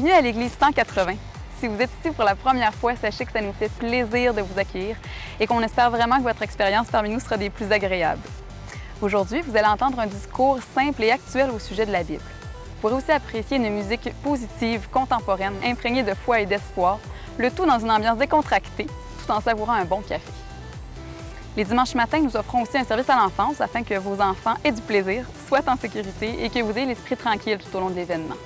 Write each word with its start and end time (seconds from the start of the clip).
Bienvenue 0.00 0.18
à 0.18 0.22
l'Église 0.22 0.52
180. 0.58 1.12
Si 1.58 1.68
vous 1.68 1.78
êtes 1.78 1.90
ici 2.00 2.14
pour 2.14 2.24
la 2.24 2.34
première 2.34 2.72
fois, 2.72 2.96
sachez 2.96 3.26
que 3.26 3.32
ça 3.32 3.42
nous 3.42 3.52
fait 3.52 3.70
plaisir 3.70 4.32
de 4.32 4.40
vous 4.40 4.58
accueillir 4.58 4.96
et 5.38 5.46
qu'on 5.46 5.60
espère 5.60 5.90
vraiment 5.90 6.16
que 6.16 6.22
votre 6.22 6.40
expérience 6.40 6.88
parmi 6.88 7.10
nous 7.10 7.20
sera 7.20 7.36
des 7.36 7.50
plus 7.50 7.70
agréables. 7.70 8.22
Aujourd'hui, 9.02 9.42
vous 9.42 9.54
allez 9.54 9.66
entendre 9.66 10.00
un 10.00 10.06
discours 10.06 10.58
simple 10.74 11.02
et 11.02 11.10
actuel 11.10 11.50
au 11.50 11.58
sujet 11.58 11.84
de 11.84 11.92
la 11.92 12.02
Bible. 12.02 12.22
Vous 12.22 12.80
pourrez 12.80 12.94
aussi 12.94 13.12
apprécier 13.12 13.58
une 13.58 13.68
musique 13.68 14.10
positive, 14.22 14.88
contemporaine, 14.90 15.52
imprégnée 15.62 16.02
de 16.02 16.14
foi 16.14 16.40
et 16.40 16.46
d'espoir, 16.46 16.98
le 17.36 17.50
tout 17.50 17.66
dans 17.66 17.78
une 17.78 17.90
ambiance 17.90 18.16
décontractée, 18.16 18.86
tout 18.86 19.30
en 19.30 19.42
savourant 19.42 19.74
un 19.74 19.84
bon 19.84 20.00
café. 20.00 20.32
Les 21.58 21.64
dimanches 21.64 21.94
matins, 21.94 22.20
nous 22.20 22.38
offrons 22.38 22.62
aussi 22.62 22.78
un 22.78 22.84
service 22.84 23.10
à 23.10 23.16
l'enfance 23.16 23.60
afin 23.60 23.82
que 23.82 23.98
vos 23.98 24.18
enfants 24.22 24.54
aient 24.64 24.72
du 24.72 24.80
plaisir, 24.80 25.26
soient 25.46 25.68
en 25.68 25.76
sécurité 25.76 26.42
et 26.42 26.48
que 26.48 26.60
vous 26.60 26.72
ayez 26.78 26.86
l'esprit 26.86 27.18
tranquille 27.18 27.58
tout 27.58 27.76
au 27.76 27.80
long 27.80 27.90
de 27.90 27.96
l'événement. 27.96 28.36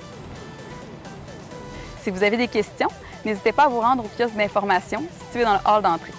Si 2.05 2.11
vous 2.11 2.21
avez 2.21 2.37
des 2.37 2.47
questions, 2.47 2.89
n'hésitez 3.25 3.51
pas 3.51 3.63
à 3.63 3.67
vous 3.67 3.79
rendre 3.79 4.05
au 4.05 4.07
kiosque 4.15 4.35
d'information 4.35 5.01
situé 5.25 5.43
dans 5.43 5.53
le 5.53 5.59
hall 5.65 5.81
d'entrée. 5.81 6.13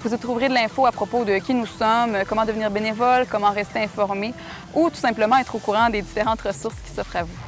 Vous 0.00 0.12
y 0.12 0.18
trouverez 0.18 0.50
de 0.50 0.52
l'info 0.52 0.84
à 0.84 0.92
propos 0.92 1.24
de 1.24 1.38
qui 1.38 1.54
nous 1.54 1.64
sommes, 1.64 2.14
comment 2.28 2.44
devenir 2.44 2.70
bénévole, 2.70 3.24
comment 3.30 3.50
rester 3.50 3.78
informé 3.78 4.34
ou 4.74 4.90
tout 4.90 4.96
simplement 4.96 5.38
être 5.38 5.54
au 5.54 5.60
courant 5.60 5.88
des 5.88 6.02
différentes 6.02 6.42
ressources 6.42 6.74
qui 6.84 6.90
s'offrent 6.92 7.16
à 7.16 7.22
vous. 7.22 7.38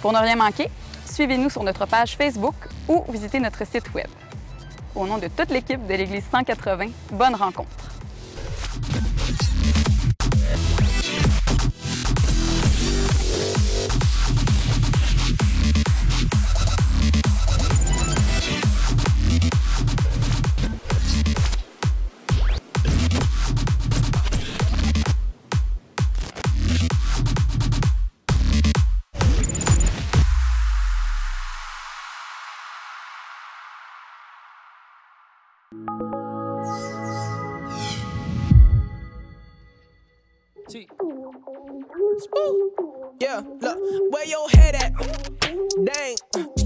Pour 0.00 0.12
ne 0.12 0.18
rien 0.18 0.36
manquer, 0.36 0.70
suivez-nous 1.06 1.50
sur 1.50 1.64
notre 1.64 1.86
page 1.86 2.16
Facebook 2.16 2.54
ou 2.86 3.02
visitez 3.08 3.40
notre 3.40 3.66
site 3.66 3.92
Web. 3.92 4.06
Au 4.94 5.08
nom 5.08 5.18
de 5.18 5.26
toute 5.26 5.50
l'équipe 5.50 5.84
de 5.84 5.92
l'Église 5.92 6.22
180, 6.30 6.86
bonne 7.10 7.34
rencontre. 7.34 7.90
Yeah, 43.18 43.42
look, 43.60 43.78
where 44.12 44.26
your 44.26 44.48
head 44.50 44.74
at? 44.74 44.92
Dang, 45.84 46.16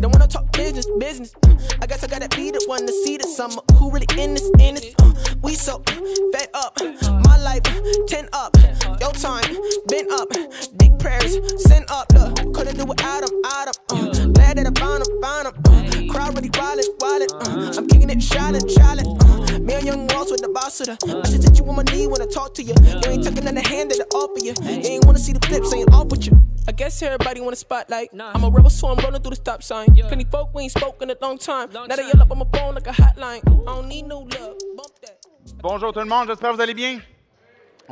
don't 0.00 0.12
wanna 0.12 0.26
talk 0.26 0.50
business, 0.52 0.86
business. 0.98 1.34
I 1.80 1.86
guess 1.86 2.02
I 2.02 2.08
gotta 2.08 2.28
be 2.36 2.50
the 2.50 2.62
one 2.66 2.86
to 2.86 2.92
see 3.04 3.16
the 3.16 3.26
summer. 3.28 3.62
Who 3.74 3.90
really 3.90 4.06
in 4.18 4.34
this, 4.34 4.50
in 4.58 4.74
this? 4.74 4.94
Uh, 5.00 5.12
we 5.42 5.54
so 5.54 5.82
fed 6.32 6.48
up. 6.54 6.76
My 7.24 7.38
life, 7.38 7.62
10 8.08 8.28
up. 8.32 8.56
Your 9.00 9.12
time, 9.12 9.56
been 9.88 10.10
up. 10.10 10.28
Big 10.78 10.98
prayers, 10.98 11.38
send 11.62 11.84
up. 11.90 12.12
Look, 12.14 12.54
couldn't 12.54 12.76
do 12.76 12.84
without 12.84 13.26
them, 13.26 13.40
out 13.46 13.68
of. 13.68 14.19
Really 17.02 17.26
wildin', 17.26 17.40
wildin'. 17.40 17.76
Uh, 17.76 17.78
I'm 17.78 17.86
kicking 17.88 18.10
it, 18.10 18.18
shallin', 18.18 18.68
shallin'. 18.68 19.06
Uh, 19.06 19.58
me 19.58 19.74
and 19.74 19.86
young 19.86 20.06
walls 20.08 20.30
with 20.30 20.40
the 20.40 20.48
boss 20.48 20.80
of 20.80 20.86
the. 20.86 20.92
I 20.92 21.28
just 21.28 21.42
hit 21.42 21.58
you 21.58 21.64
on 21.68 21.76
my 21.76 21.82
knee 21.84 22.06
when 22.06 22.22
I 22.22 22.26
talk 22.26 22.54
to 22.54 22.62
you. 22.62 22.74
You 22.82 23.10
ain't 23.10 23.24
tucking 23.24 23.46
in 23.46 23.54
the 23.54 23.66
hand 23.66 23.90
that 23.90 24.00
I 24.00 24.16
offer 24.16 24.44
you. 24.44 24.54
You 24.62 24.90
ain't 24.90 25.04
wanna 25.04 25.18
see 25.18 25.32
the 25.32 25.46
flips, 25.46 25.72
ain't 25.74 25.92
off 25.92 26.08
with 26.08 26.26
you. 26.26 26.40
I 26.68 26.72
guess 26.72 27.02
everybody 27.02 27.40
want 27.40 27.54
a 27.54 27.56
spotlight. 27.56 28.10
I'm 28.18 28.44
a 28.44 28.50
rebel, 28.50 28.70
so 28.70 28.88
I'm 28.88 28.98
running 28.98 29.22
through 29.22 29.30
the 29.30 29.36
stop 29.36 29.62
sign. 29.62 29.94
Plenty 29.94 30.24
folk 30.24 30.54
we 30.54 30.64
ain't 30.64 30.72
spoken 30.72 31.10
in 31.10 31.16
a 31.16 31.24
long 31.24 31.38
time. 31.38 31.70
now 31.72 31.86
they 31.86 32.06
yell 32.06 32.22
up 32.22 32.30
on 32.30 32.38
my 32.38 32.46
phone 32.52 32.74
like 32.74 32.86
a 32.86 32.92
hotline. 32.92 33.40
I 33.68 33.74
don't 33.74 33.88
need 33.88 34.06
no 34.06 34.20
love. 34.20 34.56
Bump 34.76 35.00
that. 35.02 35.16
Bonjour 35.62 35.92
tout 35.92 36.00
le 36.00 36.06
monde, 36.06 36.28
j'espère 36.28 36.50
que 36.50 36.56
vous 36.56 36.62
allez 36.62 36.74
bien. 36.74 37.00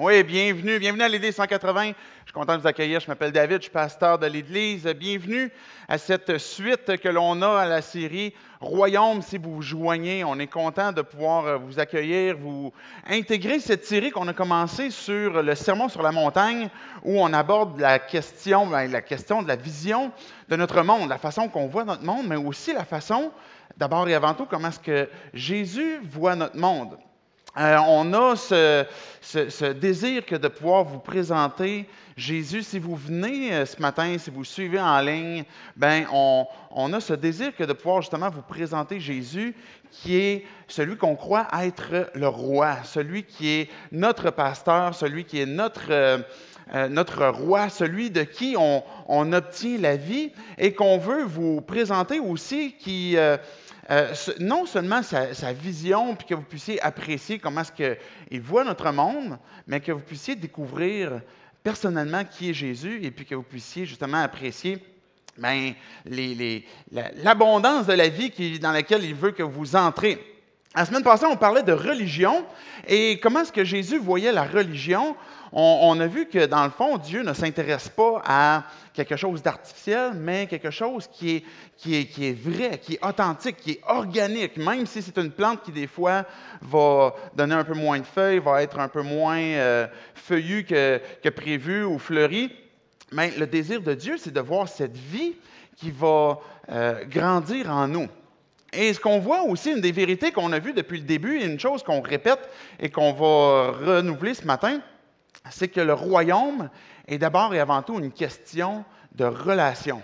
Oui, 0.00 0.22
bienvenue, 0.22 0.78
bienvenue 0.78 1.02
à 1.02 1.08
l'Église 1.08 1.34
180. 1.34 1.86
Je 1.86 1.92
suis 2.26 2.32
content 2.32 2.54
de 2.56 2.60
vous 2.60 2.68
accueillir. 2.68 3.00
Je 3.00 3.08
m'appelle 3.08 3.32
David, 3.32 3.56
je 3.56 3.62
suis 3.62 3.72
pasteur 3.72 4.16
de 4.16 4.26
l'Église. 4.26 4.84
Bienvenue 4.84 5.50
à 5.88 5.98
cette 5.98 6.38
suite 6.38 6.98
que 6.98 7.08
l'on 7.08 7.42
a 7.42 7.62
à 7.62 7.66
la 7.66 7.82
série 7.82 8.32
Royaume. 8.60 9.22
Si 9.22 9.38
vous 9.38 9.56
vous 9.56 9.62
joignez, 9.62 10.22
on 10.22 10.38
est 10.38 10.46
content 10.46 10.92
de 10.92 11.02
pouvoir 11.02 11.46
euh, 11.46 11.56
vous 11.56 11.80
accueillir, 11.80 12.36
vous 12.38 12.72
intégrer 13.08 13.58
cette 13.58 13.84
série 13.86 14.12
qu'on 14.12 14.28
a 14.28 14.32
commencée 14.32 14.92
sur 14.92 15.42
le 15.42 15.54
Sermon 15.56 15.88
sur 15.88 16.02
la 16.02 16.12
montagne, 16.12 16.68
où 17.02 17.20
on 17.20 17.32
aborde 17.32 17.80
la 17.80 17.98
question, 17.98 18.68
ben, 18.68 18.88
la 18.88 19.02
question 19.02 19.42
de 19.42 19.48
la 19.48 19.56
vision 19.56 20.12
de 20.48 20.54
notre 20.54 20.80
monde, 20.82 21.08
la 21.08 21.18
façon 21.18 21.48
qu'on 21.48 21.66
voit 21.66 21.82
notre 21.82 22.04
monde, 22.04 22.28
mais 22.28 22.36
aussi 22.36 22.72
la 22.72 22.84
façon, 22.84 23.32
d'abord 23.76 24.08
et 24.08 24.14
avant 24.14 24.34
tout, 24.34 24.46
comment 24.46 24.68
est-ce 24.68 24.78
que 24.78 25.08
Jésus 25.34 25.98
voit 26.04 26.36
notre 26.36 26.56
monde. 26.56 26.96
Euh, 27.58 27.76
on 27.88 28.12
a 28.14 28.36
ce, 28.36 29.72
désir 29.72 30.24
que 30.24 30.36
de 30.36 30.46
pouvoir 30.46 30.84
vous 30.84 31.00
présenter 31.00 31.88
Jésus. 32.16 32.62
Si 32.62 32.78
vous 32.78 32.94
venez 32.94 33.52
euh, 33.52 33.66
ce 33.66 33.82
matin, 33.82 34.16
si 34.16 34.30
vous 34.30 34.44
suivez 34.44 34.78
en 34.78 35.00
ligne, 35.00 35.42
ben 35.74 36.06
on, 36.12 36.92
a 36.92 37.00
ce 37.00 37.14
désir 37.14 37.56
que 37.56 37.64
de 37.64 37.72
pouvoir 37.72 38.02
justement 38.02 38.30
vous 38.30 38.42
présenter 38.42 39.00
Jésus, 39.00 39.56
qui 39.90 40.16
est 40.16 40.46
celui 40.68 40.96
qu'on 40.96 41.16
croit 41.16 41.48
être 41.60 42.12
le 42.14 42.28
roi, 42.28 42.76
celui 42.84 43.24
qui 43.24 43.48
est 43.48 43.70
notre 43.90 44.30
pasteur, 44.30 44.94
celui 44.94 45.24
qui 45.24 45.40
est 45.40 45.46
notre 45.46 45.90
euh, 45.90 46.86
notre 46.90 47.26
roi, 47.26 47.70
celui 47.70 48.10
de 48.10 48.22
qui 48.22 48.54
on, 48.58 48.84
obtient 49.32 49.78
la 49.78 49.96
vie 49.96 50.30
et 50.58 50.74
qu'on 50.74 50.98
veut 50.98 51.24
vous 51.24 51.62
présenter 51.62 52.20
aussi, 52.20 52.74
qui 52.78 53.16
euh, 53.90 54.12
non 54.38 54.66
seulement 54.66 55.02
sa, 55.02 55.52
vision, 55.52 56.14
puis 56.14 56.26
que 56.26 56.34
vous 56.34 56.42
puissiez 56.42 56.80
apprécier 56.82 57.38
comment 57.38 57.62
est-ce 57.62 57.72
qu'il 57.72 58.40
voit 58.40 58.64
notre 58.64 58.90
monde, 58.92 59.38
mais 59.66 59.80
que 59.80 59.92
vous 59.92 60.00
puissiez 60.00 60.36
découvrir 60.36 61.20
personnellement 61.62 62.24
qui 62.24 62.50
est 62.50 62.54
Jésus 62.54 63.00
et 63.02 63.10
puis 63.10 63.24
que 63.24 63.34
vous 63.34 63.42
puissiez 63.42 63.86
justement 63.86 64.18
apprécier 64.18 64.78
ben, 65.38 65.72
l'abondance 67.22 67.86
de 67.86 67.92
la 67.92 68.08
vie 68.08 68.58
dans 68.58 68.72
laquelle 68.72 69.04
il 69.04 69.14
veut 69.14 69.32
que 69.32 69.42
vous 69.42 69.76
entrez. 69.76 70.37
La 70.78 70.84
semaine 70.84 71.02
passée, 71.02 71.26
on 71.26 71.34
parlait 71.34 71.64
de 71.64 71.72
religion 71.72 72.46
et 72.86 73.18
comment 73.18 73.40
est-ce 73.40 73.50
que 73.50 73.64
Jésus 73.64 73.98
voyait 73.98 74.30
la 74.30 74.44
religion? 74.44 75.16
On, 75.50 75.98
a 75.98 76.06
vu 76.06 76.26
que 76.26 76.46
dans 76.46 76.62
le 76.62 76.70
fond, 76.70 76.98
Dieu 76.98 77.24
ne 77.24 77.32
s'intéresse 77.32 77.88
pas 77.88 78.22
à 78.24 78.62
quelque 78.94 79.16
chose 79.16 79.42
d'artificiel, 79.42 80.12
mais 80.14 80.46
quelque 80.46 80.70
chose 80.70 81.08
qui 81.12 81.34
est, 81.34 81.44
qui, 81.76 81.96
est, 81.96 82.04
qui 82.04 82.28
est 82.28 82.32
vrai, 82.32 82.78
qui 82.78 82.94
est 82.94 83.04
authentique, 83.04 83.56
qui 83.56 83.72
est 83.72 83.80
organique, 83.88 84.56
même 84.56 84.86
si 84.86 85.02
c'est 85.02 85.18
une 85.18 85.32
plante 85.32 85.64
qui 85.64 85.72
des 85.72 85.88
fois 85.88 86.24
va 86.62 87.12
donner 87.34 87.56
un 87.56 87.64
peu 87.64 87.74
moins 87.74 87.98
de 87.98 88.06
feuilles, 88.06 88.38
va 88.38 88.62
être 88.62 88.78
un 88.78 88.86
peu 88.86 89.02
moins 89.02 89.40
euh, 89.40 89.88
feuillue 90.14 90.62
que, 90.62 91.00
que 91.24 91.28
prévu 91.30 91.82
ou 91.82 91.98
fleurie. 91.98 92.52
Mais 93.10 93.32
le 93.36 93.48
désir 93.48 93.82
de 93.82 93.94
Dieu, 93.94 94.14
c'est 94.16 94.32
de 94.32 94.40
voir 94.40 94.68
cette 94.68 94.96
vie 94.96 95.34
qui 95.74 95.90
va 95.90 96.38
euh, 96.70 97.04
grandir 97.04 97.68
en 97.68 97.88
nous. 97.88 98.06
Et 98.72 98.92
ce 98.92 99.00
qu'on 99.00 99.18
voit 99.18 99.42
aussi, 99.42 99.72
une 99.72 99.80
des 99.80 99.92
vérités 99.92 100.30
qu'on 100.30 100.52
a 100.52 100.58
vues 100.58 100.74
depuis 100.74 100.98
le 100.98 101.04
début, 101.04 101.40
une 101.40 101.58
chose 101.58 101.82
qu'on 101.82 102.00
répète 102.00 102.50
et 102.78 102.90
qu'on 102.90 103.12
va 103.12 103.72
renouveler 103.72 104.34
ce 104.34 104.44
matin, 104.44 104.80
c'est 105.50 105.68
que 105.68 105.80
le 105.80 105.94
royaume 105.94 106.68
est 107.06 107.18
d'abord 107.18 107.54
et 107.54 107.60
avant 107.60 107.82
tout 107.82 107.98
une 107.98 108.12
question 108.12 108.84
de 109.14 109.24
relation. 109.24 110.02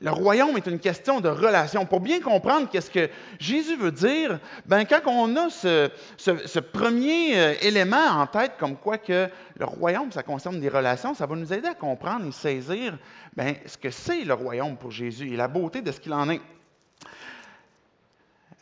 Le 0.00 0.10
royaume 0.10 0.56
est 0.56 0.66
une 0.66 0.80
question 0.80 1.20
de 1.20 1.28
relation. 1.28 1.86
Pour 1.86 2.00
bien 2.00 2.20
comprendre 2.20 2.68
qu'est-ce 2.68 2.90
que 2.90 3.08
Jésus 3.38 3.76
veut 3.76 3.92
dire, 3.92 4.40
ben 4.66 4.84
quand 4.84 5.00
on 5.06 5.36
a 5.36 5.48
ce 5.50 6.58
premier 6.58 7.38
euh, 7.38 7.54
élément 7.62 8.04
en 8.08 8.26
tête, 8.26 8.52
comme 8.58 8.76
quoi 8.76 8.98
que 8.98 9.28
le 9.56 9.64
royaume, 9.64 10.10
ça 10.10 10.24
concerne 10.24 10.58
des 10.58 10.68
relations, 10.68 11.14
ça 11.14 11.26
va 11.26 11.36
nous 11.36 11.52
aider 11.52 11.68
à 11.68 11.74
comprendre 11.74 12.26
et 12.26 12.32
saisir 12.32 12.98
ben, 13.36 13.54
ce 13.64 13.78
que 13.78 13.90
c'est 13.90 14.24
le 14.24 14.34
royaume 14.34 14.76
pour 14.76 14.90
Jésus 14.90 15.32
et 15.32 15.36
la 15.36 15.46
beauté 15.46 15.80
de 15.80 15.92
ce 15.92 16.00
qu'il 16.00 16.12
en 16.12 16.28
est. 16.28 16.40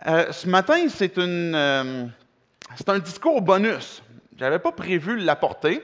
Euh, 0.05 0.33
ce 0.33 0.49
matin, 0.49 0.85
euh, 1.19 2.07
c'est 2.77 2.89
un 2.89 2.99
discours 2.99 3.41
bonus. 3.41 4.03
Je 4.37 4.43
n'avais 4.43 4.59
pas 4.59 4.73
prévu 4.73 5.17
l'apporter. 5.17 5.81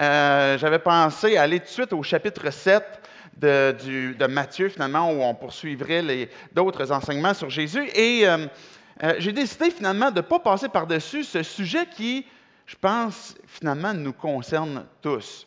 Euh, 0.00 0.56
J'avais 0.56 0.78
pensé 0.78 1.36
aller 1.36 1.60
tout 1.60 1.66
de 1.66 1.70
suite 1.70 1.92
au 1.92 2.02
chapitre 2.02 2.50
7 2.50 2.82
de, 3.36 4.14
de 4.18 4.26
Matthieu, 4.26 4.70
finalement, 4.70 5.12
où 5.12 5.20
on 5.22 5.34
poursuivrait 5.34 6.30
d'autres 6.54 6.90
enseignements 6.92 7.34
sur 7.34 7.50
Jésus. 7.50 7.86
Et 7.94 8.24
j'ai 9.18 9.32
décidé 9.32 9.70
finalement 9.70 10.10
de 10.10 10.16
ne 10.16 10.20
pas 10.22 10.38
passer 10.38 10.68
par-dessus 10.68 11.24
ce 11.24 11.42
sujet 11.42 11.86
qui, 11.86 12.24
je 12.64 12.76
pense, 12.76 13.34
finalement, 13.46 13.92
nous 13.92 14.14
concerne 14.14 14.86
tous. 15.02 15.46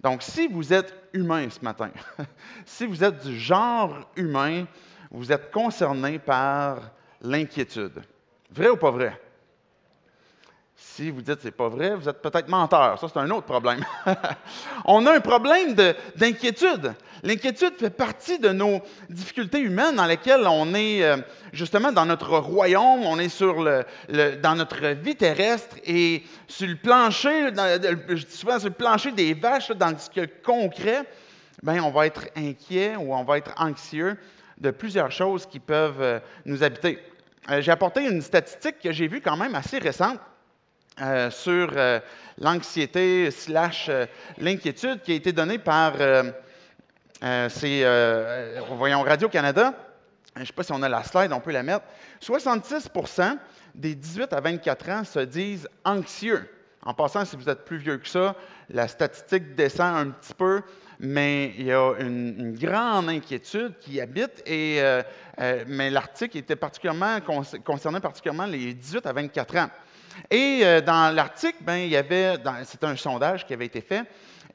Donc, 0.00 0.22
si 0.22 0.48
vous 0.48 0.72
êtes 0.72 0.92
humain 1.12 1.46
ce 1.48 1.60
matin, 1.64 1.90
si 2.64 2.86
vous 2.86 3.04
êtes 3.04 3.24
du 3.24 3.38
genre 3.38 4.10
humain, 4.16 4.64
vous 5.12 5.30
êtes 5.30 5.52
concerné 5.52 6.18
par 6.18 6.90
l'inquiétude. 7.22 8.02
Vrai 8.50 8.68
ou 8.68 8.76
pas 8.76 8.90
vrai? 8.90 9.20
Si 10.78 11.10
vous 11.10 11.22
dites 11.22 11.38
c'est 11.40 11.50
pas 11.50 11.68
vrai, 11.68 11.94
vous 11.94 12.08
êtes 12.08 12.20
peut-être 12.20 12.48
menteur. 12.48 12.98
Ça, 12.98 13.08
c'est 13.12 13.18
un 13.18 13.30
autre 13.30 13.46
problème. 13.46 13.84
on 14.84 15.06
a 15.06 15.14
un 15.14 15.20
problème 15.20 15.74
d'inquiétude. 16.16 16.94
L'inquiétude 17.22 17.74
fait 17.78 17.90
partie 17.90 18.38
de 18.38 18.50
nos 18.50 18.80
difficultés 19.08 19.60
humaines 19.60 19.96
dans 19.96 20.04
lesquelles 20.04 20.46
on 20.46 20.74
est 20.74 21.02
euh, 21.02 21.16
justement 21.52 21.92
dans 21.92 22.04
notre 22.04 22.36
royaume, 22.38 23.06
on 23.06 23.18
est 23.18 23.30
sur 23.30 23.62
le, 23.62 23.84
dans 24.42 24.54
notre 24.54 24.86
vie 24.88 25.16
terrestre 25.16 25.76
et 25.84 26.22
sur 26.46 26.68
le 26.68 26.76
plancher, 26.76 27.48
je 28.08 28.24
dis 28.24 28.36
souvent 28.36 28.58
sur 28.58 28.68
le 28.68 28.74
plancher 28.74 29.12
des 29.12 29.32
vaches, 29.32 29.70
dans 29.70 29.96
le 30.14 30.26
concret, 30.44 31.04
bien, 31.62 31.82
on 31.82 31.90
va 31.90 32.06
être 32.06 32.26
inquiet 32.36 32.96
ou 32.96 33.14
on 33.14 33.24
va 33.24 33.38
être 33.38 33.54
anxieux 33.56 34.18
de 34.58 34.70
plusieurs 34.70 35.10
choses 35.10 35.46
qui 35.46 35.60
peuvent 35.60 36.00
euh, 36.00 36.18
nous 36.44 36.62
habiter. 36.62 36.98
Euh, 37.50 37.60
j'ai 37.60 37.72
apporté 37.72 38.04
une 38.04 38.22
statistique 38.22 38.78
que 38.80 38.92
j'ai 38.92 39.08
vue 39.08 39.20
quand 39.20 39.36
même 39.36 39.54
assez 39.54 39.78
récente. 39.78 40.18
Euh, 41.02 41.30
sur 41.30 41.74
l'anxiété 42.38 43.30
slash 43.30 43.90
l'inquiétude 44.38 45.02
qui 45.02 45.12
a 45.12 45.14
été 45.14 45.30
donnée 45.30 45.58
par 45.58 45.92
voyons, 48.78 49.02
Radio-Canada. 49.02 49.74
Je 50.36 50.40
ne 50.40 50.46
sais 50.46 50.54
pas 50.54 50.62
si 50.62 50.72
on 50.72 50.82
a 50.82 50.88
la 50.88 51.02
slide, 51.04 51.34
on 51.34 51.40
peut 51.40 51.52
la 51.52 51.62
mettre. 51.62 51.84
66% 52.22 53.36
des 53.74 53.94
18 53.94 54.32
à 54.32 54.40
24 54.40 54.88
ans 54.88 55.04
se 55.04 55.18
disent 55.18 55.68
anxieux. 55.84 56.48
En 56.82 56.94
passant, 56.94 57.26
si 57.26 57.36
vous 57.36 57.48
êtes 57.50 57.64
plus 57.64 57.78
vieux 57.78 57.98
que 57.98 58.08
ça, 58.08 58.34
la 58.70 58.88
statistique 58.88 59.54
descend 59.54 59.96
un 59.96 60.10
petit 60.10 60.34
peu, 60.34 60.62
mais 61.00 61.52
il 61.58 61.66
y 61.66 61.72
a 61.72 61.92
une, 61.98 62.56
grande 62.58 63.08
inquiétude 63.08 63.74
qui 63.80 64.00
habite. 64.00 64.42
Et, 64.46 64.80
mais 65.66 65.90
l'article 65.90 66.38
était 66.38 66.56
particulièrement 66.56 67.18
concernait 67.64 68.00
particulièrement 68.00 68.46
les 68.46 68.74
18 68.74 69.06
à 69.06 69.12
24 69.12 69.56
ans. 69.56 69.70
Et 70.30 70.60
euh, 70.62 70.80
dans 70.80 71.14
l'article, 71.14 71.58
ben, 71.60 71.76
il 71.76 71.90
y 71.90 71.96
avait, 71.96 72.36
c'est 72.64 72.84
un 72.84 72.96
sondage 72.96 73.46
qui 73.46 73.52
avait 73.52 73.66
été 73.66 73.80
fait, 73.80 74.04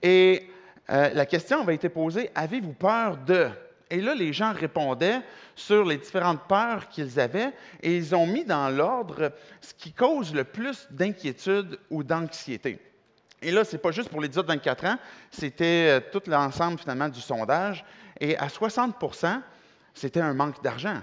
et 0.02 0.50
euh, 0.90 1.10
la 1.14 1.26
question 1.26 1.62
avait 1.62 1.76
été 1.76 1.90
posée 1.90 2.30
Avez-vous 2.36 2.74
peur 2.74 3.18
de? 3.18 3.50
Et 3.90 4.02
là, 4.02 4.16
les 4.16 4.32
gens 4.32 4.54
répondaient 4.54 5.22
sur 5.54 5.84
les 5.84 5.98
différentes 5.98 6.48
peurs 6.48 6.88
qu'ils 6.88 7.20
avaient, 7.20 7.52
et 7.82 7.96
ils 7.96 8.16
ont 8.16 8.26
mis 8.26 8.46
dans 8.46 8.70
l'ordre 8.70 9.32
ce 9.60 9.74
qui 9.74 9.92
cause 9.92 10.34
le 10.34 10.46
plus 10.46 10.88
d'inquiétude 10.90 11.78
ou 11.90 12.04
d'anxiété. 12.04 12.80
Et 13.42 13.52
là, 13.52 13.64
ce 13.64 13.74
n'est 13.74 13.82
pas 13.82 13.92
juste 13.92 14.10
pour 14.10 14.22
les 14.22 14.30
18-24 14.30 14.88
ans, 14.88 14.98
c'était 15.32 16.00
euh, 16.00 16.00
tout 16.12 16.22
l'ensemble 16.28 16.78
finalement 16.80 17.10
du 17.10 17.22
sondage. 17.22 17.84
Et 18.20 18.38
à 18.38 18.48
60% 18.48 19.42
c'était 19.94 20.22
un 20.22 20.34
manque 20.34 20.62
d'argent. 20.64 21.00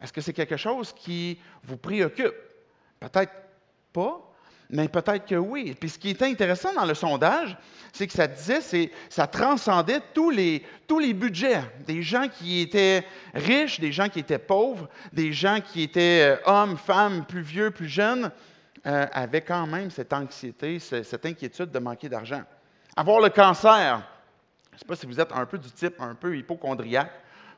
Est-ce 0.00 0.12
que 0.12 0.20
c'est 0.20 0.32
quelque 0.32 0.56
chose 0.56 0.92
qui 0.92 1.38
vous 1.64 1.76
préoccupe? 1.76 2.34
Peut-être 2.98 3.32
pas, 3.92 4.20
mais 4.70 4.88
peut-être 4.88 5.26
que 5.26 5.34
oui. 5.34 5.76
Puis 5.78 5.90
ce 5.90 5.98
qui 5.98 6.10
était 6.10 6.26
intéressant 6.26 6.72
dans 6.72 6.84
le 6.84 6.94
sondage, 6.94 7.56
c'est 7.92 8.06
que 8.06 8.12
ça 8.12 8.26
disait, 8.26 8.90
ça 9.10 9.26
transcendait 9.26 10.00
tous 10.14 10.30
les, 10.30 10.64
tous 10.88 10.98
les 10.98 11.12
budgets. 11.12 11.60
Des 11.86 12.02
gens 12.02 12.26
qui 12.28 12.60
étaient 12.60 13.04
riches, 13.34 13.80
des 13.80 13.92
gens 13.92 14.08
qui 14.08 14.20
étaient 14.20 14.38
pauvres, 14.38 14.88
des 15.12 15.32
gens 15.32 15.60
qui 15.60 15.82
étaient 15.82 16.22
euh, 16.22 16.36
hommes, 16.46 16.76
femmes, 16.76 17.24
plus 17.26 17.42
vieux, 17.42 17.70
plus 17.70 17.88
jeunes, 17.88 18.32
euh, 18.86 19.06
avaient 19.12 19.42
quand 19.42 19.66
même 19.66 19.90
cette 19.90 20.12
anxiété, 20.12 20.78
cette 20.78 21.24
inquiétude 21.24 21.70
de 21.70 21.78
manquer 21.78 22.08
d'argent. 22.08 22.42
Avoir 22.96 23.20
le 23.20 23.30
cancer, 23.30 24.02
je 24.70 24.76
ne 24.76 24.78
sais 24.78 24.84
pas 24.84 24.96
si 24.96 25.06
vous 25.06 25.20
êtes 25.20 25.32
un 25.32 25.46
peu 25.46 25.58
du 25.58 25.70
type 25.70 26.00
un 26.00 26.14
peu 26.14 26.36
hypochondriaque, 26.36 27.12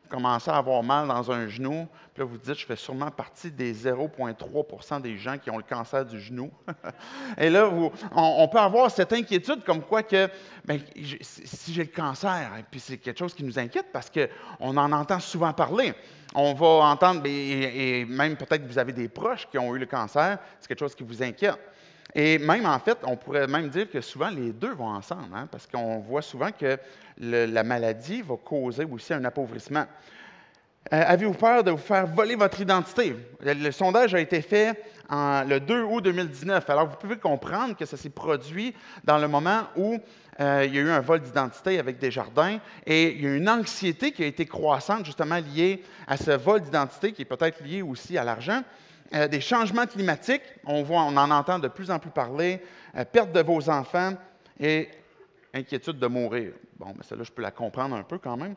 commencez 0.09 0.51
à 0.51 0.57
avoir 0.57 0.83
mal 0.83 1.09
dans 1.09 1.31
un 1.31 1.49
genou, 1.49 1.89
puis 2.13 2.23
là, 2.23 2.29
vous 2.29 2.39
dites, 2.39 2.55
je 2.55 2.65
fais 2.65 2.77
sûrement 2.77 3.11
partie 3.11 3.51
des 3.51 3.75
0,3% 3.75 5.01
des 5.01 5.17
gens 5.17 5.37
qui 5.37 5.51
ont 5.51 5.57
le 5.57 5.65
cancer 5.65 6.05
du 6.05 6.21
genou. 6.21 6.51
Et 7.39 7.51
là, 7.51 7.69
on, 8.13 8.49
peut 8.49 8.59
avoir 8.59 8.91
cette 8.91 9.13
inquiétude 9.13 9.65
comme 9.65 9.83
quoi 9.83 10.03
que, 10.03 10.29
bien, 10.65 10.79
si 11.03 11.73
j'ai 11.73 11.83
le 11.83 11.91
cancer, 11.91 12.51
et 12.59 12.63
puis 12.71 12.79
c'est 12.79 12.99
quelque 12.99 13.19
chose 13.19 13.35
qui 13.35 13.43
nous 13.43 13.59
inquiète 13.59 13.87
parce 13.93 14.11
qu'on 14.11 14.77
en 14.77 14.93
entend 14.93 15.19
souvent 15.19 15.53
parler. 15.53 15.93
On 16.35 16.55
va 16.55 16.87
entendre, 16.87 17.23
ben, 17.23 17.33
et, 17.33 18.05
même 18.05 18.37
peut-être 18.37 18.63
que 18.63 18.69
vous 18.73 18.79
avez 18.79 18.93
des 18.93 19.09
proches 19.09 19.49
qui 19.51 19.59
ont 19.59 19.75
eu 19.75 19.79
le 19.79 19.87
cancer, 19.87 20.39
c'est 20.61 20.69
quelque 20.69 20.81
chose 20.81 20.95
qui 20.95 21.05
vous 21.05 21.23
inquiète. 21.23 21.59
Et 22.15 22.39
même, 22.39 22.67
en 22.67 22.79
fait, 22.79 22.99
on 23.05 23.17
pourrait 23.17 23.47
même 23.47 23.69
dire 23.69 23.91
que 23.91 24.01
souvent 24.01 24.31
les 24.31 24.53
deux 24.53 24.73
vont 24.73 24.89
ensemble, 24.89 25.35
hein, 25.35 25.49
parce 25.51 25.67
qu'on 25.67 25.99
voit 25.99 26.23
souvent 26.23 26.51
que 26.53 26.79
la 27.19 27.63
maladie 27.63 28.23
va 28.23 28.37
causer 28.37 28.85
aussi 28.85 29.13
un 29.13 29.25
appauvrissement. 29.25 29.87
Euh, 30.93 31.03
avez-vous 31.07 31.33
peur 31.33 31.65
de 31.65 31.71
vous 31.71 31.79
faire 31.79 32.07
voler 32.07 32.37
votre 32.37 32.61
identité? 32.61 33.17
Le, 33.41 33.71
sondage 33.71 34.15
a 34.15 34.21
été 34.21 34.43
fait 34.43 34.79
le 35.11 35.59
2 35.59 35.83
août 35.83 36.05
2019. 36.05 36.69
Alors, 36.69 36.89
vous 36.89 36.97
pouvez 36.97 37.17
comprendre 37.17 37.75
que 37.75 37.87
ça 37.87 37.97
s'est 37.97 38.11
produit 38.11 38.75
dans 39.03 39.17
le 39.17 39.27
moment 39.27 39.63
où 39.77 39.99
euh, 40.41 40.65
il 40.67 40.75
y 40.75 40.79
a 40.79 40.83
eu 40.83 40.91
un 40.91 41.01
vol 41.01 41.21
d'identité 41.21 41.79
avec 41.79 41.99
des 41.99 42.11
jardins 42.11 42.59
et 42.85 43.13
il 43.13 43.23
y 43.23 43.27
a 43.27 43.35
une 43.35 43.49
anxiété 43.49 44.13
qui 44.13 44.25
a 44.25 44.27
été 44.27 44.45
croissante 44.45 45.07
justement 45.07 45.39
liée 45.39 45.83
à 46.07 46.19
ce 46.19 46.33
vol 46.33 46.61
d'identité 46.61 47.13
qui 47.13 47.23
est 47.23 47.27
peut-être 47.27 47.65
lié 47.65 47.81
aussi 47.81 48.19
à 48.19 48.25
l'argent. 48.25 48.63
Euh, 49.13 49.29
des 49.29 49.41
changements 49.41 49.87
climatiques, 49.87 50.43
on, 50.65 50.85
en 50.89 51.31
entend 51.31 51.59
de 51.59 51.69
plus 51.69 51.91
en 51.91 51.99
plus 51.99 52.11
parler, 52.11 52.61
perte 53.13 53.33
de 53.33 53.41
vos 53.41 53.69
enfants 53.69 54.15
et 54.59 54.89
inquiétude 55.55 55.99
de 55.99 56.07
mourir. 56.07 56.53
Bon, 56.77 56.93
mais 56.97 57.05
celle-là, 57.05 57.23
je 57.25 57.31
peux 57.31 57.43
la 57.43 57.53
comprendre 57.53 57.95
un 57.95 58.03
peu 58.03 58.19
quand 58.19 58.37
même. 58.37 58.57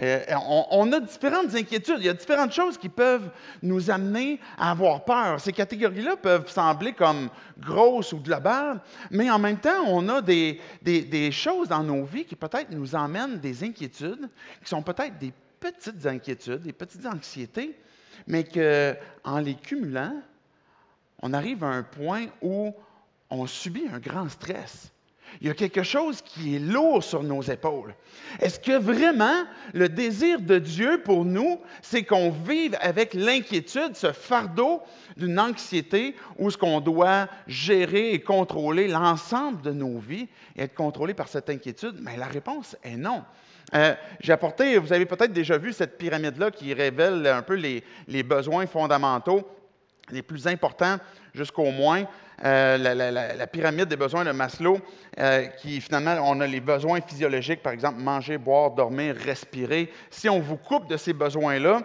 Euh, 0.00 0.24
on, 0.70 0.92
a 0.92 1.00
différentes 1.00 1.54
inquiétudes. 1.54 1.96
Il 1.98 2.06
y 2.06 2.08
a 2.08 2.14
différentes 2.14 2.52
choses 2.52 2.78
qui 2.78 2.88
peuvent 2.88 3.28
nous 3.62 3.90
amener 3.90 4.38
à 4.56 4.70
avoir 4.70 5.04
peur. 5.04 5.40
Ces 5.40 5.52
catégories-là 5.52 6.16
peuvent 6.16 6.48
sembler 6.48 6.92
comme 6.92 7.28
grosses 7.58 8.12
ou 8.12 8.20
globales, 8.20 8.80
mais 9.10 9.28
en 9.30 9.40
même 9.40 9.58
temps, 9.58 9.84
on 9.88 10.08
a 10.08 10.22
des, 10.22 10.60
des 10.82 11.32
choses 11.32 11.68
dans 11.68 11.82
nos 11.82 12.04
vies 12.04 12.24
qui 12.24 12.36
peut-être 12.36 12.70
nous 12.70 12.94
emmènent 12.94 13.38
des 13.38 13.64
inquiétudes, 13.64 14.28
qui 14.62 14.68
sont 14.68 14.82
peut-être 14.82 15.18
des 15.18 15.32
petites 15.58 16.06
inquiétudes, 16.06 16.62
des 16.62 16.72
petites 16.72 17.06
anxiétés, 17.06 17.76
mais 18.26 18.44
qu'en 18.44 19.38
les 19.38 19.54
cumulant, 19.54 20.14
on 21.22 21.32
arrive 21.32 21.64
à 21.64 21.68
un 21.68 21.82
point 21.82 22.26
où 22.42 22.74
on 23.30 23.46
subit 23.46 23.86
un 23.92 23.98
grand 23.98 24.28
stress. 24.28 24.92
Il 25.40 25.48
y 25.48 25.50
a 25.50 25.54
quelque 25.54 25.82
chose 25.82 26.22
qui 26.22 26.56
est 26.56 26.60
lourd 26.60 27.02
sur 27.02 27.22
nos 27.22 27.42
épaules. 27.42 27.94
Est-ce 28.40 28.60
que 28.60 28.78
vraiment 28.78 29.44
le 29.74 29.88
désir 29.88 30.40
de 30.40 30.58
Dieu 30.58 31.02
pour 31.04 31.24
nous, 31.24 31.60
c'est 31.82 32.04
qu'on 32.04 32.30
vive 32.30 32.76
avec 32.80 33.12
l'inquiétude, 33.12 33.96
ce 33.96 34.12
fardeau 34.12 34.82
d'une 35.16 35.38
anxiété 35.38 36.14
où 36.38 36.50
ce 36.50 36.56
qu'on 36.56 36.80
doit 36.80 37.28
gérer 37.46 38.12
et 38.12 38.20
contrôler 38.20 38.88
l'ensemble 38.88 39.60
de 39.62 39.72
nos 39.72 39.98
vies 39.98 40.28
et 40.54 40.62
être 40.62 40.74
contrôlé 40.74 41.12
par 41.12 41.28
cette 41.28 41.50
inquiétude? 41.50 41.96
Mais 42.00 42.16
la 42.16 42.26
réponse 42.26 42.76
est 42.82 42.96
non. 42.96 43.22
Euh, 43.74 43.94
j'ai 44.20 44.32
apporté, 44.32 44.78
vous 44.78 44.92
avez 44.92 45.06
peut-être 45.06 45.32
déjà 45.32 45.58
vu 45.58 45.72
cette 45.72 45.98
pyramide-là 45.98 46.50
qui 46.50 46.72
révèle 46.72 47.26
un 47.26 47.42
peu 47.42 47.54
les, 47.54 48.22
besoins 48.22 48.66
fondamentaux 48.66 49.46
les 50.10 50.22
plus 50.22 50.46
importants 50.46 50.98
jusqu'au 51.34 51.70
moins. 51.70 52.04
Euh, 52.44 52.76
la, 52.76 53.46
pyramide 53.46 53.86
des 53.86 53.96
besoins 53.96 54.24
de 54.24 54.30
Maslow, 54.30 54.78
euh, 55.18 55.46
qui 55.46 55.80
finalement, 55.80 56.16
on 56.22 56.40
a 56.40 56.46
les 56.46 56.60
besoins 56.60 57.00
physiologiques, 57.00 57.62
par 57.62 57.72
exemple, 57.72 57.98
manger, 57.98 58.38
boire, 58.38 58.70
dormir, 58.70 59.16
respirer. 59.16 59.90
Si 60.10 60.28
on 60.28 60.38
vous 60.38 60.58
coupe 60.58 60.88
de 60.88 60.96
ces 60.96 61.12
besoins-là, 61.12 61.80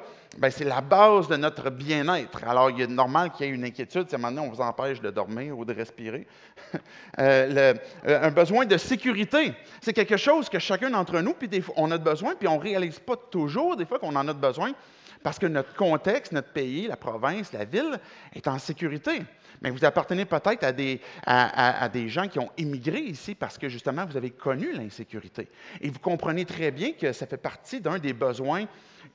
c'est 0.50 0.64
la 0.64 0.82
base 0.82 1.28
de 1.28 1.36
notre 1.36 1.70
bien-être. 1.70 2.44
Alors, 2.48 2.70
il 2.70 2.82
est 2.82 2.88
normal 2.88 3.32
qu'il 3.32 3.46
y 3.46 3.50
ait 3.50 3.54
une 3.54 3.66
inquiétude 3.66 4.10
si 4.10 4.18
maintenant 4.18 4.44
on 4.44 4.50
vous 4.50 4.62
empêche 4.62 5.02
de 5.02 5.12
dormir 5.12 5.58
ou 5.58 5.66
de 5.66 5.74
respirer. 5.74 6.28
Euh, 7.20 7.74
un 8.06 8.32
besoin 8.32 8.66
de 8.66 8.78
sécurité, 8.78 9.54
c'est 9.82 9.92
quelque 9.92 10.16
chose 10.16 10.48
que 10.48 10.60
chacun 10.60 10.90
d'entre 10.90 11.20
nous, 11.20 11.34
puis 11.34 11.50
des 11.50 11.60
fois, 11.60 11.76
on 11.78 11.92
a 11.92 11.98
besoin, 11.98 12.36
puis 12.36 12.48
on 12.48 12.56
ne 12.56 12.62
réalise 12.62 13.00
pas 13.00 13.18
toujours 13.18 13.76
des 13.76 13.86
fois 13.86 14.00
qu'on 14.00 14.16
en 14.16 14.28
a 14.28 14.34
besoin, 14.34 14.72
parce 15.22 15.38
que 15.38 15.46
notre 15.46 15.74
contexte, 15.76 16.32
notre 16.32 16.52
pays, 16.52 16.88
la 16.88 16.96
province, 16.96 17.52
la 17.52 17.66
ville 17.66 18.00
est 18.34 18.48
en 18.48 18.58
sécurité. 18.58 19.24
Mais 19.62 19.70
vous 19.70 19.86
appartenez 19.86 20.26
peut-être 20.26 20.64
à 20.64 20.72
des, 20.72 21.02
à, 21.26 21.88
des 21.90 22.10
gens 22.10 22.28
qui 22.28 22.40
ont 22.40 22.50
immigré 22.58 23.00
ici 23.00 23.36
parce 23.36 23.58
que 23.58 23.70
justement, 23.70 24.06
vous 24.06 24.18
avez 24.18 24.32
connu 24.32 24.72
l'insécurité. 24.72 25.50
Et 25.82 25.90
vous 25.90 26.00
comprenez 26.00 26.46
très 26.46 26.72
bien 26.72 26.94
que 26.94 27.12
ça 27.14 27.28
fait 27.28 27.38
partie 27.38 27.82
d'un 27.82 28.00
des 28.00 28.14
besoins 28.14 28.66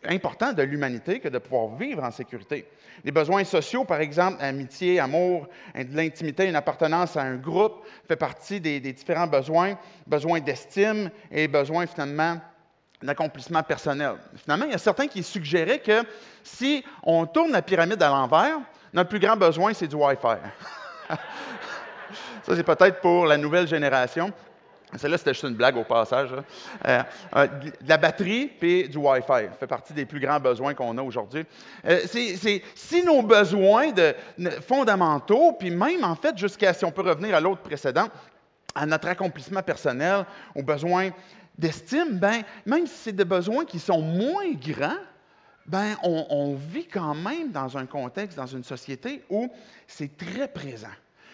importants 0.05 0.53
de 0.53 0.62
l'humanité 0.62 1.21
que 1.21 1.29
de 1.29 1.38
pouvoir 1.38 1.76
vivre 1.76 2.03
en 2.03 2.11
sécurité. 2.11 2.67
Les 3.05 3.12
besoins 3.12 3.45
sociaux, 3.45 3.85
par 3.85 4.00
exemple, 4.00 4.38
amitié, 4.41 5.00
amour, 5.00 5.49
de 5.75 5.97
l'intimité, 5.97 6.47
une 6.47 6.57
appartenance 6.57 7.17
à 7.17 7.23
un 7.23 7.37
groupe, 7.37 7.85
fait 8.07 8.17
partie 8.17 8.61
des, 8.61 8.81
des 8.81 8.93
différents 8.93 9.26
besoins, 9.26 9.76
besoins 10.07 10.41
d'estime 10.41 11.11
et 11.31 11.49
besoins 11.49 11.87
finalement 11.87 12.41
d'accomplissement 13.03 13.62
personnel. 13.62 14.15
Finalement, 14.37 14.65
il 14.67 14.73
y 14.73 14.75
a 14.75 14.79
certains 14.79 15.07
qui 15.07 15.23
suggéraient 15.23 15.81
que 15.81 16.03
si 16.43 16.85
on 17.03 17.26
tourne 17.26 17.53
la 17.53 17.62
pyramide 17.62 18.03
à 18.03 18.09
l'envers, 18.09 18.59
notre 18.93 19.11
plus 19.11 19.21
grand 19.21 19.37
besoin, 19.37 19.75
c'est 19.75 19.88
du 19.88 19.97
Wi-Fi. 19.97 20.38
Ça, 22.43 22.55
c'est 22.55 22.62
peut-être 22.62 23.00
pour 23.00 23.26
la 23.26 23.37
nouvelle 23.37 23.67
génération. 23.67 24.33
Celle-là, 24.99 25.19
c'était 25.19 25.35
juste 25.35 25.45
une 25.45 25.55
blague 25.55 25.76
au 25.76 25.85
passage. 25.85 26.33
là. 26.33 26.45
Euh, 26.87 27.03
euh, 27.37 27.47
de 27.47 27.88
la 27.88 27.97
batterie 27.97 28.47
puis 28.47 28.88
du 28.88 28.97
Wi-Fi. 28.97 29.26
Ça 29.26 29.57
fait 29.59 29.67
partie 29.67 29.93
des 29.93 30.05
plus 30.05 30.21
grands 30.21 30.41
besoins 30.41 30.75
qu'on 30.75 30.97
a 30.99 31.03
aujourd'hui. 31.03 31.45
Euh, 31.87 32.00
si 32.07 33.05
nos 33.05 33.23
besoins 33.23 33.93
fondamentaux, 34.67 35.53
puis 35.53 35.71
même 35.71 36.05
en 36.05 36.15
fait, 36.15 36.37
jusqu'à, 36.37 36.73
si 36.73 36.85
on 36.85 36.93
peut 36.93 37.03
revenir 37.03 37.35
à 37.35 37.41
l'autre 37.41 37.62
précédent, 37.62 38.09
à 38.75 38.87
notre 38.87 39.09
accomplissement 39.09 39.62
personnel, 39.62 40.25
aux 40.55 40.62
besoins 40.62 41.11
d'estime, 41.59 42.19
ben, 42.19 42.43
même 42.67 42.87
si 42.87 42.95
c'est 42.95 43.12
des 43.12 43.25
besoins 43.25 43.65
qui 43.65 43.79
sont 43.79 44.00
moins 44.00 44.53
grands, 44.53 44.99
ben, 45.67 45.97
on 46.03 46.55
vit 46.55 46.87
quand 46.87 47.15
même 47.15 47.50
dans 47.50 47.76
un 47.76 47.87
contexte, 47.87 48.37
dans 48.37 48.47
une 48.47 48.62
société 48.62 49.25
où 49.29 49.50
c'est 49.87 50.17
très 50.17 50.47
présent, 50.47 50.87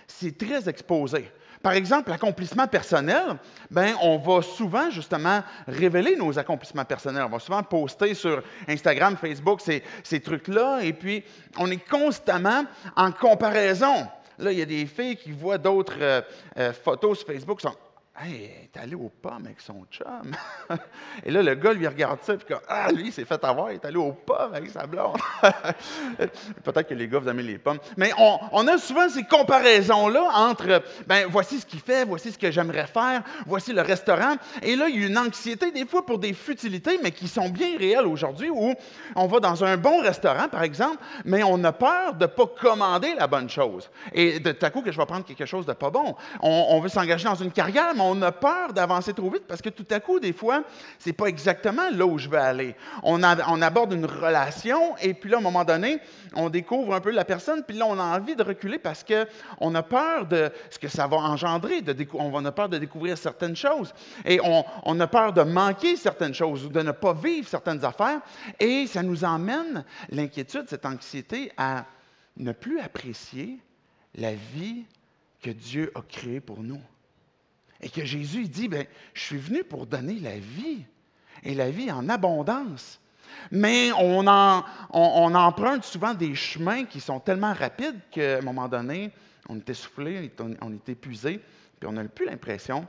c'est 0.06 0.38
très 0.38 0.68
exposé. 0.68 1.30
Par 1.62 1.74
exemple, 1.74 2.10
l'accomplissement 2.10 2.66
personnel, 2.66 3.36
ben, 3.70 3.94
on 4.02 4.18
va 4.18 4.42
souvent 4.42 4.90
justement 4.90 5.42
révéler 5.68 6.16
nos 6.16 6.36
accomplissements 6.36 6.84
personnels. 6.84 7.24
On 7.24 7.28
va 7.28 7.38
souvent 7.38 7.62
poster 7.62 8.14
sur 8.14 8.42
Instagram, 8.68 9.16
Facebook 9.16 9.60
ces, 9.60 10.20
trucs-là, 10.20 10.80
et 10.82 10.92
puis 10.92 11.22
on 11.58 11.70
est 11.70 11.88
constamment 11.88 12.64
en 12.96 13.12
comparaison. 13.12 14.06
Là, 14.38 14.50
il 14.50 14.58
y 14.58 14.62
a 14.62 14.66
des 14.66 14.86
filles 14.86 15.16
qui 15.16 15.30
voient 15.30 15.58
d'autres 15.58 15.98
euh, 16.00 16.20
euh, 16.58 16.72
photos 16.72 17.18
sur 17.18 17.28
Facebook 17.28 17.60
Hey, 18.14 18.50
est 18.64 18.76
allé 18.78 18.94
aux 18.94 19.08
pommes 19.08 19.46
avec 19.46 19.58
son 19.58 19.86
chum. 19.90 20.36
Et 21.24 21.30
là, 21.30 21.42
le 21.42 21.54
gars 21.54 21.72
lui 21.72 21.88
regarde 21.88 22.18
ça, 22.22 22.36
puis 22.36 22.44
comme, 22.46 22.60
ah, 22.68 22.92
lui, 22.92 23.06
il 23.06 23.12
s'est 23.12 23.24
fait 23.24 23.42
avoir, 23.42 23.72
il 23.72 23.76
est 23.76 23.84
allé 23.86 23.96
aux 23.96 24.12
pommes 24.12 24.52
avec 24.52 24.68
sa 24.68 24.86
blonde. 24.86 25.16
Peut-être 26.62 26.88
que 26.88 26.92
les 26.92 27.08
gars, 27.08 27.20
vous 27.20 27.28
aimez 27.30 27.42
les 27.42 27.56
pommes. 27.56 27.78
Mais 27.96 28.10
on, 28.18 28.68
a 28.68 28.76
souvent 28.76 29.08
ces 29.08 29.22
comparaisons-là 29.24 30.28
entre, 30.34 30.82
ben, 31.06 31.26
voici 31.30 31.60
ce 31.60 31.64
qu'il 31.64 31.80
fait, 31.80 32.04
voici 32.04 32.32
ce 32.32 32.38
que 32.38 32.50
j'aimerais 32.50 32.86
faire, 32.86 33.22
voici 33.46 33.72
le 33.72 33.80
restaurant. 33.80 34.34
Et 34.60 34.76
là, 34.76 34.90
il 34.90 35.00
y 35.00 35.04
a 35.04 35.06
une 35.06 35.16
anxiété, 35.16 35.70
des 35.70 35.86
fois, 35.86 36.04
pour 36.04 36.18
des 36.18 36.34
futilités, 36.34 37.00
mais 37.02 37.12
qui 37.12 37.28
sont 37.28 37.48
bien 37.48 37.78
réelles 37.78 38.06
aujourd'hui, 38.06 38.50
où 38.50 38.74
on 39.16 39.26
va 39.26 39.40
dans 39.40 39.64
un 39.64 39.78
bon 39.78 40.02
restaurant, 40.02 40.48
par 40.48 40.64
exemple, 40.64 40.98
mais 41.24 41.42
on 41.42 41.64
a 41.64 41.72
peur 41.72 42.12
de 42.12 42.24
ne 42.24 42.26
pas 42.26 42.46
commander 42.46 43.14
la 43.14 43.26
bonne 43.26 43.48
chose. 43.48 43.90
Et 44.12 44.38
de 44.38 44.52
tout 44.52 44.66
à 44.66 44.68
coup, 44.68 44.82
que 44.82 44.92
je 44.92 44.98
vais 44.98 45.06
prendre 45.06 45.24
quelque 45.24 45.46
chose 45.46 45.64
de 45.64 45.72
pas 45.72 45.88
bon. 45.88 46.14
On, 46.42 46.66
on 46.68 46.80
veut 46.80 46.90
s'engager 46.90 47.24
dans 47.24 47.34
une 47.36 47.52
carrière, 47.52 47.94
mais 47.94 48.01
on 48.02 48.20
a 48.22 48.32
peur 48.32 48.72
d'avancer 48.72 49.12
trop 49.12 49.30
vite 49.30 49.44
parce 49.46 49.62
que 49.62 49.68
tout 49.68 49.86
à 49.90 50.00
coup, 50.00 50.20
des 50.20 50.32
fois, 50.32 50.64
c'est 50.98 51.12
pas 51.12 51.26
exactement 51.26 51.88
là 51.90 52.06
où 52.06 52.18
je 52.18 52.28
veux 52.28 52.38
aller. 52.38 52.76
On, 53.02 53.22
aborde 53.22 53.92
une 53.92 54.06
relation 54.06 54.96
et 54.98 55.14
puis 55.14 55.30
là, 55.30 55.36
à 55.36 55.40
un 55.40 55.42
moment 55.42 55.64
donné, 55.64 55.98
on 56.34 56.50
découvre 56.50 56.94
un 56.94 57.00
peu 57.00 57.10
la 57.10 57.24
personne, 57.24 57.62
puis 57.66 57.76
là, 57.76 57.86
on 57.88 57.98
a 57.98 58.02
envie 58.02 58.36
de 58.36 58.42
reculer 58.42 58.78
parce 58.78 59.04
qu'on 59.04 59.74
a 59.74 59.82
peur 59.82 60.26
de 60.26 60.50
ce 60.70 60.78
que 60.78 60.88
ça 60.88 61.06
va 61.06 61.16
engendrer. 61.18 61.82
De 61.82 61.94
on 62.14 62.44
a 62.44 62.52
peur 62.52 62.68
de 62.68 62.78
découvrir 62.78 63.16
certaines 63.16 63.56
choses. 63.56 63.92
Et 64.24 64.40
on, 64.42 64.64
on 64.84 64.98
a 65.00 65.06
peur 65.06 65.32
de 65.32 65.42
manquer 65.42 65.96
certaines 65.96 66.34
choses 66.34 66.64
ou 66.64 66.68
de 66.68 66.80
ne 66.80 66.92
pas 66.92 67.12
vivre 67.12 67.48
certaines 67.48 67.84
affaires. 67.84 68.20
Et 68.58 68.86
ça 68.86 69.02
nous 69.02 69.24
emmène, 69.24 69.84
l'inquiétude, 70.10 70.64
cette 70.68 70.86
anxiété, 70.86 71.52
à 71.56 71.84
ne 72.36 72.52
plus 72.52 72.80
apprécier 72.80 73.58
la 74.14 74.34
vie 74.34 74.84
que 75.42 75.50
Dieu 75.50 75.90
a 75.94 76.02
créée 76.02 76.40
pour 76.40 76.62
nous. 76.62 76.80
Et 77.82 77.90
que 77.90 78.04
Jésus 78.04 78.48
dit, 78.48 78.68
ben, 78.68 78.86
je 79.14 79.20
suis 79.20 79.38
venu 79.38 79.64
pour 79.64 79.86
donner 79.86 80.18
la 80.20 80.38
vie, 80.38 80.84
et 81.42 81.54
la 81.54 81.70
vie 81.70 81.90
en 81.90 82.08
abondance. 82.08 83.00
Mais 83.50 83.90
on, 83.92 84.26
emprunte 84.26 85.84
souvent 85.84 86.14
des 86.14 86.34
chemins 86.34 86.84
qui 86.84 87.00
sont 87.00 87.18
tellement 87.18 87.52
rapides 87.52 87.98
qu'à 88.10 88.38
un 88.38 88.42
moment 88.42 88.68
donné, 88.68 89.10
on 89.48 89.56
est 89.56 89.70
essoufflé, 89.70 90.30
on 90.60 90.72
est 90.72 90.88
épuisé, 90.88 91.40
puis 91.80 91.88
on 91.88 91.92
n'a 91.92 92.04
plus 92.04 92.26
l'impression 92.26 92.86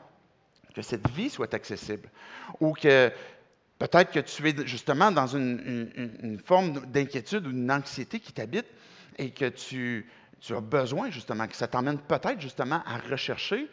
que 0.76 0.82
cette 0.82 1.10
vie 1.12 1.30
soit 1.30 1.54
accessible. 1.54 2.10
Ou 2.60 2.74
que 2.74 3.12
peut-être 3.80 4.12
que 4.12 4.20
tu 4.20 4.48
es 4.48 4.68
justement 4.68 5.12
dans 5.12 5.28
une 5.28 6.40
forme 6.46 6.86
d'inquiétude 6.88 7.48
ou 7.48 7.52
d'une 7.52 7.72
anxiété 7.72 8.20
qui 8.20 8.34
t'habite 8.34 8.68
et 9.18 9.32
que 9.32 9.46
tu, 9.46 10.08
tu 10.40 10.54
as 10.56 10.62
besoin 10.62 11.10
justement, 11.10 11.48
que 11.48 11.56
ça 11.56 11.68
t'emmène 11.68 12.00
peut-être 12.00 12.42
justement 12.42 12.84
à 12.86 12.98
rechercher, 13.10 13.68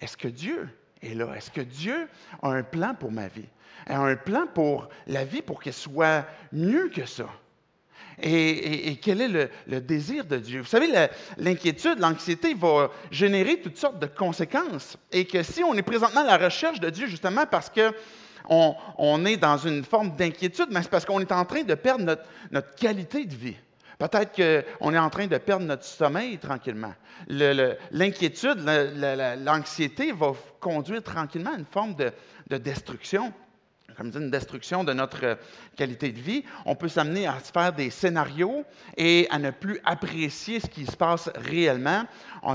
est-ce 0.00 0.16
que 0.16 0.28
Dieu 0.28 0.68
est 1.02 1.14
là? 1.14 1.32
Est-ce 1.36 1.50
que 1.50 1.60
Dieu 1.60 2.08
a 2.42 2.48
un 2.48 2.62
plan 2.62 2.94
pour 2.94 3.12
ma 3.12 3.28
vie? 3.28 3.48
A 3.88 4.00
un 4.00 4.16
plan 4.16 4.46
pour 4.52 4.88
la 5.06 5.24
vie 5.24 5.42
pour 5.42 5.62
qu'elle 5.62 5.72
soit 5.72 6.26
mieux 6.52 6.88
que 6.88 7.06
ça? 7.06 7.28
Et, 8.22 8.96
quel 9.02 9.20
est 9.20 9.50
le, 9.66 9.80
désir 9.80 10.24
de 10.24 10.38
Dieu? 10.38 10.60
Vous 10.60 10.66
savez, 10.66 10.88
l'inquiétude, 11.36 11.98
l'anxiété 11.98 12.54
va 12.54 12.90
générer 13.10 13.60
toutes 13.60 13.76
sortes 13.76 13.98
de 13.98 14.06
conséquences. 14.06 14.96
Et 15.12 15.26
que 15.26 15.42
si 15.42 15.62
on 15.62 15.74
est 15.74 15.82
présentement 15.82 16.22
à 16.22 16.38
la 16.38 16.38
recherche 16.38 16.80
de 16.80 16.88
Dieu, 16.88 17.06
justement 17.06 17.44
parce 17.46 17.68
que 17.68 17.92
on, 18.48 18.74
on 18.96 19.24
est 19.26 19.36
dans 19.36 19.58
une 19.58 19.84
forme 19.84 20.16
d'inquiétude, 20.16 20.68
mais 20.70 20.82
c'est 20.82 20.90
parce 20.90 21.04
qu'on 21.04 21.20
est 21.20 21.32
en 21.32 21.44
train 21.44 21.62
de 21.62 21.74
perdre 21.74 22.16
notre 22.50 22.74
qualité 22.76 23.26
de 23.26 23.34
vie. 23.34 23.56
Peut-être 23.98 24.36
qu'on 24.80 24.92
est 24.94 24.98
en 24.98 25.10
train 25.10 25.26
de 25.26 25.38
perdre 25.38 25.64
notre 25.64 25.84
sommeil 25.84 26.38
tranquillement. 26.38 26.94
Le- 27.28 27.52
le- 27.54 27.76
L'inquiétude, 27.92 28.58
l'anxiété 29.42 30.12
va 30.12 30.32
conduire 30.60 31.02
tranquillement 31.02 31.52
à 31.54 31.58
une 31.58 31.64
forme 31.64 31.94
de, 31.94 32.12
de 32.48 32.56
destruction 32.58 33.32
comme 33.96 34.10
dit, 34.10 34.18
une 34.18 34.30
destruction 34.30 34.84
de 34.84 34.92
notre 34.92 35.24
euh, 35.24 35.34
qualité 35.74 36.12
de 36.12 36.20
vie. 36.20 36.44
On 36.66 36.74
peut 36.74 36.88
s'amener 36.88 37.26
à 37.26 37.40
se 37.40 37.50
faire 37.50 37.72
des 37.72 37.88
scénarios 37.88 38.62
et 38.94 39.26
à 39.30 39.38
ne 39.38 39.50
plus 39.50 39.80
apprécier 39.86 40.60
ce 40.60 40.66
qui 40.66 40.84
se 40.84 40.94
passe 40.94 41.30
réellement. 41.34 42.02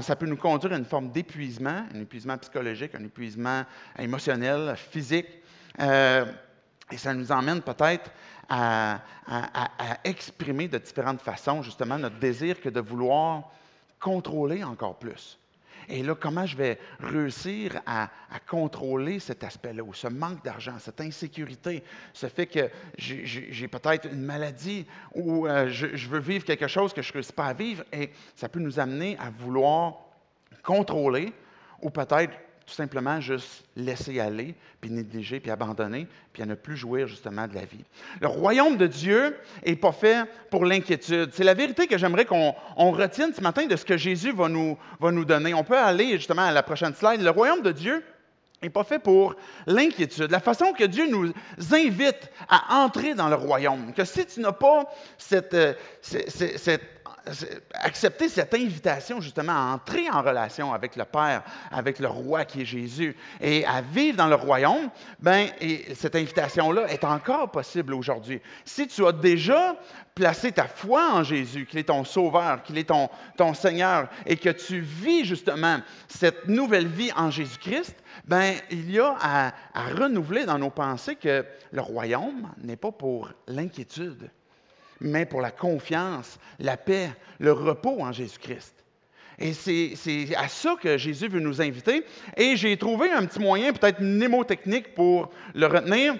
Ça 0.03 0.15
peut 0.15 0.27
nous 0.27 0.37
conduire 0.37 0.73
à 0.73 0.77
une 0.77 0.85
forme 0.85 1.09
d'épuisement, 1.11 1.83
un 1.95 1.99
épuisement 2.01 2.37
psychologique, 2.37 2.93
un 2.93 3.03
épuisement 3.03 3.63
émotionnel, 3.97 4.75
physique. 4.77 5.25
Euh, 5.79 6.25
et 6.91 6.97
ça 6.97 7.11
nous 7.13 7.31
emmène 7.31 7.61
peut-être 7.61 8.11
à, 8.51 8.99
exprimer 10.03 10.67
de 10.67 10.77
différentes 10.77 11.21
façons 11.21 11.61
justement 11.61 11.97
notre 11.97 12.19
désir 12.19 12.59
que 12.59 12.69
de 12.69 12.81
vouloir 12.81 13.49
contrôler 13.99 14.63
encore 14.63 14.97
plus. 14.97 15.37
Et 15.87 16.03
là, 16.03 16.15
comment 16.15 16.45
je 16.45 16.55
vais 16.55 16.77
réussir 16.99 17.81
à, 17.85 18.09
contrôler 18.47 19.19
cet 19.19 19.43
aspect-là, 19.43 19.83
ou 19.83 19.93
ce 19.93 20.07
manque 20.07 20.43
d'argent, 20.43 20.75
cette 20.79 21.01
insécurité, 21.01 21.83
ce 22.13 22.27
fait 22.27 22.45
que 22.45 22.69
j'ai 22.97 23.67
peut-être 23.67 24.07
une 24.11 24.21
maladie 24.21 24.85
ou 25.15 25.47
euh, 25.47 25.69
je, 25.69 25.95
je 25.95 26.07
veux 26.07 26.19
vivre 26.19 26.45
quelque 26.45 26.67
chose 26.67 26.93
que 26.93 27.01
je 27.01 27.09
ne 27.09 27.13
réussis 27.13 27.33
pas 27.33 27.47
à 27.47 27.53
vivre, 27.53 27.83
et 27.91 28.11
ça 28.35 28.47
peut 28.47 28.59
nous 28.59 28.79
amener 28.79 29.17
à 29.17 29.29
vouloir 29.29 29.95
contrôler 30.63 31.33
ou 31.81 31.89
peut-être 31.89 32.33
tout 32.71 32.77
simplement 32.77 33.19
juste 33.19 33.65
laisser 33.75 34.21
aller, 34.21 34.55
puis 34.79 34.89
négliger, 34.89 35.41
puis 35.41 35.51
abandonner, 35.51 36.07
puis 36.31 36.41
à 36.41 36.45
ne 36.45 36.55
plus 36.55 36.77
jouir 36.77 37.05
justement 37.05 37.45
de 37.45 37.53
la 37.53 37.65
vie. 37.65 37.83
Le 38.21 38.27
royaume 38.27 38.77
de 38.77 38.87
Dieu 38.87 39.35
n'est 39.65 39.75
pas 39.75 39.91
fait 39.91 40.25
pour 40.49 40.63
l'inquiétude. 40.63 41.31
C'est 41.33 41.43
la 41.43 41.53
vérité 41.53 41.85
que 41.85 41.97
j'aimerais 41.97 42.23
qu'on 42.23 42.55
on 42.77 42.91
retienne 42.91 43.33
ce 43.33 43.41
matin 43.41 43.65
de 43.65 43.75
ce 43.75 43.83
que 43.83 43.97
Jésus 43.97 44.31
va 44.31 44.47
nous, 44.47 44.77
donner. 45.25 45.53
On 45.53 45.65
peut 45.65 45.77
aller 45.77 46.11
justement 46.15 46.43
à 46.43 46.53
la 46.53 46.63
prochaine 46.63 46.93
slide. 46.95 47.21
Le 47.21 47.29
royaume 47.29 47.61
de 47.61 47.73
Dieu 47.73 48.05
n'est 48.63 48.69
pas 48.69 48.85
fait 48.85 48.99
pour 48.99 49.35
l'inquiétude. 49.67 50.31
La 50.31 50.39
façon 50.39 50.71
que 50.71 50.85
Dieu 50.85 51.09
nous 51.09 51.33
invite 51.73 52.31
à 52.47 52.83
entrer 52.83 53.15
dans 53.15 53.27
le 53.27 53.35
royaume, 53.35 53.91
que 53.93 54.05
si 54.05 54.25
tu 54.25 54.39
n'as 54.39 54.53
pas 54.53 54.85
cette, 55.17 55.53
euh, 55.53 55.73
accepter 57.73 58.29
cette 58.29 58.53
invitation 58.53 59.21
justement 59.21 59.53
à 59.53 59.73
entrer 59.73 60.09
en 60.09 60.21
relation 60.21 60.73
avec 60.73 60.95
le 60.95 61.05
Père, 61.05 61.43
avec 61.71 61.99
le 61.99 62.07
roi 62.07 62.45
qui 62.45 62.61
est 62.61 62.65
Jésus, 62.65 63.15
et 63.39 63.65
à 63.65 63.81
vivre 63.81 64.17
dans 64.17 64.27
le 64.27 64.35
royaume, 64.35 64.89
ben, 65.19 65.47
et 65.59 65.93
cette 65.95 66.15
invitation-là 66.15 66.87
est 66.87 67.03
encore 67.03 67.51
possible 67.51 67.93
aujourd'hui. 67.93 68.41
Si 68.65 68.87
tu 68.87 69.05
as 69.05 69.11
déjà 69.11 69.75
placé 70.15 70.51
ta 70.51 70.67
foi 70.67 71.13
en 71.13 71.23
Jésus, 71.23 71.65
qu'il 71.65 71.79
est 71.79 71.83
ton 71.83 72.03
sauveur, 72.03 72.63
qu'il 72.63 72.77
est 72.77 72.89
ton, 72.89 73.09
ton 73.37 73.53
Seigneur, 73.53 74.09
et 74.25 74.37
que 74.37 74.49
tu 74.49 74.79
vis 74.79 75.25
justement 75.25 75.77
cette 76.07 76.47
nouvelle 76.47 76.87
vie 76.87 77.11
en 77.15 77.29
Jésus-Christ, 77.29 77.95
ben, 78.25 78.55
il 78.69 78.91
y 78.91 78.99
a 78.99 79.15
à, 79.21 79.47
à 79.73 79.83
renouveler 79.95 80.45
dans 80.45 80.57
nos 80.57 80.71
pensées 80.71 81.15
que 81.15 81.45
le 81.71 81.81
royaume 81.81 82.51
n'est 82.63 82.77
pas 82.77 82.91
pour 82.91 83.31
l'inquiétude 83.47 84.29
mais 85.01 85.25
pour 85.25 85.41
la 85.41 85.51
confiance, 85.51 86.39
la 86.59 86.77
paix, 86.77 87.09
le 87.39 87.51
repos 87.51 88.01
en 88.01 88.11
Jésus-Christ. 88.11 88.75
Et 89.39 89.53
c'est 89.53 90.35
à 90.35 90.47
ça 90.47 90.75
que 90.79 90.97
Jésus 90.97 91.27
veut 91.27 91.39
nous 91.39 91.61
inviter. 91.61 92.05
Et 92.37 92.55
j'ai 92.55 92.77
trouvé 92.77 93.11
un 93.11 93.25
petit 93.25 93.39
moyen, 93.39 93.73
peut-être 93.73 93.99
mnémotechnique 93.99 94.93
pour 94.93 95.31
le 95.55 95.65
retenir, 95.65 96.15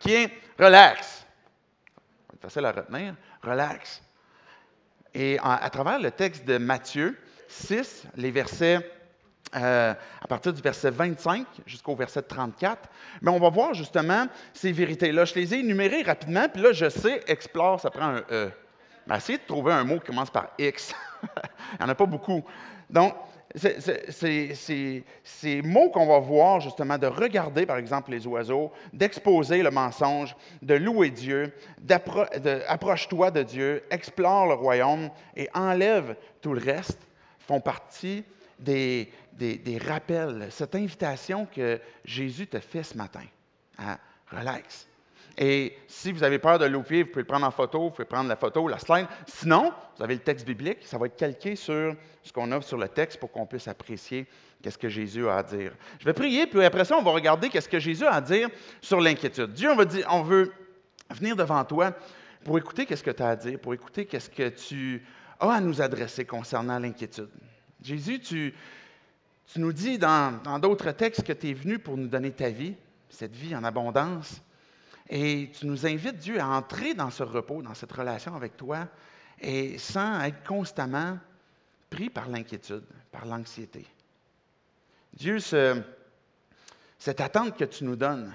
qui 0.00 0.14
est 0.14 0.30
relax. 0.58 1.26
C'est 2.30 2.40
facile 2.40 2.64
à 2.64 2.72
retenir. 2.72 3.14
Relax. 3.42 4.02
Et 5.12 5.38
à, 5.42 5.56
à 5.56 5.70
travers 5.70 5.98
le 5.98 6.10
texte 6.10 6.46
de 6.46 6.56
Matthieu 6.56 7.18
6, 7.48 8.04
les 8.16 8.30
versets 8.30 8.90
euh, 9.54 9.94
à 10.20 10.26
partir 10.26 10.52
du 10.52 10.60
verset 10.60 10.90
25 10.90 11.46
jusqu'au 11.66 11.94
verset 11.94 12.22
34, 12.22 12.88
mais 13.22 13.30
on 13.30 13.38
va 13.38 13.48
voir 13.48 13.74
justement 13.74 14.26
ces 14.52 14.72
vérités-là. 14.72 15.24
Je 15.24 15.34
les 15.34 15.54
ai 15.54 15.60
énumérées 15.60 16.02
rapidement, 16.02 16.48
puis 16.48 16.62
là, 16.62 16.72
je 16.72 16.88
sais, 16.88 17.22
explore, 17.28 17.80
ça 17.80 17.90
prend 17.90 18.06
un 18.06 18.24
E. 18.30 18.50
Mais 19.06 19.16
essayez 19.16 19.38
de 19.38 19.44
trouver 19.44 19.72
un 19.72 19.84
mot 19.84 20.00
qui 20.00 20.06
commence 20.06 20.30
par 20.30 20.48
X. 20.58 20.92
Il 21.22 21.28
n'y 21.78 21.86
en 21.86 21.88
a 21.88 21.94
pas 21.94 22.06
beaucoup. 22.06 22.42
Donc, 22.90 23.14
ces 23.54 25.04
mots 25.62 25.90
qu'on 25.90 26.06
va 26.06 26.18
voir, 26.18 26.60
justement, 26.60 26.98
de 26.98 27.06
regarder, 27.06 27.66
par 27.66 27.78
exemple, 27.78 28.10
les 28.10 28.26
oiseaux, 28.26 28.72
d'exposer 28.92 29.62
le 29.62 29.70
mensonge, 29.70 30.36
de 30.60 30.74
louer 30.74 31.10
Dieu, 31.10 31.54
d'approche-toi 31.78 33.30
de 33.30 33.42
Dieu, 33.42 33.84
explore 33.90 34.46
le 34.46 34.54
royaume 34.54 35.10
et 35.36 35.48
enlève 35.54 36.16
tout 36.42 36.52
le 36.52 36.60
reste, 36.60 37.00
font 37.38 37.60
partie 37.60 38.24
des, 38.58 39.10
rappels, 39.86 40.48
cette 40.50 40.74
invitation 40.74 41.46
que 41.46 41.80
Jésus 42.04 42.46
te 42.46 42.58
fait 42.58 42.82
ce 42.82 42.96
matin. 42.96 43.24
À 43.78 43.98
relax. 44.30 44.88
Et 45.38 45.76
si 45.86 46.12
vous 46.12 46.22
avez 46.22 46.38
peur 46.38 46.58
de 46.58 46.64
louper, 46.64 47.02
vous 47.02 47.10
pouvez 47.10 47.22
le 47.22 47.26
prendre 47.26 47.46
en 47.46 47.50
photo, 47.50 47.80
vous 47.82 47.90
pouvez 47.90 48.06
prendre 48.06 48.28
la 48.28 48.36
photo, 48.36 48.66
la 48.68 48.78
slide. 48.78 49.06
Sinon, 49.26 49.72
vous 49.96 50.02
avez 50.02 50.14
le 50.14 50.20
texte 50.20 50.46
biblique, 50.46 50.78
ça 50.82 50.96
va 50.96 51.06
être 51.06 51.16
calqué 51.16 51.56
sur 51.56 51.94
ce 52.22 52.32
qu'on 52.32 52.50
a 52.52 52.62
sur 52.62 52.78
le 52.78 52.88
texte 52.88 53.20
pour 53.20 53.30
qu'on 53.30 53.44
puisse 53.44 53.68
apprécier 53.68 54.26
qu'est-ce 54.62 54.78
que 54.78 54.88
Jésus 54.88 55.28
a 55.28 55.36
à 55.36 55.42
dire. 55.42 55.72
Je 55.98 56.06
vais 56.06 56.14
prier, 56.14 56.46
puis 56.46 56.64
après 56.64 56.86
ça, 56.86 56.96
on 56.96 57.02
va 57.02 57.10
regarder 57.10 57.50
qu'est-ce 57.50 57.68
que 57.68 57.78
Jésus 57.78 58.06
a 58.06 58.14
à 58.14 58.20
dire 58.22 58.48
sur 58.80 58.98
l'inquiétude. 58.98 59.52
Dieu, 59.52 59.70
on, 59.70 59.76
va 59.76 59.84
dire, 59.84 60.06
on 60.10 60.22
veut 60.22 60.52
venir 61.10 61.36
devant 61.36 61.62
toi 61.64 61.92
pour 62.42 62.56
écouter 62.56 62.86
qu'est-ce 62.86 63.04
que 63.04 63.10
tu 63.10 63.22
as 63.22 63.28
à 63.28 63.36
dire, 63.36 63.58
pour 63.58 63.74
écouter 63.74 64.06
qu'est-ce 64.06 64.30
que 64.30 64.48
tu 64.48 65.04
as 65.38 65.50
à 65.50 65.60
nous 65.60 65.82
adresser 65.82 66.24
concernant 66.24 66.78
l'inquiétude. 66.78 67.28
Jésus, 67.86 68.18
tu, 68.18 68.52
nous 69.54 69.72
dis 69.72 69.96
dans 69.96 70.58
d'autres 70.58 70.90
textes 70.90 71.22
que 71.22 71.32
tu 71.32 71.50
es 71.50 71.54
venu 71.54 71.78
pour 71.78 71.96
nous 71.96 72.08
donner 72.08 72.32
ta 72.32 72.50
vie, 72.50 72.74
cette 73.08 73.36
vie 73.36 73.54
en 73.54 73.62
abondance. 73.62 74.42
Et 75.08 75.52
tu 75.56 75.66
nous 75.66 75.86
invites, 75.86 76.18
Dieu, 76.18 76.40
à 76.40 76.48
entrer 76.48 76.94
dans 76.94 77.10
ce 77.10 77.22
repos, 77.22 77.62
dans 77.62 77.74
cette 77.74 77.92
relation 77.92 78.34
avec 78.34 78.56
toi, 78.56 78.88
et 79.40 79.78
sans 79.78 80.20
être 80.22 80.42
constamment 80.42 81.16
pris 81.88 82.10
par 82.10 82.28
l'inquiétude, 82.28 82.82
par 83.12 83.24
l'anxiété. 83.24 83.86
Dieu, 85.14 85.38
cette 85.38 87.20
attente 87.20 87.56
que 87.56 87.64
tu 87.64 87.84
nous 87.84 87.94
donnes 87.94 88.34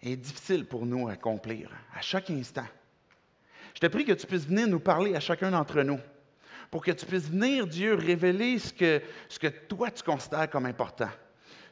est 0.00 0.16
difficile 0.16 0.64
pour 0.64 0.86
nous 0.86 1.08
à 1.08 1.12
accomplir 1.12 1.70
à 1.94 2.00
chaque 2.00 2.30
instant. 2.30 2.66
Je 3.74 3.80
te 3.80 3.86
prie 3.86 4.06
que 4.06 4.12
tu 4.12 4.26
puisses 4.26 4.46
venir 4.46 4.66
nous 4.66 4.80
parler 4.80 5.14
à 5.14 5.20
chacun 5.20 5.50
d'entre 5.50 5.82
nous, 5.82 6.00
pour 6.70 6.84
que 6.84 6.92
tu 6.92 7.04
puisses 7.06 7.28
venir, 7.28 7.66
Dieu, 7.66 7.94
révéler 7.94 8.58
ce 8.58 8.72
que, 8.72 9.48
toi 9.68 9.90
tu 9.90 10.02
considères 10.02 10.48
comme 10.48 10.66
important 10.66 11.08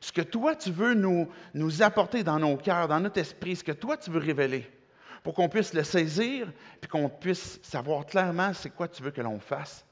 ce 0.00 0.12
que 0.12 0.22
toi 0.22 0.54
tu 0.54 0.70
veux 0.70 0.94
nous, 0.94 1.82
apporter 1.82 2.22
dans 2.22 2.38
nos 2.38 2.56
cœurs, 2.56 2.88
dans 2.88 3.00
notre 3.00 3.18
esprit, 3.18 3.56
ce 3.56 3.64
que 3.64 3.72
toi 3.72 3.96
tu 3.96 4.10
veux 4.10 4.20
révéler, 4.20 4.70
pour 5.22 5.34
qu'on 5.34 5.48
puisse 5.48 5.74
le 5.74 5.82
saisir, 5.82 6.50
puis 6.80 6.88
qu'on 6.88 7.08
puisse 7.08 7.58
savoir 7.62 8.06
clairement 8.06 8.52
c'est 8.54 8.70
quoi 8.70 8.88
tu 8.88 9.02
veux 9.02 9.10
que 9.10 9.20
l'on 9.20 9.40
fasse, 9.40 9.84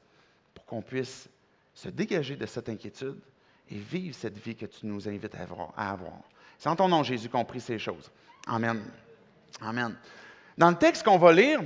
pour 0.55 0.65
qu'on 0.65 0.83
puisse 0.83 1.29
se 1.75 1.89
dégager 1.89 2.37
de 2.37 2.47
cette 2.47 2.69
inquiétude 2.69 3.21
et 3.69 3.77
vivre 3.77 4.15
cette 4.15 4.39
vie 4.39 4.55
que 4.55 4.67
tu 4.67 4.87
nous 4.87 5.09
invites 5.09 5.35
à 5.77 5.91
avoir. 5.91 6.21
C'est 6.59 6.69
en 6.69 6.77
ton 6.77 6.89
nom, 6.89 7.03
Jésus, 7.03 7.29
qu'on 7.29 7.45
prie 7.45 7.61
ces 7.61 7.79
choses. 7.79 8.11
Amen. 8.47 8.83
Amen. 9.61 9.97
Dans 10.57 10.71
le 10.71 10.77
texte 10.77 11.03
qu'on 11.03 11.19
va 11.19 11.33
lire, 11.33 11.61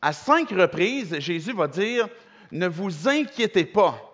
à 0.00 0.12
cinq 0.12 0.50
reprises, 0.50 1.18
Jésus 1.18 1.52
va 1.52 1.66
dire, 1.66 2.08
ne 2.52 2.66
vous 2.66 3.08
inquiétez 3.08 3.64
pas. 3.64 4.06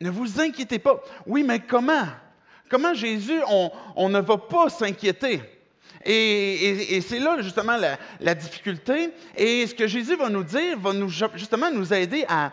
Ne 0.00 0.10
vous 0.10 0.40
inquiétez 0.40 0.78
pas. 0.78 1.02
Oui, 1.26 1.42
mais 1.42 1.60
comment? 1.60 2.06
Comment 2.68 2.94
Jésus, 2.94 3.40
on, 3.96 4.08
ne 4.08 4.20
va 4.20 4.38
pas 4.38 4.68
s'inquiéter? 4.68 5.40
Et, 6.04 7.00
c'est 7.00 7.18
là 7.18 7.40
justement 7.40 7.76
la, 8.20 8.34
difficulté. 8.34 9.10
Et 9.36 9.66
ce 9.66 9.74
que 9.74 9.86
Jésus 9.86 10.16
va 10.16 10.28
nous 10.28 10.44
dire 10.44 10.78
va 10.78 10.92
nous, 10.92 11.08
justement 11.08 11.70
nous 11.70 11.92
aider 11.92 12.24
à, 12.28 12.52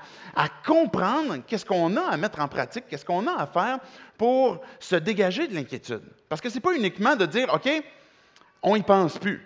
comprendre 0.65 1.37
qu'est-ce 1.45 1.65
qu'on 1.65 1.95
a 1.97 2.11
à 2.11 2.17
mettre 2.17 2.39
en 2.39 2.47
pratique, 2.47 2.85
qu'est-ce 2.87 3.05
qu'on 3.05 3.27
a 3.27 3.41
à 3.41 3.47
faire 3.47 3.79
pour 4.17 4.61
se 4.79 4.95
dégager 4.95 5.47
de 5.47 5.55
l'inquiétude. 5.55 6.03
Parce 6.29 6.41
que 6.41 6.49
ce 6.49 6.55
n'est 6.55 6.61
pas 6.61 6.73
uniquement 6.73 7.15
de 7.15 7.25
dire, 7.25 7.53
OK, 7.53 7.69
on 8.61 8.75
n'y 8.75 8.83
pense 8.83 9.17
plus. 9.17 9.45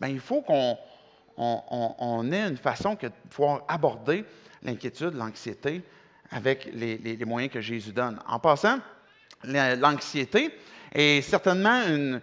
Bien, 0.00 0.10
il 0.10 0.20
faut 0.20 0.42
qu'on 0.42 2.32
ait 2.32 2.48
une 2.48 2.56
façon 2.56 2.96
de 3.00 3.10
pouvoir 3.30 3.62
aborder 3.68 4.24
l'inquiétude, 4.62 5.14
l'anxiété 5.14 5.82
avec 6.30 6.70
les 6.72 7.24
moyens 7.26 7.52
que 7.52 7.60
Jésus 7.60 7.92
donne. 7.92 8.18
En 8.26 8.38
passant, 8.38 8.78
l'anxiété 9.44 10.50
est 10.94 11.22
certainement 11.22 11.80
une, 11.86 12.20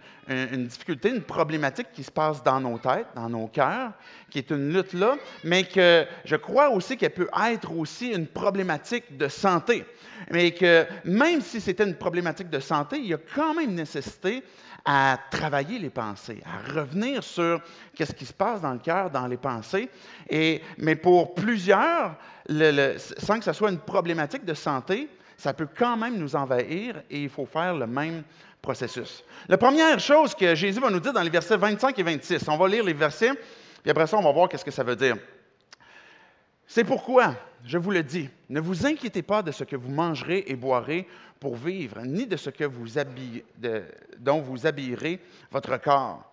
difficulté, 0.66 1.10
une 1.10 1.22
problématique 1.22 1.88
qui 1.92 2.04
se 2.04 2.10
passe 2.10 2.42
dans 2.42 2.60
nos 2.60 2.78
têtes, 2.78 3.08
dans 3.16 3.28
nos 3.28 3.48
cœurs, 3.48 3.92
qui 4.30 4.38
est 4.38 4.50
une 4.50 4.72
lutte 4.72 4.92
là, 4.92 5.16
mais 5.42 5.64
que 5.64 6.06
je 6.24 6.36
crois 6.36 6.70
aussi 6.70 6.96
qu'elle 6.96 7.10
peut 7.10 7.28
être 7.50 7.72
aussi 7.72 8.12
une 8.12 8.28
problématique 8.28 9.16
de 9.16 9.26
santé. 9.26 9.84
Mais 10.30 10.52
que 10.52 10.86
même 11.04 11.40
si 11.40 11.60
c'était 11.60 11.84
une 11.84 11.96
problématique 11.96 12.48
de 12.48 12.60
santé, 12.60 12.98
il 12.98 13.06
y 13.06 13.14
a 13.14 13.18
quand 13.34 13.54
même 13.54 13.74
nécessité 13.74 14.44
à 14.92 15.16
travailler 15.30 15.78
les 15.78 15.88
pensées, 15.88 16.42
à 16.44 16.74
revenir 16.74 17.22
sur 17.22 17.60
qu'est-ce 17.94 18.12
qui 18.12 18.26
se 18.26 18.32
passe 18.32 18.60
dans 18.60 18.72
le 18.72 18.80
cœur, 18.80 19.08
dans 19.08 19.28
les 19.28 19.36
pensées. 19.36 19.88
Et, 20.28 20.60
mais 20.78 20.96
pour 20.96 21.32
plusieurs, 21.32 22.16
sans 23.18 23.38
que 23.38 23.44
ce 23.44 23.52
soit 23.52 23.70
une 23.70 23.78
problématique 23.78 24.44
de 24.44 24.52
santé, 24.52 25.08
ça 25.36 25.54
peut 25.54 25.68
quand 25.78 25.96
même 25.96 26.16
nous 26.16 26.34
envahir 26.34 26.96
et 27.08 27.22
il 27.22 27.28
faut 27.28 27.46
faire 27.46 27.76
le 27.76 27.86
même 27.86 28.24
processus. 28.60 29.22
La 29.48 29.56
première 29.56 30.00
chose 30.00 30.34
que 30.34 30.56
Jésus 30.56 30.80
va 30.80 30.90
nous 30.90 30.98
dire 30.98 31.12
dans 31.12 31.22
les 31.22 31.30
versets 31.30 31.56
25 31.56 31.96
et 31.96 32.02
26, 32.02 32.48
on 32.48 32.56
va 32.56 32.66
lire 32.66 32.82
les 32.82 32.92
versets, 32.92 33.34
puis 33.82 33.92
après 33.92 34.08
ça, 34.08 34.16
on 34.16 34.22
va 34.22 34.32
voir 34.32 34.48
qu'est-ce 34.48 34.64
que 34.64 34.72
ça 34.72 34.82
veut 34.82 34.96
dire. 34.96 35.16
C'est 36.72 36.84
pourquoi, 36.84 37.34
je 37.64 37.78
vous 37.78 37.90
le 37.90 38.04
dis, 38.04 38.30
ne 38.48 38.60
vous 38.60 38.86
inquiétez 38.86 39.22
pas 39.22 39.42
de 39.42 39.50
ce 39.50 39.64
que 39.64 39.74
vous 39.74 39.90
mangerez 39.90 40.44
et 40.46 40.54
boirez 40.54 41.08
pour 41.40 41.56
vivre, 41.56 42.00
ni 42.02 42.28
de 42.28 42.36
ce 42.36 42.48
que 42.48 42.62
vous 42.62 42.86
dont 44.20 44.40
vous 44.40 44.68
habillerez 44.68 45.20
votre 45.50 45.78
corps. 45.78 46.32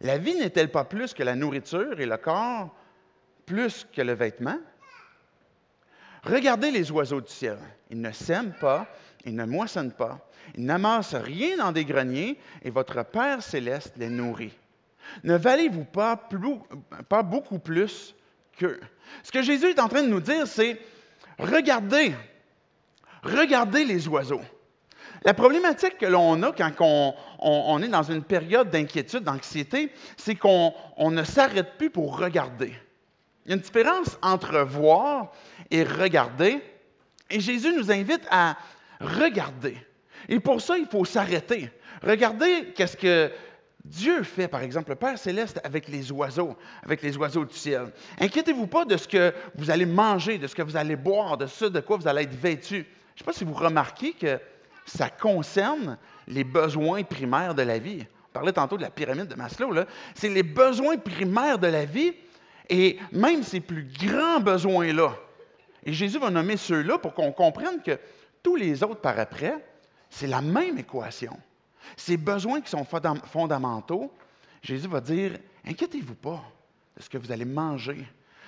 La 0.00 0.18
vie 0.18 0.34
n'est-elle 0.34 0.72
pas 0.72 0.82
plus 0.82 1.14
que 1.14 1.22
la 1.22 1.36
nourriture 1.36 2.00
et 2.00 2.06
le 2.06 2.16
corps 2.16 2.74
plus 3.46 3.86
que 3.92 4.02
le 4.02 4.14
vêtement? 4.14 4.58
Regardez 6.24 6.72
les 6.72 6.90
oiseaux 6.90 7.20
du 7.20 7.30
ciel. 7.30 7.58
Ils 7.88 8.00
ne 8.00 8.10
sèment 8.10 8.56
pas, 8.60 8.88
ils 9.24 9.36
ne 9.36 9.44
moissonnent 9.44 9.94
pas, 9.94 10.18
ils 10.56 10.64
n'amassent 10.64 11.14
rien 11.14 11.58
dans 11.58 11.70
des 11.70 11.84
greniers, 11.84 12.40
et 12.64 12.70
votre 12.70 13.04
Père 13.04 13.40
céleste 13.40 13.94
les 13.98 14.08
nourrit. 14.08 14.58
Ne 15.22 15.36
valez-vous 15.36 15.84
pas, 15.84 16.20
pas 17.08 17.22
beaucoup 17.22 17.60
plus 17.60 18.16
Ce 18.58 19.32
que 19.32 19.42
Jésus 19.42 19.70
est 19.70 19.80
en 19.80 19.88
train 19.88 20.02
de 20.02 20.08
nous 20.08 20.20
dire, 20.20 20.46
c'est 20.46 20.80
regardez, 21.38 22.14
regardez 23.22 23.84
les 23.84 24.08
oiseaux. 24.08 24.42
La 25.24 25.34
problématique 25.34 25.98
que 25.98 26.06
l'on 26.06 26.40
a 26.42 26.52
quand 26.52 27.14
on, 27.40 27.82
est 27.82 27.88
dans 27.88 28.02
une 28.02 28.22
période 28.22 28.70
d'inquiétude, 28.70 29.24
d'anxiété, 29.24 29.92
c'est 30.16 30.36
qu'on 30.36 30.72
ne 31.10 31.24
s'arrête 31.24 31.76
plus 31.78 31.90
pour 31.90 32.18
regarder. 32.18 32.72
Il 33.44 33.50
y 33.50 33.52
a 33.52 33.56
une 33.56 33.62
différence 33.62 34.18
entre 34.22 34.58
voir 34.60 35.32
et 35.70 35.82
regarder. 35.82 36.62
Et 37.28 37.40
Jésus 37.40 37.72
nous 37.76 37.90
invite 37.90 38.26
à 38.30 38.56
regarder. 39.00 39.76
Et 40.28 40.38
pour 40.38 40.60
ça, 40.60 40.78
il 40.78 40.86
faut 40.86 41.04
s'arrêter. 41.04 41.70
Regardez 42.02 42.72
qu'est-ce 42.76 42.96
que 42.96 43.30
Dieu 43.86 44.22
fait, 44.24 44.48
par 44.48 44.62
exemple, 44.62 44.90
le 44.90 44.96
Père 44.96 45.16
céleste 45.16 45.60
avec 45.62 45.88
les 45.88 46.10
oiseaux, 46.10 46.56
avec 46.82 47.02
les 47.02 47.16
oiseaux 47.16 47.44
du 47.44 47.54
ciel. 47.54 47.86
Inquiétez-vous 48.18 48.66
pas 48.66 48.84
de 48.84 48.96
ce 48.96 49.06
que 49.06 49.32
vous 49.54 49.70
allez 49.70 49.86
manger, 49.86 50.38
de 50.38 50.46
ce 50.46 50.54
que 50.54 50.62
vous 50.62 50.76
allez 50.76 50.96
boire, 50.96 51.36
de 51.36 51.46
ce 51.46 51.66
de 51.66 51.80
quoi 51.80 51.96
vous 51.96 52.08
allez 52.08 52.22
être 52.22 52.34
vêtu. 52.34 52.74
Je 52.74 52.80
ne 52.80 53.18
sais 53.18 53.24
pas 53.24 53.32
si 53.32 53.44
vous 53.44 53.54
remarquez 53.54 54.12
que 54.12 54.40
ça 54.84 55.08
concerne 55.08 55.98
les 56.26 56.42
besoins 56.42 57.04
primaires 57.04 57.54
de 57.54 57.62
la 57.62 57.78
vie. 57.78 58.04
On 58.30 58.32
parlait 58.32 58.52
tantôt 58.52 58.76
de 58.76 58.82
la 58.82 58.90
pyramide 58.90 59.28
de 59.28 59.36
Maslow. 59.36 59.72
C'est 60.14 60.28
les 60.28 60.42
besoins 60.42 60.96
primaires 60.96 61.58
de 61.58 61.68
la 61.68 61.84
vie 61.84 62.12
et 62.68 62.98
même 63.12 63.44
ces 63.44 63.60
plus 63.60 63.88
grands 64.04 64.40
besoins-là. 64.40 65.14
Et 65.84 65.92
Jésus 65.92 66.18
va 66.18 66.30
nommer 66.30 66.56
ceux-là 66.56 66.98
pour 66.98 67.14
qu'on 67.14 67.30
comprenne 67.30 67.80
que 67.82 67.98
tous 68.42 68.56
les 68.56 68.82
autres 68.82 69.00
par 69.00 69.18
après, 69.18 69.54
c'est 70.10 70.26
la 70.26 70.40
même 70.40 70.76
équation. 70.78 71.38
Ces 71.96 72.16
besoins 72.16 72.60
qui 72.60 72.70
sont 72.70 72.84
fondamentaux, 72.84 74.12
Jésus 74.62 74.88
va 74.88 75.00
dire, 75.00 75.38
inquiétez-vous 75.66 76.14
pas 76.14 76.42
de 76.96 77.02
ce 77.02 77.08
que 77.08 77.18
vous 77.18 77.30
allez 77.30 77.44
manger, 77.44 78.06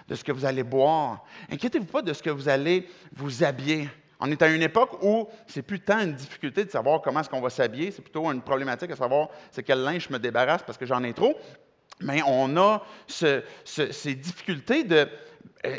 de 0.09 0.15
ce 0.15 0.25
que 0.25 0.33
vous 0.33 0.45
allez 0.45 0.63
boire. 0.63 1.25
Inquiétez-vous 1.51 1.87
pas 1.87 2.03
de 2.03 2.13
ce 2.13 2.23
que 2.23 2.31
vous 2.31 2.49
allez 2.49 2.89
vous 3.15 3.45
habiller. 3.45 3.89
On 4.21 4.31
est 4.31 4.43
à 4.43 4.49
une 4.49 4.63
époque 4.63 5.03
où 5.03 5.29
c'est 5.47 5.63
plus 5.63 5.81
tant 5.81 6.01
une 6.01 6.15
difficulté 6.15 6.65
de 6.65 6.71
savoir 6.71 7.01
comment 7.03 7.21
est-ce 7.21 7.29
qu'on 7.29 7.41
va 7.41 7.51
s'habiller, 7.51 7.93
c'est 7.93 8.03
plutôt 8.03 8.31
une 8.33 8.43
problématique 8.43 8.91
de 8.91 8.97
savoir 8.97 9.29
c'est 9.53 9.63
quel 9.63 9.83
linge 9.83 10.07
je 10.09 10.13
me 10.13 10.19
débarrasse 10.19 10.63
parce 10.65 10.77
que 10.77 10.87
j'en 10.87 11.05
ai 11.05 11.13
trop 11.13 11.37
mais 12.01 12.21
on 12.27 12.57
a 12.57 12.83
ces 13.07 14.15
difficultés 14.15 14.85
de, 14.85 15.09
euh, 15.67 15.77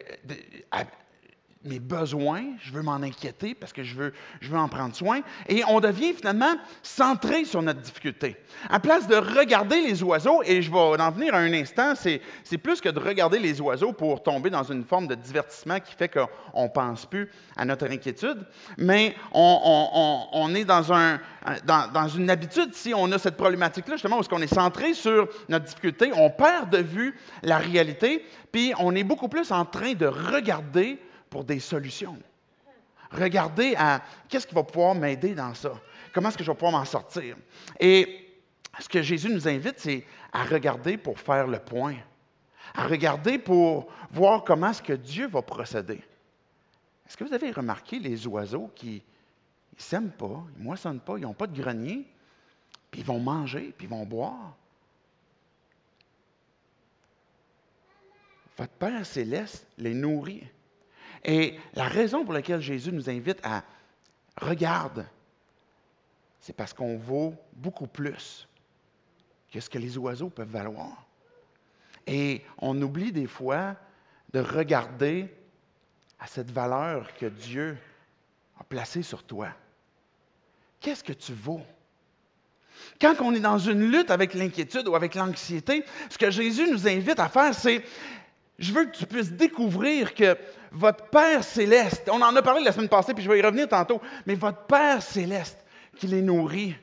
mes 1.65 1.79
besoins, 1.79 2.43
je 2.61 2.71
veux 2.71 2.81
m'en 2.81 3.01
inquiéter 3.01 3.53
parce 3.53 3.73
que 3.73 3.83
je 3.83 3.93
veux, 3.93 4.13
je 4.39 4.49
veux 4.49 4.57
en 4.57 4.69
prendre 4.69 4.95
soin. 4.95 5.19
Et 5.49 5.61
on 5.67 5.81
devient 5.81 6.13
finalement 6.13 6.55
centré 6.83 7.43
sur 7.43 7.61
notre 7.61 7.81
difficulté. 7.81 8.37
À 8.69 8.79
place 8.79 9.07
de 9.07 9.15
regarder 9.15 9.81
les 9.81 10.01
oiseaux, 10.01 10.41
et 10.45 10.61
je 10.61 10.71
vais 10.71 10.77
en 10.77 11.11
venir 11.11 11.35
à 11.35 11.39
un 11.39 11.51
instant, 11.51 11.95
c'est, 11.95 12.21
plus 12.57 12.79
que 12.79 12.87
de 12.87 12.99
regarder 12.99 13.39
les 13.39 13.59
oiseaux 13.59 13.91
pour 13.91 14.23
tomber 14.23 14.49
dans 14.49 14.63
une 14.63 14.85
forme 14.85 15.07
de 15.07 15.15
divertissement 15.15 15.81
qui 15.81 15.93
fait 15.95 16.07
qu'on 16.07 16.63
ne 16.63 16.69
pense 16.69 17.05
plus 17.05 17.29
à 17.57 17.65
notre 17.65 17.91
inquiétude, 17.91 18.45
mais 18.77 19.15
on, 19.33 20.51
est 20.55 20.65
dans, 20.65 20.93
un, 20.93 21.19
dans, 21.65 21.91
dans, 21.91 22.07
une 22.07 22.29
habitude, 22.29 22.73
si 22.73 22.93
on 22.93 23.11
a 23.11 23.19
cette 23.19 23.35
problématique-là, 23.35 23.95
justement, 23.95 24.19
où 24.19 24.23
on 24.31 24.41
est 24.41 24.53
centré 24.53 24.93
sur 24.93 25.27
notre 25.49 25.65
difficulté, 25.65 26.11
on 26.15 26.29
perd 26.29 26.69
de 26.69 26.77
vue 26.77 27.17
la 27.43 27.57
réalité, 27.57 28.25
puis 28.53 28.71
on 28.79 28.95
est 28.95 29.03
beaucoup 29.03 29.27
plus 29.27 29.51
en 29.51 29.65
train 29.65 29.93
de 29.93 30.05
regarder 30.05 30.99
pour 31.29 31.43
des 31.43 31.59
solutions. 31.59 32.17
Regardez 33.11 33.75
à 33.77 34.01
qu'est-ce 34.27 34.45
qui 34.45 34.55
va 34.55 34.63
pouvoir 34.63 34.95
m'aider 34.95 35.33
dans 35.33 35.53
ça? 35.53 35.73
Comment 36.13 36.29
est-ce 36.29 36.37
que 36.37 36.43
je 36.43 36.51
vais 36.51 36.57
pouvoir 36.57 36.79
m'en 36.79 36.85
sortir? 36.85 37.37
Et 37.79 38.37
ce 38.79 38.87
que 38.87 39.01
Jésus 39.01 39.29
nous 39.29 39.47
invite, 39.47 39.79
c'est 39.79 40.05
à 40.31 40.43
regarder 40.43 40.97
pour 40.97 41.19
faire 41.19 41.47
le 41.47 41.59
point, 41.59 41.95
à 42.73 42.87
regarder 42.87 43.39
pour 43.39 43.87
voir 44.11 44.43
comment 44.43 44.69
est-ce 44.69 44.81
que 44.81 44.93
Dieu 44.93 45.27
va 45.27 45.41
procéder. 45.41 46.01
Est-ce 47.07 47.17
que 47.17 47.23
vous 47.23 47.33
avez 47.33 47.51
remarqué 47.51 47.99
les 47.99 48.27
oiseaux 48.27 48.71
qui 48.75 49.01
ne 49.75 49.81
sèment 49.81 50.11
pas, 50.11 50.43
ils 50.55 50.59
ne 50.59 50.63
moissonnent 50.63 50.99
pas, 50.99 51.17
ils 51.17 51.21
n'ont 51.21 51.33
pas 51.33 51.47
de 51.47 51.59
grenier, 51.59 52.05
puis 52.91 53.01
ils 53.01 53.05
vont 53.05 53.19
manger, 53.19 53.73
puis 53.75 53.87
ils 53.87 53.89
vont 53.89 54.05
boire? 54.05 54.55
Votre 58.57 58.73
Père 58.73 59.05
céleste 59.05 59.65
les 59.77 59.93
nourrit. 59.93 60.43
Et 61.23 61.55
la 61.73 61.87
raison 61.87 62.23
pour 62.23 62.33
laquelle 62.33 62.61
Jésus 62.61 62.91
nous 62.91 63.09
invite 63.09 63.39
à 63.43 63.63
regarde, 64.39 65.05
c'est 66.39 66.55
parce 66.55 66.73
qu'on 66.73 66.97
vaut 66.97 67.35
beaucoup 67.53 67.87
plus 67.87 68.47
que 69.51 69.59
ce 69.59 69.69
que 69.69 69.77
les 69.77 69.97
oiseaux 69.97 70.29
peuvent 70.29 70.49
valoir. 70.49 71.05
Et 72.07 72.43
on 72.57 72.79
oublie 72.81 73.11
des 73.11 73.27
fois 73.27 73.75
de 74.33 74.39
regarder 74.39 75.27
à 76.19 76.27
cette 76.27 76.51
valeur 76.51 77.13
que 77.15 77.25
Dieu 77.25 77.77
a 78.59 78.63
placée 78.63 79.03
sur 79.03 79.23
toi. 79.23 79.49
Qu'est-ce 80.79 81.03
que 81.03 81.13
tu 81.13 81.33
vaux? 81.33 81.61
Quand 83.01 83.15
on 83.19 83.33
est 83.33 83.39
dans 83.39 83.57
une 83.57 83.91
lutte 83.91 84.11
avec 84.11 84.33
l'inquiétude 84.33 84.87
ou 84.87 84.95
avec 84.95 85.15
l'anxiété, 85.15 85.83
ce 86.09 86.17
que 86.17 86.31
Jésus 86.31 86.69
nous 86.71 86.87
invite 86.87 87.19
à 87.19 87.27
faire, 87.27 87.53
c'est 87.53 87.83
je 88.57 88.73
veux 88.73 88.85
que 88.85 88.97
tu 88.97 89.05
puisses 89.05 89.31
découvrir 89.31 90.13
que 90.13 90.37
votre 90.71 91.05
Père 91.05 91.43
céleste, 91.43 92.09
on 92.11 92.21
en 92.21 92.35
a 92.35 92.41
parlé 92.41 92.63
la 92.63 92.71
semaine 92.71 92.89
passée, 92.89 93.13
puis 93.13 93.23
je 93.23 93.29
vais 93.29 93.39
y 93.39 93.41
revenir 93.41 93.67
tantôt, 93.67 94.01
mais 94.25 94.35
votre 94.35 94.65
Père 94.65 95.01
céleste 95.01 95.57
qui 95.97 96.07
les 96.07 96.21
nourrit 96.21 96.75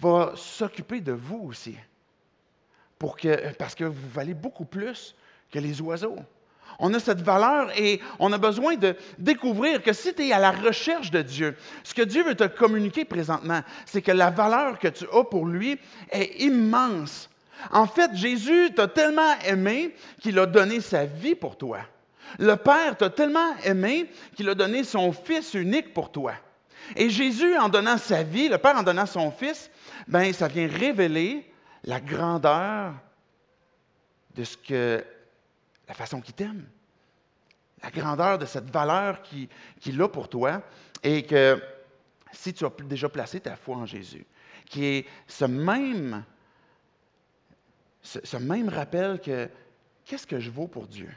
va 0.00 0.32
s'occuper 0.36 1.00
de 1.00 1.12
vous 1.12 1.48
aussi. 1.48 1.76
Parce 3.58 3.74
que 3.74 3.84
vous 3.84 4.08
valez 4.12 4.34
beaucoup 4.34 4.64
plus 4.64 5.14
que 5.50 5.58
les 5.58 5.80
oiseaux. 5.80 6.16
On 6.78 6.94
a 6.94 7.00
cette 7.00 7.20
valeur 7.20 7.70
et 7.78 8.00
on 8.18 8.32
a 8.32 8.38
besoin 8.38 8.76
de 8.76 8.96
découvrir 9.18 9.82
que 9.82 9.92
si 9.92 10.14
tu 10.14 10.28
es 10.28 10.32
à 10.32 10.38
la 10.38 10.52
recherche 10.52 11.10
de 11.10 11.20
Dieu, 11.20 11.56
ce 11.84 11.94
que 11.94 12.02
Dieu 12.02 12.24
veut 12.24 12.34
te 12.34 12.46
communiquer 12.46 13.04
présentement, 13.04 13.60
c'est 13.84 14.02
que 14.02 14.12
la 14.12 14.30
valeur 14.30 14.78
que 14.78 14.88
tu 14.88 15.04
as 15.12 15.24
pour 15.24 15.46
lui 15.46 15.78
est 16.10 16.42
immense. 16.42 17.28
En 17.70 17.86
fait, 17.86 18.14
Jésus 18.14 18.72
t'a 18.74 18.88
tellement 18.88 19.38
aimé 19.44 19.94
qu'il 20.20 20.38
a 20.38 20.46
donné 20.46 20.80
sa 20.80 21.04
vie 21.04 21.34
pour 21.34 21.56
toi. 21.56 21.80
Le 22.38 22.54
Père 22.56 22.96
t'a 22.96 23.10
tellement 23.10 23.56
aimé 23.64 24.10
qu'il 24.34 24.48
a 24.48 24.54
donné 24.54 24.84
son 24.84 25.12
Fils 25.12 25.54
unique 25.54 25.92
pour 25.92 26.10
toi. 26.10 26.34
Et 26.96 27.10
Jésus, 27.10 27.56
en 27.56 27.68
donnant 27.68 27.98
sa 27.98 28.22
vie, 28.22 28.48
le 28.48 28.58
Père 28.58 28.76
en 28.76 28.82
donnant 28.82 29.06
son 29.06 29.30
Fils, 29.30 29.70
ben, 30.08 30.32
ça 30.32 30.48
vient 30.48 30.66
révéler 30.66 31.50
la 31.84 32.00
grandeur 32.00 32.94
de 34.34 34.44
ce 34.44 34.56
que, 34.56 35.04
la 35.88 35.94
façon 35.94 36.20
qu'il 36.20 36.34
t'aime, 36.34 36.66
la 37.82 37.90
grandeur 37.90 38.38
de 38.38 38.46
cette 38.46 38.70
valeur 38.70 39.20
qu'il 39.22 40.00
a 40.00 40.08
pour 40.08 40.28
toi, 40.28 40.62
et 41.02 41.24
que 41.24 41.60
si 42.32 42.54
tu 42.54 42.64
as 42.64 42.70
déjà 42.84 43.08
placé 43.08 43.40
ta 43.40 43.56
foi 43.56 43.76
en 43.76 43.86
Jésus, 43.86 44.24
qui 44.66 44.84
est 44.84 45.06
ce 45.26 45.44
même 45.44 46.24
ce, 48.02 48.36
même 48.36 48.68
rappel 48.68 49.20
que 49.20 49.48
qu'est-ce 50.04 50.26
que 50.26 50.40
je 50.40 50.50
vaux 50.50 50.66
pour 50.66 50.86
Dieu? 50.86 51.10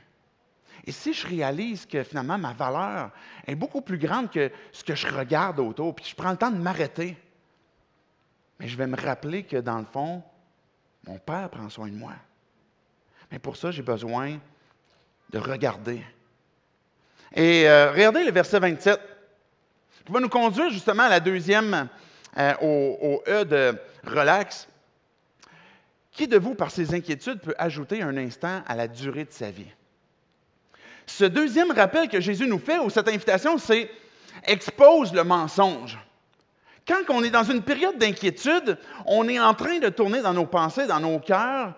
Et 0.87 0.91
si 0.91 1.13
je 1.13 1.27
réalise 1.27 1.85
que 1.85 2.03
finalement 2.03 2.37
ma 2.37 2.53
valeur 2.53 3.11
est 3.47 3.55
beaucoup 3.55 3.81
plus 3.81 3.97
grande 3.97 4.29
que 4.29 4.51
ce 4.71 4.83
que 4.83 4.93
je 4.93 5.07
regarde 5.07 5.59
autour, 5.59 5.95
puis 5.95 6.05
je 6.05 6.15
prends 6.15 6.31
le 6.31 6.37
temps 6.37 6.51
de 6.51 6.57
m'arrêter, 6.57 7.17
mais 8.59 8.67
je 8.67 8.77
vais 8.77 8.87
me 8.87 8.95
rappeler 8.95 9.43
que 9.43 9.57
dans 9.57 9.79
le 9.79 9.85
fond, 9.85 10.21
mon 11.07 11.17
Père 11.17 11.49
prend 11.49 11.69
soin 11.69 11.87
de 11.87 11.95
moi. 11.95 12.13
Mais 13.31 13.39
pour 13.39 13.57
ça, 13.57 13.71
j'ai 13.71 13.81
besoin 13.81 14.39
de 15.31 15.39
regarder. 15.39 16.01
Et 17.33 17.67
euh, 17.67 17.91
regardez 17.91 18.23
le 18.23 18.31
verset 18.31 18.59
27, 18.59 18.99
qui 20.05 20.11
va 20.11 20.19
nous 20.19 20.29
conduire 20.29 20.69
justement 20.69 21.03
à 21.03 21.09
la 21.09 21.19
deuxième, 21.19 21.89
euh, 22.37 22.53
au, 22.61 22.97
au 23.01 23.23
E 23.27 23.43
de 23.43 23.77
relax. 24.03 24.67
Qui 26.11 26.27
de 26.27 26.37
vous, 26.37 26.55
par 26.55 26.71
ses 26.71 26.93
inquiétudes, 26.93 27.41
peut 27.41 27.55
ajouter 27.57 28.01
un 28.01 28.15
instant 28.15 28.61
à 28.67 28.75
la 28.75 28.87
durée 28.87 29.25
de 29.25 29.33
sa 29.33 29.51
vie? 29.51 29.67
Ce 31.05 31.25
deuxième 31.25 31.71
rappel 31.71 32.07
que 32.09 32.19
Jésus 32.19 32.47
nous 32.47 32.59
fait, 32.59 32.79
ou 32.79 32.89
cette 32.89 33.07
invitation, 33.07 33.57
c'est 33.57 33.89
expose 34.45 35.13
le 35.13 35.23
mensonge. 35.23 35.97
Quand 36.87 37.01
on 37.09 37.23
est 37.23 37.31
dans 37.31 37.43
une 37.43 37.63
période 37.63 37.97
d'inquiétude, 37.97 38.77
on 39.05 39.27
est 39.27 39.39
en 39.39 39.53
train 39.53 39.79
de 39.79 39.89
tourner 39.89 40.21
dans 40.21 40.33
nos 40.33 40.45
pensées, 40.45 40.85
dans 40.85 40.99
nos 40.99 41.19
cœurs, 41.19 41.73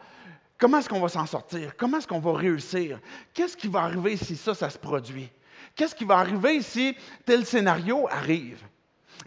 comment 0.57 0.79
est-ce 0.79 0.89
qu'on 0.89 0.99
va 0.99 1.07
s'en 1.07 1.25
sortir? 1.25 1.75
Comment 1.77 1.99
est-ce 1.99 2.07
qu'on 2.07 2.19
va 2.19 2.33
réussir? 2.33 2.99
Qu'est-ce 3.33 3.55
qui 3.55 3.67
va 3.67 3.81
arriver 3.81 4.17
si 4.17 4.35
ça, 4.35 4.53
ça 4.53 4.69
se 4.69 4.77
produit? 4.77 5.29
Qu'est-ce 5.75 5.95
qui 5.95 6.05
va 6.05 6.17
arriver 6.17 6.61
si 6.61 6.95
tel 7.25 7.45
scénario 7.45 8.07
arrive? 8.09 8.63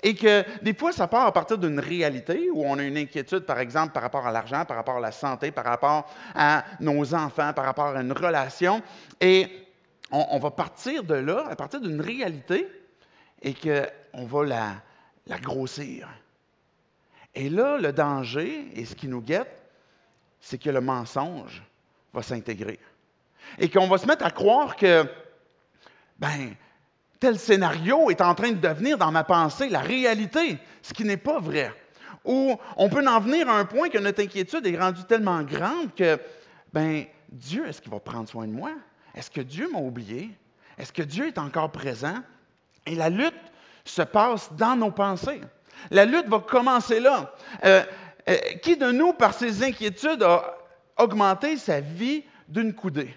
Et 0.03 0.15
que 0.15 0.45
des 0.63 0.75
fois, 0.75 0.93
ça 0.93 1.07
part 1.07 1.27
à 1.27 1.33
partir 1.33 1.59
d'une 1.59 1.81
réalité 1.81 2.49
où 2.53 2.65
on 2.65 2.79
a 2.79 2.83
une 2.83 2.97
inquiétude, 2.97 3.41
par 3.41 3.59
exemple, 3.59 3.93
par 3.93 4.03
rapport 4.03 4.27
à 4.27 4.33
l'argent, 4.33 4.65
par 4.65 4.77
rapport 4.77 4.97
à 4.97 5.01
la 5.01 5.13
santé, 5.13 5.51
par 5.51 5.65
rapport 5.65 6.11
à 6.35 6.65
nos 6.81 7.15
enfants, 7.15 7.53
par 7.53 7.65
rapport 7.65 7.97
à 7.97 8.01
une 8.01 8.13
relation. 8.13 8.83
Et 9.21 9.49
on, 10.11 10.39
va 10.39 10.51
partir 10.51 11.05
de 11.05 11.15
là, 11.15 11.47
à 11.49 11.57
partir 11.57 11.81
d'une 11.81 12.01
réalité, 12.01 12.69
et 13.43 13.55
qu'on 13.55 14.25
va 14.25 14.45
la, 15.27 15.39
grossir. 15.39 16.09
Et 17.35 17.49
là, 17.49 17.79
le 17.79 17.93
danger 17.93 18.69
et 18.75 18.85
ce 18.85 18.95
qui 18.95 19.09
nous 19.09 19.21
guette, 19.21 19.63
c'est 20.41 20.59
que 20.59 20.71
le 20.71 20.81
mensonge 20.81 21.63
va 22.13 22.23
s'intégrer. 22.23 22.81
Et 23.59 23.69
qu'on 23.71 23.87
va 23.87 23.99
se 23.99 24.07
mettre 24.07 24.25
à 24.25 24.31
croire 24.31 24.77
que, 24.77 25.05
ben, 26.19 26.55
tel 27.21 27.39
scénario 27.39 28.11
est 28.11 28.21
en 28.21 28.35
train 28.35 28.51
de 28.51 28.61
devenir 28.61 28.99
dans 28.99 29.13
ma 29.13 29.25
pensée 29.25 29.69
la 29.69 29.81
réalité, 29.81 30.59
ce 30.83 30.93
qui 30.93 31.05
n'est 31.05 31.17
pas 31.17 31.39
vrai. 31.39 31.73
Ou 32.25 32.57
on 32.77 32.89
peut 32.89 33.07
en 33.07 33.21
venir 33.21 33.49
à 33.49 33.59
un 33.59 33.65
point 33.65 33.89
que 33.89 33.99
notre 33.99 34.23
inquiétude 34.23 34.67
est 34.67 34.79
rendue 34.79 35.05
tellement 35.05 35.43
grande 35.43 35.95
que, 35.95 36.19
ben, 36.73 37.05
Dieu, 37.31 37.67
est-ce 37.67 37.81
qu'il 37.81 37.91
va 37.91 38.01
prendre 38.01 38.29
soin 38.29 38.47
de 38.47 38.53
moi? 38.53 38.73
Est-ce 39.15 39.31
que 39.31 39.41
Dieu 39.41 39.69
m'a 39.71 39.79
oublié? 39.79 40.31
Est-ce 40.79 40.93
que 40.93 41.03
Dieu 41.03 41.27
est 41.27 41.39
encore 41.39 41.71
présent? 41.73 42.17
Et 42.87 42.95
la 42.95 43.11
lutte 43.11 43.35
se 43.85 44.03
passe 44.03 44.53
dans 44.55 44.77
nos 44.77 44.91
pensées. 44.91 45.41
La 45.91 46.05
lutte 46.05 46.29
va 46.29 46.41
commencer 46.41 47.01
là. 47.01 47.35
Euh, 47.65 47.83
euh, 48.29 48.37
qui 48.63 48.77
de 48.77 48.91
nous, 48.91 49.13
par 49.13 49.35
ses 49.35 49.63
inquiétudes, 49.63 50.23
a 50.23 50.57
augmenté 50.99 51.57
sa 51.57 51.81
vie 51.81 52.25
d'une 52.49 52.75
coudée? 52.75 53.15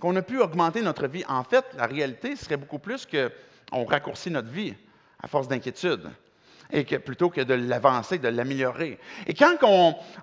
qu'on 0.00 0.16
a 0.16 0.22
pu 0.22 0.40
augmenter 0.40 0.82
notre 0.82 1.06
vie. 1.06 1.24
En 1.28 1.44
fait, 1.44 1.64
la 1.76 1.86
réalité 1.86 2.34
serait 2.34 2.56
beaucoup 2.56 2.80
plus 2.80 3.06
qu'on 3.06 3.84
raccourcit 3.84 4.30
notre 4.30 4.48
vie 4.48 4.74
à 5.22 5.28
force 5.28 5.46
d'inquiétude 5.46 6.10
et 6.72 6.84
que, 6.84 6.96
plutôt 6.96 7.30
que 7.30 7.40
de 7.40 7.54
l'avancer, 7.54 8.18
de 8.18 8.28
l'améliorer. 8.28 8.98
Et 9.26 9.34
quand 9.34 9.56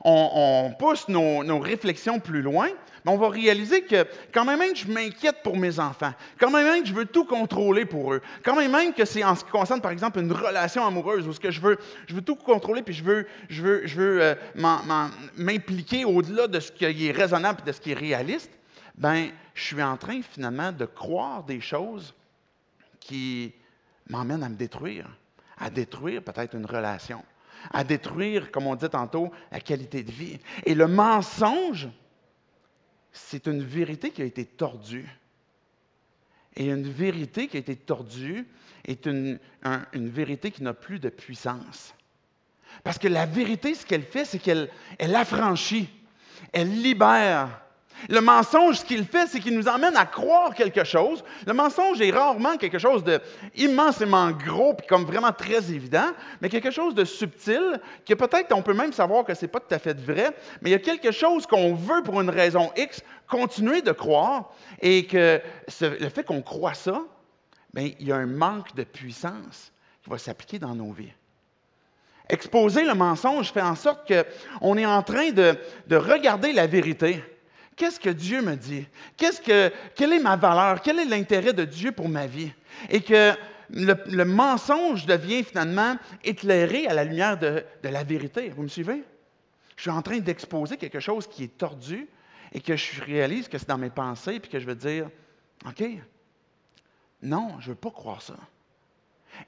on, 0.04 0.72
pousse 0.78 1.08
nos, 1.08 1.60
réflexions 1.60 2.20
plus 2.20 2.42
loin, 2.42 2.68
ben, 3.06 3.12
on 3.12 3.18
va 3.18 3.30
réaliser 3.30 3.82
que 3.82 4.06
quand 4.34 4.46
même, 4.46 4.60
même 4.60 4.76
je 4.76 4.88
m'inquiète 4.88 5.38
pour 5.44 5.58
mes 5.58 5.80
enfants, 5.80 6.14
quand 6.40 6.52
même, 6.52 6.66
même 6.66 6.86
je 6.86 6.94
veux 6.94 7.06
tout 7.06 7.26
contrôler 7.26 7.86
pour 7.86 8.14
eux, 8.14 8.22
quand 8.44 8.56
même, 8.56 8.72
même 8.72 8.94
que 8.94 9.06
c'est 9.06 9.24
en 9.24 9.36
ce 9.36 9.44
qui 9.44 9.52
concerne, 9.52 9.82
par 9.82 9.92
exemple, 9.92 10.20
une 10.20 10.32
relation 10.32 10.86
amoureuse, 10.86 11.28
où 11.28 11.34
ce 11.34 11.40
que 11.40 11.52
je 11.52 11.62
veux, 11.62 11.78
je 12.08 12.16
veux 12.16 12.22
tout 12.22 12.36
contrôler, 12.36 12.82
puis 12.82 12.94
je 12.94 13.04
veux, 13.04 13.28
je 13.50 13.62
veux, 13.62 13.88
je 13.88 13.96
veux 13.96 14.22
euh, 14.22 14.36
m'impliquer 15.38 16.06
au-delà 16.06 16.48
de 16.48 16.60
ce 16.60 16.72
qui 16.72 16.86
est 16.86 17.12
raisonnable 17.12 17.62
et 17.64 17.68
de 17.68 17.72
ce 17.72 17.82
qui 17.82 17.92
est 17.92 18.00
réaliste, 18.00 18.52
ben, 18.98 19.30
je 19.54 19.64
suis 19.64 19.84
en 19.84 19.98
train 19.98 20.22
finalement 20.22 20.72
de 20.72 20.86
croire 20.86 21.44
des 21.44 21.62
choses 21.62 22.14
qui 23.00 23.54
m'emmènent 24.10 24.44
à 24.44 24.50
me 24.50 24.56
détruire, 24.56 25.08
à 25.58 25.70
détruire 25.70 26.24
peut-être 26.24 26.56
une 26.56 26.66
relation, 26.66 27.24
à 27.72 27.84
détruire, 27.84 28.52
comme 28.52 28.68
on 28.68 28.76
dit 28.76 28.90
tantôt, 28.90 29.32
la 29.52 29.60
qualité 29.60 30.04
de 30.04 30.12
vie. 30.12 30.40
Et 30.66 30.76
le 30.76 30.88
mensonge, 30.88 31.88
c'est 33.12 33.48
une 33.48 33.64
vérité 33.64 34.12
qui 34.12 34.22
a 34.22 34.26
été 34.26 34.46
tordue. 34.46 35.08
Et 36.56 36.70
une 36.70 36.90
vérité 36.90 37.48
qui 37.48 37.58
a 37.58 37.60
été 37.60 37.76
tordue 37.76 38.48
est 38.86 39.06
une, 39.06 39.40
vérité 39.94 40.52
qui 40.52 40.64
n'a 40.64 40.74
plus 40.74 41.00
de 41.00 41.10
puissance. 41.10 41.94
Parce 42.84 42.98
que 42.98 43.08
la 43.08 43.26
vérité, 43.26 43.76
ce 43.76 43.86
qu'elle 43.86 44.04
fait, 44.04 44.26
c'est 44.26 44.40
qu'elle 44.40 44.70
elle 44.98 45.16
affranchit, 45.16 45.90
elle 46.54 46.82
libère, 46.82 47.62
le 48.10 48.22
mensonge, 48.22 48.78
ce 48.78 48.86
qu'il 48.86 49.06
fait, 49.06 49.28
c'est 49.28 49.40
qu'il 49.40 49.56
nous 49.56 49.68
emmène 49.68 49.96
à 49.98 50.06
croire 50.06 50.54
quelque 50.54 50.84
chose. 50.84 51.24
Le 51.46 51.54
mensonge 51.54 52.00
est 52.00 52.12
rarement 52.12 52.58
quelque 52.58 52.80
chose 52.80 53.04
d'immensément 53.56 54.32
gros, 54.32 54.74
puis 54.76 54.88
comme 54.88 55.04
vraiment 55.04 55.32
très 55.32 55.72
évident, 55.72 56.12
mais 56.42 56.50
quelque 56.50 56.72
chose 56.72 56.94
de 56.94 57.06
subtil, 57.06 57.80
que 58.06 58.14
peut-être 58.14 58.54
on 58.54 58.62
peut 58.62 58.74
même 58.74 58.94
savoir 58.94 59.26
que 59.26 59.34
ce 59.34 59.44
n'est 59.44 59.52
pas 59.52 59.60
tout 59.60 59.74
à 59.74 59.80
fait 59.80 60.00
vrai, 60.00 60.32
mais 60.62 60.70
il 60.70 60.74
y 60.74 60.76
a 60.76 60.80
quelque 60.80 61.12
chose 61.12 61.46
qu'on 61.48 61.74
veut 61.74 62.04
pour 62.04 62.22
une 62.22 62.30
raison 62.30 62.72
X 62.78 63.02
continuer 63.28 63.82
de 63.82 63.92
croire, 63.92 64.52
et 64.82 65.06
que 65.06 65.42
le 65.82 66.10
fait 66.10 66.24
qu'on 66.24 66.42
croit 66.42 66.76
ça, 66.76 67.02
bien, 67.74 67.92
il 68.00 68.08
y 68.08 68.12
a 68.12 68.16
un 68.16 68.28
manque 68.28 68.76
de 68.76 68.84
puissance 68.84 69.72
qui 70.04 70.10
va 70.10 70.18
s'appliquer 70.18 70.60
dans 70.60 70.76
nos 70.76 70.92
vies. 70.92 71.14
Exposer 72.30 72.84
le 72.84 72.94
mensonge 72.94 73.52
fait 73.52 73.62
en 73.62 73.76
sorte 73.76 74.12
qu'on 74.12 74.78
est 74.78 74.86
en 74.86 75.02
train 75.02 75.32
de 75.32 75.96
regarder 75.96 76.54
la 76.54 76.68
vérité 76.68 77.24
Qu'est-ce 77.78 78.00
que 78.00 78.10
Dieu 78.10 78.42
me 78.42 78.56
dit? 78.56 78.88
Quelle 79.16 80.14
est 80.14 80.20
ma 80.20 80.36
valeur? 80.36 80.82
Quel 80.82 80.98
est 80.98 81.06
l'intérêt 81.06 81.54
de 81.54 81.64
Dieu 81.64 81.92
pour 81.92 82.10
ma 82.10 82.26
vie? 82.26 82.52
Et 82.90 83.02
que 83.02 83.34
le, 83.70 84.24
mensonge 84.24 85.06
devient 85.06 85.44
finalement 85.44 85.96
éclairé 86.24 86.88
à 86.88 86.96
la 86.96 87.04
lumière 87.04 87.38
de, 87.38 87.64
de, 87.84 87.90
la 87.90 88.04
vérité. 88.04 88.50
Vous 88.50 88.64
me 88.64 88.68
suivez? 88.68 89.04
Je 89.76 89.84
suis 89.84 89.92
en 89.92 90.02
train 90.02 90.18
d'exposer 90.18 90.78
quelque 90.78 91.00
chose 91.00 91.28
qui 91.28 91.44
est 91.44 91.56
tordu 91.56 92.08
et 92.52 92.62
que 92.62 92.76
je 92.76 93.04
réalise 93.04 93.48
que 93.48 93.60
c'est 93.60 93.70
dans 93.70 93.78
mes 93.78 93.92
pensées 93.92 94.40
puis 94.40 94.50
que 94.50 94.60
je 94.60 94.66
veux 94.66 94.76
dire, 94.76 95.10
OK, 95.68 95.84
non, 97.22 97.58
je 97.60 97.68
ne 97.68 97.70
veux 97.74 97.80
pas 97.80 97.92
croire 97.92 98.24
ça. 98.24 98.38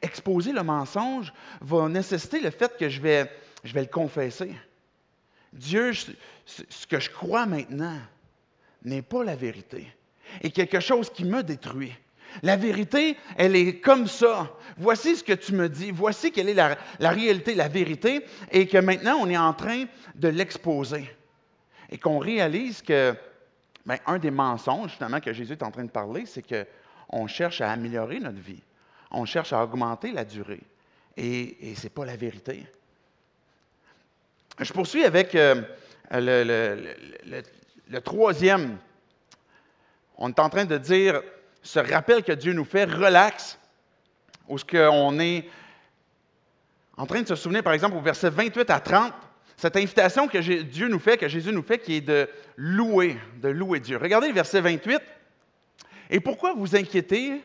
Exposer 0.03 0.51
le 0.51 0.61
mensonge 0.61 1.33
va 1.61 1.89
nécessiter 1.89 2.39
le 2.39 2.51
fait 2.51 2.77
que 2.77 2.89
je 2.89 3.01
vais, 3.01 3.31
je 3.63 3.73
vais 3.73 3.81
le 3.81 3.87
confesser. 3.87 4.53
Dieu, 5.51 5.93
ce 5.93 6.85
que 6.85 6.99
je 6.99 7.09
crois 7.09 7.47
maintenant, 7.47 7.97
n'est 8.83 9.01
pas 9.01 9.23
la 9.23 9.35
vérité 9.35 9.87
et 10.41 10.51
quelque 10.51 10.79
chose 10.79 11.09
qui 11.09 11.25
me 11.25 11.43
détruit. 11.43 11.93
La 12.43 12.55
vérité, 12.55 13.17
elle 13.37 13.55
est 13.55 13.79
comme 13.79 14.07
ça. 14.07 14.51
Voici 14.77 15.15
ce 15.15 15.23
que 15.23 15.33
tu 15.33 15.53
me 15.53 15.67
dis. 15.67 15.91
Voici 15.91 16.31
quelle 16.31 16.49
est 16.49 16.53
la, 16.53 16.77
réalité, 16.99 17.55
la 17.55 17.67
vérité, 17.67 18.23
et 18.51 18.67
que 18.67 18.77
maintenant 18.77 19.17
on 19.19 19.29
est 19.29 19.37
en 19.37 19.53
train 19.53 19.85
de 20.15 20.27
l'exposer. 20.27 21.09
Et 21.89 21.97
qu'on 21.97 22.19
réalise 22.19 22.81
que, 22.81 23.15
bien, 23.85 23.97
un 24.05 24.19
des 24.19 24.31
mensonges 24.31 24.91
justement 24.91 25.19
que 25.19 25.33
Jésus 25.33 25.53
est 25.53 25.63
en 25.63 25.71
train 25.71 25.83
de 25.83 25.89
parler, 25.89 26.25
c'est 26.27 26.43
qu'on 26.43 27.25
cherche 27.25 27.61
à 27.61 27.71
améliorer 27.71 28.19
notre 28.19 28.39
vie. 28.39 28.61
On 29.11 29.25
cherche 29.25 29.51
à 29.51 29.63
augmenter 29.63 30.11
la 30.11 30.23
durée. 30.23 30.61
Et, 31.17 31.73
ce 31.75 31.83
n'est 31.83 31.89
pas 31.89 32.05
la 32.05 32.15
vérité. 32.15 32.65
Je 34.59 34.71
poursuis 34.71 35.03
avec 35.03 35.33
euh, 35.33 35.63
le 36.11 37.41
troisième, 37.97 38.77
on 40.17 40.29
est 40.29 40.39
en 40.39 40.49
train 40.49 40.65
de 40.65 40.77
dire 40.77 41.21
ce 41.63 41.79
rappel 41.79 42.23
que 42.23 42.31
Dieu 42.31 42.53
nous 42.53 42.65
fait, 42.65 42.85
relax, 42.85 43.57
où 44.47 44.57
ce 44.57 44.65
qu'on 44.65 45.19
est 45.19 45.49
en 46.97 47.05
train 47.05 47.21
de 47.21 47.27
se 47.27 47.35
souvenir, 47.35 47.63
par 47.63 47.73
exemple, 47.73 47.95
au 47.95 48.01
verset 48.01 48.29
28 48.29 48.69
à 48.69 48.79
30, 48.79 49.13
cette 49.55 49.75
invitation 49.75 50.27
que 50.27 50.37
Dieu 50.61 50.87
nous 50.87 50.99
fait, 50.99 51.17
que 51.17 51.27
Jésus 51.27 51.51
nous 51.51 51.63
fait, 51.63 51.79
qui 51.79 51.95
est 51.95 52.01
de 52.01 52.29
louer, 52.55 53.17
de 53.41 53.49
louer 53.49 53.79
Dieu. 53.79 53.97
Regardez 53.97 54.27
le 54.27 54.33
verset 54.33 54.61
28. 54.61 55.01
Et 56.09 56.19
pourquoi 56.19 56.53
vous 56.53 56.75
inquiétez 56.75 57.43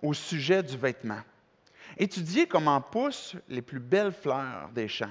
au 0.00 0.12
sujet 0.12 0.62
du 0.62 0.76
vêtement? 0.76 1.20
Étudiez 1.96 2.46
comment 2.46 2.80
poussent 2.80 3.36
les 3.48 3.62
plus 3.62 3.78
belles 3.78 4.12
fleurs 4.12 4.70
des 4.74 4.88
champs. 4.88 5.10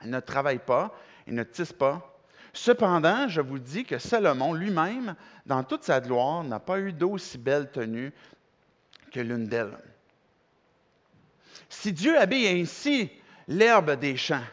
Elles 0.00 0.10
ne 0.10 0.20
travaillent 0.20 0.58
pas, 0.58 0.94
elles 1.26 1.34
ne 1.34 1.42
tissent 1.42 1.72
pas. 1.72 2.17
Cependant, 2.52 3.28
je 3.28 3.40
vous 3.40 3.58
dis 3.58 3.84
que 3.84 3.98
Salomon 3.98 4.54
lui-même, 4.54 5.14
dans 5.46 5.62
toute 5.62 5.84
sa 5.84 6.00
gloire, 6.00 6.44
n'a 6.44 6.60
pas 6.60 6.80
eu 6.80 6.92
d'aussi 6.92 7.38
belle 7.38 7.70
tenue 7.70 8.12
que 9.12 9.20
l'une 9.20 9.46
d'elles. 9.46 9.76
Si 11.68 11.92
Dieu 11.92 12.18
habille 12.18 12.48
ainsi 12.48 13.10
l'herbe 13.46 13.92
des 13.98 14.16
champs, 14.16 14.44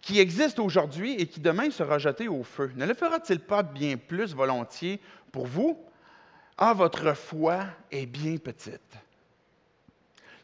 qui 0.00 0.18
existe 0.18 0.58
aujourd'hui 0.58 1.14
et 1.14 1.26
qui 1.26 1.40
demain 1.40 1.70
sera 1.70 1.98
jetée 1.98 2.28
au 2.28 2.42
feu, 2.42 2.72
ne 2.74 2.84
le 2.84 2.94
fera-t-il 2.94 3.38
pas 3.38 3.62
bien 3.62 3.96
plus 3.96 4.34
volontiers 4.34 5.00
pour 5.30 5.46
vous? 5.46 5.78
Ah, 6.58 6.74
votre 6.74 7.14
foi 7.14 7.64
est 7.90 8.06
bien 8.06 8.36
petite. 8.36 8.80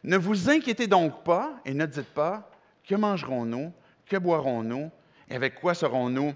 Ne 0.03 0.17
vous 0.17 0.49
inquiétez 0.49 0.87
donc 0.87 1.23
pas 1.23 1.59
et 1.65 1.73
ne 1.73 1.85
dites 1.85 2.13
pas, 2.13 2.49
que 2.87 2.95
mangerons-nous, 2.95 3.73
que 4.05 4.17
boirons-nous, 4.17 4.89
et 5.29 5.35
avec 5.35 5.55
quoi 5.55 5.73
serons-nous 5.73 6.33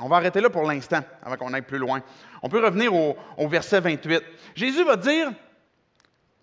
on 0.00 0.08
va 0.08 0.16
arrêter 0.16 0.40
là 0.40 0.50
pour 0.50 0.64
l'instant, 0.64 1.00
avant 1.22 1.36
qu'on 1.36 1.52
aille 1.52 1.62
plus 1.62 1.78
loin. 1.78 2.02
On 2.42 2.48
peut 2.48 2.64
revenir 2.64 2.92
au, 2.94 3.48
verset 3.48 3.80
28. 3.80 4.22
Jésus 4.54 4.84
va 4.84 4.96
dire, 4.96 5.32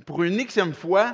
pour 0.06 0.24
une 0.24 0.38
xième 0.46 0.74
fois, 0.74 1.14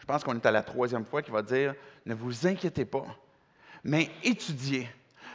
je 0.00 0.06
pense 0.06 0.24
qu'on 0.24 0.34
est 0.34 0.46
à 0.46 0.50
la 0.50 0.62
troisième 0.62 1.04
fois, 1.04 1.22
qu'il 1.22 1.32
va 1.32 1.42
dire, 1.42 1.74
ne 2.06 2.14
vous 2.14 2.46
inquiétez 2.46 2.84
pas, 2.84 3.06
mais 3.84 4.10
étudiez. 4.22 4.88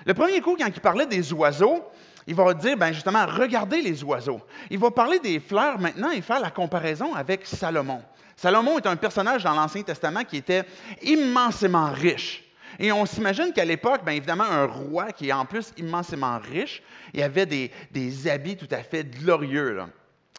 Le 0.06 0.14
premier 0.14 0.42
coup, 0.42 0.56
quand 0.58 0.68
il 0.68 0.82
parlait 0.82 1.06
des 1.06 1.32
oiseaux, 1.34 1.84
il 2.28 2.36
va 2.36 2.54
dire, 2.54 2.78
ben 2.78 2.92
justement, 2.92 3.26
regardez 3.26 3.82
les 3.82 4.04
oiseaux. 4.04 4.42
Il 4.70 4.80
va 4.80 4.92
parler 4.92 5.20
des 5.20 5.40
fleurs 5.40 5.80
maintenant 5.80 6.12
et 6.12 6.22
faire 6.22 6.40
la 6.40 6.52
comparaison 6.52 7.14
avec 7.14 7.46
Salomon. 7.46 8.02
Salomon 8.36 8.78
est 8.78 8.88
un 8.88 8.96
personnage 8.96 9.44
dans 9.44 9.54
l'Ancien 9.54 9.84
Testament 9.84 10.24
qui 10.24 10.38
était 10.38 10.64
immensément 11.02 11.92
riche. 11.92 12.43
Et 12.80 12.92
on 12.92 13.06
s'imagine 13.06 13.54
qu'à 13.54 13.66
l'époque, 13.66 14.04
bien 14.04 14.14
évidemment, 14.14 14.44
un 14.44 14.66
roi 14.66 15.12
qui 15.12 15.30
est 15.30 15.34
en 15.34 15.46
plus 15.46 15.74
immensément 15.78 16.40
riche, 16.40 16.82
il 17.14 17.22
avait 17.22 17.46
des, 17.46 17.72
des 17.92 18.28
habits 18.28 18.58
tout 18.58 18.68
à 18.72 18.84
fait 18.84 19.04
glorieux. 19.04 19.74
Là. 19.74 19.90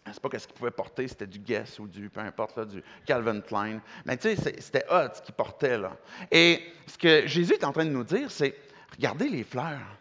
C'est 0.07 0.20
pas 0.20 0.38
ce 0.38 0.47
qu'il 0.47 0.57
pouvait 0.57 0.70
porter, 0.70 1.09
c'était 1.09 1.27
du 1.27 1.38
Guess 1.38 1.79
ou 1.79 1.88
du, 1.88 2.11
peu 2.11 2.20
importe, 2.20 2.57
là, 2.57 2.64
du 2.66 2.83
Calvin 3.07 3.40
Klein. 3.40 3.81
Mais 4.05 4.16
tu 4.16 4.37
sais, 4.37 4.55
c'était 4.59 4.85
hot 4.90 5.14
ce 5.14 5.23
qu'il 5.23 5.35
portait. 5.35 5.79
Là. 5.79 5.97
Et 6.31 6.62
ce 6.87 6.99
que 6.99 7.27
Jésus 7.27 7.55
est 7.55 7.64
en 7.64 7.73
train 7.73 7.87
de 7.87 7.90
nous 7.90 8.05
dire, 8.05 8.31
c'est 8.31 8.55
regardez 8.94 9.29
les 9.29 9.44
fleurs. 9.44 9.99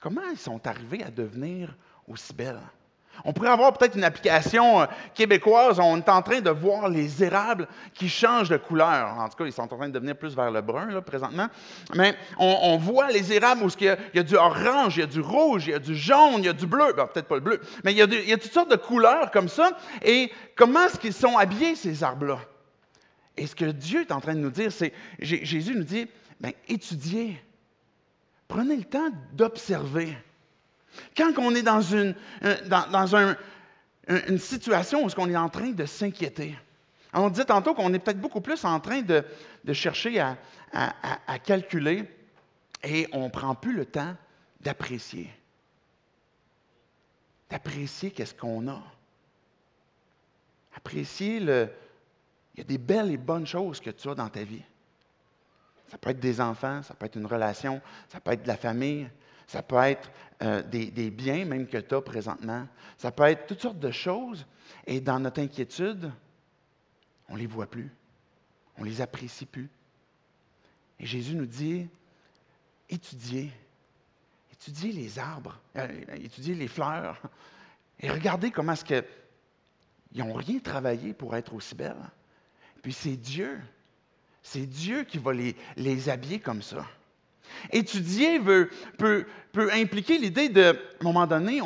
Comment 0.00 0.22
elles 0.30 0.38
sont 0.38 0.66
arrivées 0.66 1.02
à 1.02 1.10
devenir 1.10 1.76
aussi 2.08 2.32
belles? 2.32 2.60
On 3.24 3.32
pourrait 3.32 3.50
avoir 3.50 3.72
peut-être 3.72 3.96
une 3.96 4.04
application 4.04 4.82
euh, 4.82 4.86
québécoise. 5.14 5.80
On 5.80 5.96
est 5.96 6.08
en 6.08 6.22
train 6.22 6.40
de 6.40 6.50
voir 6.50 6.88
les 6.88 7.22
érables 7.22 7.66
qui 7.94 8.08
changent 8.08 8.48
de 8.48 8.56
couleur. 8.56 9.16
En 9.18 9.28
tout 9.28 9.36
cas, 9.36 9.44
ils 9.44 9.52
sont 9.52 9.62
en 9.62 9.66
train 9.68 9.88
de 9.88 9.94
devenir 9.94 10.16
plus 10.16 10.34
vers 10.34 10.50
le 10.50 10.60
brun 10.60 10.86
là, 10.86 11.00
présentement. 11.00 11.48
Mais 11.94 12.14
on, 12.38 12.76
voit 12.76 13.10
les 13.10 13.32
érables 13.32 13.62
où 13.62 13.68
il 13.80 13.96
y, 14.14 14.18
a, 14.18 14.22
du 14.22 14.36
orange, 14.36 14.96
il 14.96 15.00
y 15.00 15.02
a 15.02 15.06
du 15.06 15.20
rouge, 15.20 15.66
il 15.66 15.70
y 15.70 15.74
a 15.74 15.78
du 15.78 15.96
jaune, 15.96 16.38
il 16.38 16.46
y 16.46 16.48
a 16.48 16.52
du 16.52 16.66
bleu. 16.66 16.92
peut-être 16.94 17.28
pas 17.28 17.36
le 17.36 17.40
bleu, 17.40 17.60
mais 17.84 17.92
il 17.92 17.98
y, 17.98 18.32
a 18.32 18.36
toutes 18.36 18.52
sortes 18.52 18.70
de 18.70 18.76
couleurs 18.76 19.30
comme 19.30 19.48
ça. 19.48 19.70
Et 20.02 20.30
comment 20.54 20.84
est-ce 20.84 20.98
qu'ils 20.98 21.12
sont 21.12 21.36
habillés, 21.36 21.74
ces 21.74 22.02
arbres-là? 22.02 22.38
Et 23.36 23.46
ce 23.46 23.54
que 23.54 23.66
Dieu 23.66 24.02
est 24.02 24.12
en 24.12 24.20
train 24.20 24.34
de 24.34 24.40
nous 24.40 24.50
dire, 24.50 24.72
c'est, 24.72 24.92
Jésus 25.18 25.74
nous 25.74 25.84
dit, 25.84 26.06
bien, 26.40 26.52
étudiez. 26.68 27.40
Prenez 28.48 28.76
le 28.76 28.84
temps 28.84 29.10
d'observer. 29.32 30.16
Quand 31.16 31.32
on 31.38 31.54
est 31.54 31.62
dans 31.62 31.80
une, 31.80 32.14
dans, 32.66 33.36
une 34.08 34.38
situation 34.38 35.04
où 35.04 35.08
on 35.16 35.30
est 35.30 35.36
en 35.36 35.48
train 35.48 35.70
de 35.70 35.84
s'inquiéter, 35.84 36.56
on 37.12 37.30
dit 37.30 37.44
tantôt 37.44 37.74
qu'on 37.74 37.92
est 37.94 37.98
peut-être 37.98 38.20
beaucoup 38.20 38.40
plus 38.40 38.64
en 38.64 38.78
train 38.80 39.02
de, 39.02 39.24
chercher 39.72 40.20
à, 40.20 41.38
calculer 41.44 42.04
et 42.82 43.08
on 43.12 43.24
ne 43.24 43.30
prend 43.30 43.54
plus 43.54 43.74
le 43.74 43.86
temps 43.86 44.14
d'apprécier. 44.60 45.30
D'apprécier 47.48 48.10
qu'est-ce 48.10 48.34
qu'on 48.34 48.68
a. 48.68 48.82
Apprécier 50.76 51.40
le. 51.40 51.70
Il 52.54 52.60
y 52.60 52.60
a 52.62 52.64
des 52.64 52.78
belles 52.78 53.10
et 53.10 53.16
bonnes 53.16 53.46
choses 53.46 53.80
que 53.80 53.90
tu 53.90 54.08
as 54.08 54.14
dans 54.14 54.28
ta 54.28 54.42
vie. 54.42 54.62
Ça 55.88 55.98
peut 55.98 56.10
être 56.10 56.20
des 56.20 56.40
enfants, 56.40 56.82
ça 56.82 56.94
peut 56.94 57.06
être 57.06 57.16
une 57.16 57.26
relation, 57.26 57.80
ça 58.08 58.18
peut 58.18 58.32
être 58.32 58.42
de 58.42 58.48
la 58.48 58.56
famille, 58.56 59.08
ça 59.46 59.62
peut 59.62 59.76
être 59.76 60.10
euh, 60.42 60.62
des, 60.62 61.10
biens 61.10 61.44
même 61.44 61.66
que 61.66 61.78
tu 61.78 61.94
as 61.94 62.00
présentement. 62.00 62.66
Ça 62.98 63.10
peut 63.10 63.24
être 63.24 63.46
toutes 63.46 63.60
sortes 63.60 63.78
de 63.78 63.90
choses. 63.90 64.46
Et 64.86 65.00
dans 65.00 65.20
notre 65.20 65.40
inquiétude, 65.40 66.12
on 67.28 67.34
ne 67.34 67.38
les 67.38 67.46
voit 67.46 67.66
plus. 67.66 67.90
On 68.76 68.84
ne 68.84 68.88
les 68.88 69.00
apprécie 69.00 69.46
plus. 69.46 69.70
Et 70.98 71.06
Jésus 71.06 71.34
nous 71.34 71.46
dit, 71.46 71.88
étudiez. 72.88 73.52
Étudiez 74.52 74.92
les 74.92 75.18
arbres, 75.18 75.60
euh, 75.76 75.86
étudiez 76.14 76.54
les 76.54 76.66
fleurs. 76.66 77.20
Et 78.00 78.10
regardez 78.10 78.50
comment 78.50 78.72
est-ce 78.72 78.84
qu'ils 78.84 79.04
n'ont 80.24 80.32
rien 80.32 80.58
travaillé 80.58 81.12
pour 81.12 81.36
être 81.36 81.54
aussi 81.54 81.74
belles. 81.74 81.94
Puis 82.82 82.92
c'est 82.92 83.16
Dieu. 83.16 83.60
C'est 84.42 84.66
Dieu 84.66 85.04
qui 85.04 85.18
va 85.18 85.32
les, 85.32 85.54
les 85.76 86.08
habiller 86.08 86.40
comme 86.40 86.62
ça. 86.62 86.86
Étudier 87.72 88.40
peut, 88.40 89.26
impliquer 89.72 90.18
l'idée 90.18 90.48
de, 90.48 90.64
à 90.64 90.70
un 90.70 91.04
moment 91.04 91.26
donné, 91.26 91.60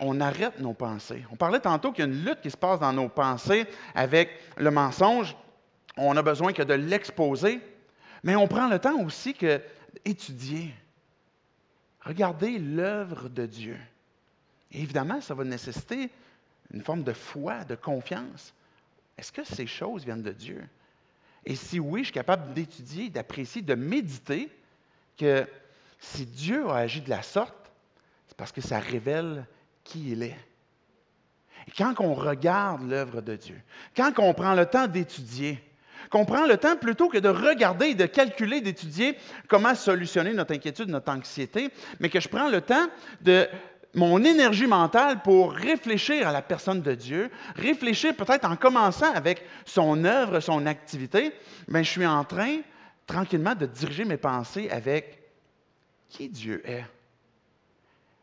on, 0.00 0.20
arrête 0.20 0.58
nos 0.60 0.72
pensées. 0.72 1.24
On 1.30 1.36
parlait 1.36 1.60
tantôt 1.60 1.92
qu'il 1.92 2.04
y 2.04 2.08
a 2.08 2.10
une 2.10 2.24
lutte 2.24 2.40
qui 2.40 2.50
se 2.50 2.56
passe 2.56 2.80
dans 2.80 2.92
nos 2.92 3.08
pensées 3.08 3.66
avec 3.94 4.30
le 4.56 4.70
mensonge. 4.70 5.36
On 5.96 6.16
a 6.16 6.22
besoin 6.22 6.52
que 6.52 6.62
de 6.62 6.74
l'exposer, 6.74 7.60
mais 8.22 8.36
on 8.36 8.48
prend 8.48 8.68
le 8.68 8.78
temps 8.78 9.00
aussi 9.02 9.34
que 9.34 9.60
d'étudier, 10.04 10.74
regarder 12.00 12.58
l'œuvre 12.58 13.28
de 13.28 13.46
Dieu. 13.46 13.76
Évidemment, 14.72 15.20
ça 15.20 15.34
va 15.34 15.44
nécessiter 15.44 16.10
une 16.72 16.82
forme 16.82 17.04
de 17.04 17.12
foi, 17.12 17.64
de 17.64 17.76
confiance. 17.76 18.52
Est-ce 19.16 19.30
que 19.30 19.44
ces 19.44 19.66
choses 19.66 20.04
viennent 20.04 20.22
de 20.22 20.32
Dieu? 20.32 20.62
Et 21.46 21.54
si 21.54 21.78
oui, 21.78 22.00
je 22.00 22.04
suis 22.06 22.14
capable 22.14 22.52
d'étudier, 22.54 23.10
d'apprécier, 23.10 23.62
de 23.62 23.74
méditer 23.74 24.50
que 25.16 25.46
si 26.00 26.26
Dieu 26.26 26.68
a 26.68 26.76
agi 26.76 27.00
de 27.00 27.10
la 27.10 27.22
sorte, 27.22 27.72
c'est 28.26 28.36
parce 28.36 28.52
que 28.52 28.60
ça 28.60 28.78
révèle 28.78 29.46
qui 29.82 30.12
il 30.12 30.22
est. 30.22 30.38
Et 31.66 31.70
quand 31.76 31.94
on 32.00 32.14
regarde 32.14 32.88
l'œuvre 32.88 33.20
de 33.20 33.36
Dieu, 33.36 33.60
quand 33.96 34.12
on 34.18 34.34
prend 34.34 34.54
le 34.54 34.66
temps 34.66 34.86
d'étudier, 34.86 35.62
qu'on 36.10 36.24
prend 36.24 36.46
le 36.46 36.56
temps 36.58 36.76
plutôt 36.76 37.08
que 37.08 37.18
de 37.18 37.28
regarder, 37.28 37.94
de 37.94 38.06
calculer, 38.06 38.60
d'étudier 38.60 39.16
comment 39.48 39.74
solutionner 39.74 40.32
notre 40.32 40.54
inquiétude, 40.54 40.88
notre 40.88 41.10
anxiété, 41.10 41.70
mais 42.00 42.08
que 42.08 42.20
je 42.20 42.28
prends 42.28 42.48
le 42.48 42.60
temps 42.60 42.86
de 43.22 43.48
mon 43.94 44.22
énergie 44.24 44.66
mentale 44.66 45.22
pour 45.22 45.52
réfléchir 45.52 46.28
à 46.28 46.32
la 46.32 46.42
personne 46.42 46.82
de 46.82 46.94
Dieu, 46.94 47.30
réfléchir 47.56 48.14
peut-être 48.14 48.44
en 48.44 48.56
commençant 48.56 49.12
avec 49.12 49.44
son 49.64 50.04
œuvre, 50.04 50.40
son 50.40 50.66
activité, 50.66 51.32
bien, 51.68 51.82
je 51.82 51.90
suis 51.90 52.06
en 52.06 52.24
train 52.24 52.58
tranquillement 53.06 53.54
de 53.54 53.66
diriger 53.66 54.04
mes 54.04 54.16
pensées 54.16 54.70
avec 54.70 55.22
qui 56.08 56.28
Dieu 56.28 56.62
est. 56.68 56.84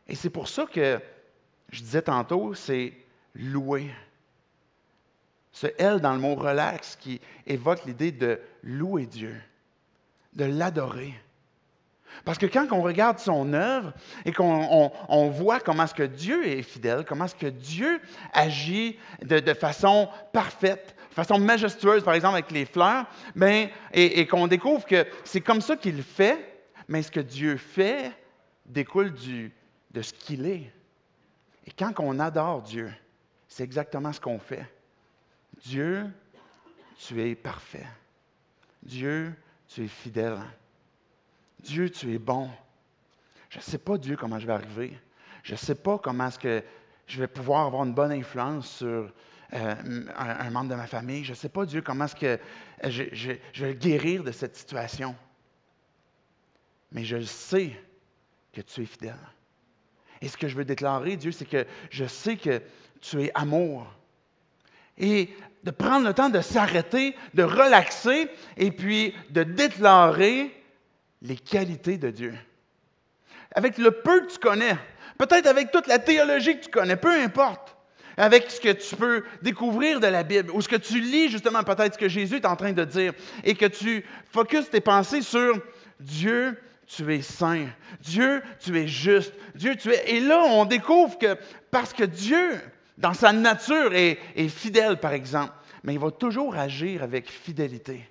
Et 0.08 0.14
c'est 0.14 0.30
pour 0.30 0.48
ça 0.48 0.66
que 0.66 1.00
je 1.70 1.80
disais 1.80 2.02
tantôt, 2.02 2.54
c'est 2.54 2.92
louer. 3.34 3.90
Ce 5.52 5.66
L 5.78 6.00
dans 6.00 6.12
le 6.12 6.18
mot 6.18 6.34
relax 6.34 6.96
qui 6.96 7.20
évoque 7.46 7.84
l'idée 7.84 8.12
de 8.12 8.40
louer 8.62 9.06
Dieu, 9.06 9.40
de 10.34 10.44
l'adorer. 10.44 11.14
Parce 12.24 12.38
que 12.38 12.46
quand 12.46 12.66
on 12.72 12.82
regarde 12.82 13.18
son 13.18 13.52
œuvre 13.52 13.92
et 14.24 14.32
qu'on 14.32 15.30
voit 15.30 15.60
comment 15.60 15.84
est-ce 15.84 15.94
que 15.94 16.02
Dieu 16.02 16.46
est 16.46 16.62
fidèle, 16.62 17.04
comment 17.06 17.24
est-ce 17.24 17.34
que 17.34 17.46
Dieu 17.46 18.00
agit 18.32 18.98
de, 19.22 19.54
façon 19.54 20.08
parfaite, 20.32 20.94
de 21.12 21.14
façon 21.14 21.38
majestueuse, 21.38 22.02
par 22.02 22.14
exemple 22.14 22.36
avec 22.36 22.50
les 22.50 22.64
fleurs, 22.64 23.04
ben, 23.36 23.68
et, 23.92 24.26
qu'on 24.26 24.46
découvre 24.46 24.86
que 24.86 25.06
c'est 25.24 25.42
comme 25.42 25.60
ça 25.60 25.76
qu'il 25.76 26.02
fait, 26.02 26.64
mais 26.88 27.02
ce 27.02 27.10
que 27.10 27.20
Dieu 27.20 27.58
fait 27.58 28.12
découle 28.64 29.12
du, 29.12 29.52
de 29.90 30.00
ce 30.00 30.14
qu'il 30.14 30.46
est. 30.46 30.72
Et 31.66 31.70
quand 31.78 31.92
on 31.98 32.18
adore 32.18 32.62
Dieu, 32.62 32.90
c'est 33.46 33.62
exactement 33.62 34.10
ce 34.10 34.22
qu'on 34.22 34.38
fait. 34.38 34.66
Dieu, 35.62 36.06
tu 36.96 37.22
es 37.22 37.34
parfait. 37.34 37.86
Dieu, 38.82 39.34
tu 39.68 39.84
es 39.84 39.88
fidèle. 39.88 40.38
Dieu, 41.60 41.90
tu 41.90 42.14
es 42.14 42.18
bon. 42.18 42.48
Je 43.50 43.58
ne 43.58 43.62
sais 43.62 43.76
pas, 43.76 43.98
Dieu, 43.98 44.16
comment 44.16 44.38
je 44.38 44.46
vais 44.46 44.54
arriver. 44.54 44.98
Je 45.42 45.52
ne 45.52 45.58
sais 45.58 45.74
pas 45.74 45.98
comment 45.98 46.28
est-ce 46.28 46.38
que 46.38 46.64
je 47.06 47.18
vais 47.18 47.28
pouvoir 47.28 47.66
avoir 47.66 47.84
une 47.84 47.92
bonne 47.92 48.12
influence 48.12 48.78
sur 48.78 49.12
euh, 49.54 49.74
un, 50.16 50.50
membre 50.50 50.70
de 50.70 50.74
ma 50.74 50.86
famille. 50.86 51.24
Je 51.24 51.30
ne 51.30 51.36
sais 51.36 51.48
pas, 51.48 51.66
Dieu, 51.66 51.82
comment 51.82 52.06
est-ce 52.06 52.16
que 52.16 52.38
je, 52.84 53.04
je, 53.12 53.64
vais 53.64 53.74
guérir 53.74 54.24
de 54.24 54.32
cette 54.32 54.56
situation. 54.56 55.14
Mais 56.90 57.04
je 57.04 57.20
sais 57.22 57.72
que 58.52 58.60
tu 58.62 58.82
es 58.82 58.86
fidèle. 58.86 59.14
Et 60.22 60.28
ce 60.28 60.36
que 60.36 60.48
je 60.48 60.56
veux 60.56 60.64
déclarer, 60.64 61.16
Dieu, 61.16 61.32
c'est 61.32 61.44
que 61.44 61.66
je 61.90 62.04
sais 62.06 62.36
que 62.36 62.62
tu 63.00 63.22
es 63.22 63.30
amour. 63.34 63.86
Et 64.96 65.30
de 65.64 65.70
prendre 65.70 66.06
le 66.06 66.14
temps 66.14 66.28
de 66.28 66.40
s'arrêter, 66.40 67.14
de 67.34 67.42
relaxer 67.42 68.30
et 68.56 68.70
puis 68.70 69.14
de 69.30 69.42
déclarer 69.42 70.50
les 71.22 71.36
qualités 71.36 71.98
de 71.98 72.10
Dieu. 72.10 72.34
Avec 73.54 73.78
le 73.78 73.90
peu 73.90 74.22
que 74.22 74.32
tu 74.32 74.38
connais, 74.38 74.76
peut-être 75.18 75.46
avec 75.46 75.70
toute 75.70 75.86
la 75.86 75.98
théologie 75.98 76.58
que 76.58 76.64
tu 76.64 76.70
connais, 76.70 76.96
peu 76.96 77.12
importe, 77.12 77.71
avec 78.16 78.50
ce 78.50 78.60
que 78.60 78.72
tu 78.72 78.96
peux 78.96 79.24
découvrir 79.42 80.00
de 80.00 80.06
la 80.06 80.22
Bible 80.22 80.50
ou 80.52 80.60
ce 80.60 80.68
que 80.68 80.76
tu 80.76 81.00
lis 81.00 81.28
justement, 81.28 81.62
peut-être 81.62 81.94
ce 81.94 81.98
que 81.98 82.08
Jésus 82.08 82.36
est 82.36 82.46
en 82.46 82.56
train 82.56 82.72
de 82.72 82.84
dire, 82.84 83.12
et 83.44 83.54
que 83.54 83.66
tu 83.66 84.04
focuses 84.30 84.70
tes 84.70 84.80
pensées 84.80 85.22
sur 85.22 85.58
Dieu, 86.00 86.56
tu 86.86 87.14
es 87.14 87.22
saint, 87.22 87.66
Dieu, 88.00 88.42
tu 88.60 88.78
es 88.78 88.86
juste, 88.86 89.32
Dieu, 89.54 89.76
tu 89.76 89.90
es... 89.90 90.16
Et 90.16 90.20
là, 90.20 90.42
on 90.44 90.64
découvre 90.64 91.18
que 91.18 91.36
parce 91.70 91.92
que 91.92 92.04
Dieu, 92.04 92.60
dans 92.98 93.14
sa 93.14 93.32
nature, 93.32 93.94
est, 93.94 94.18
fidèle, 94.48 94.98
par 94.98 95.12
exemple, 95.12 95.52
mais 95.84 95.94
il 95.94 95.98
va 95.98 96.10
toujours 96.10 96.56
agir 96.56 97.02
avec 97.02 97.30
fidélité. 97.30 98.08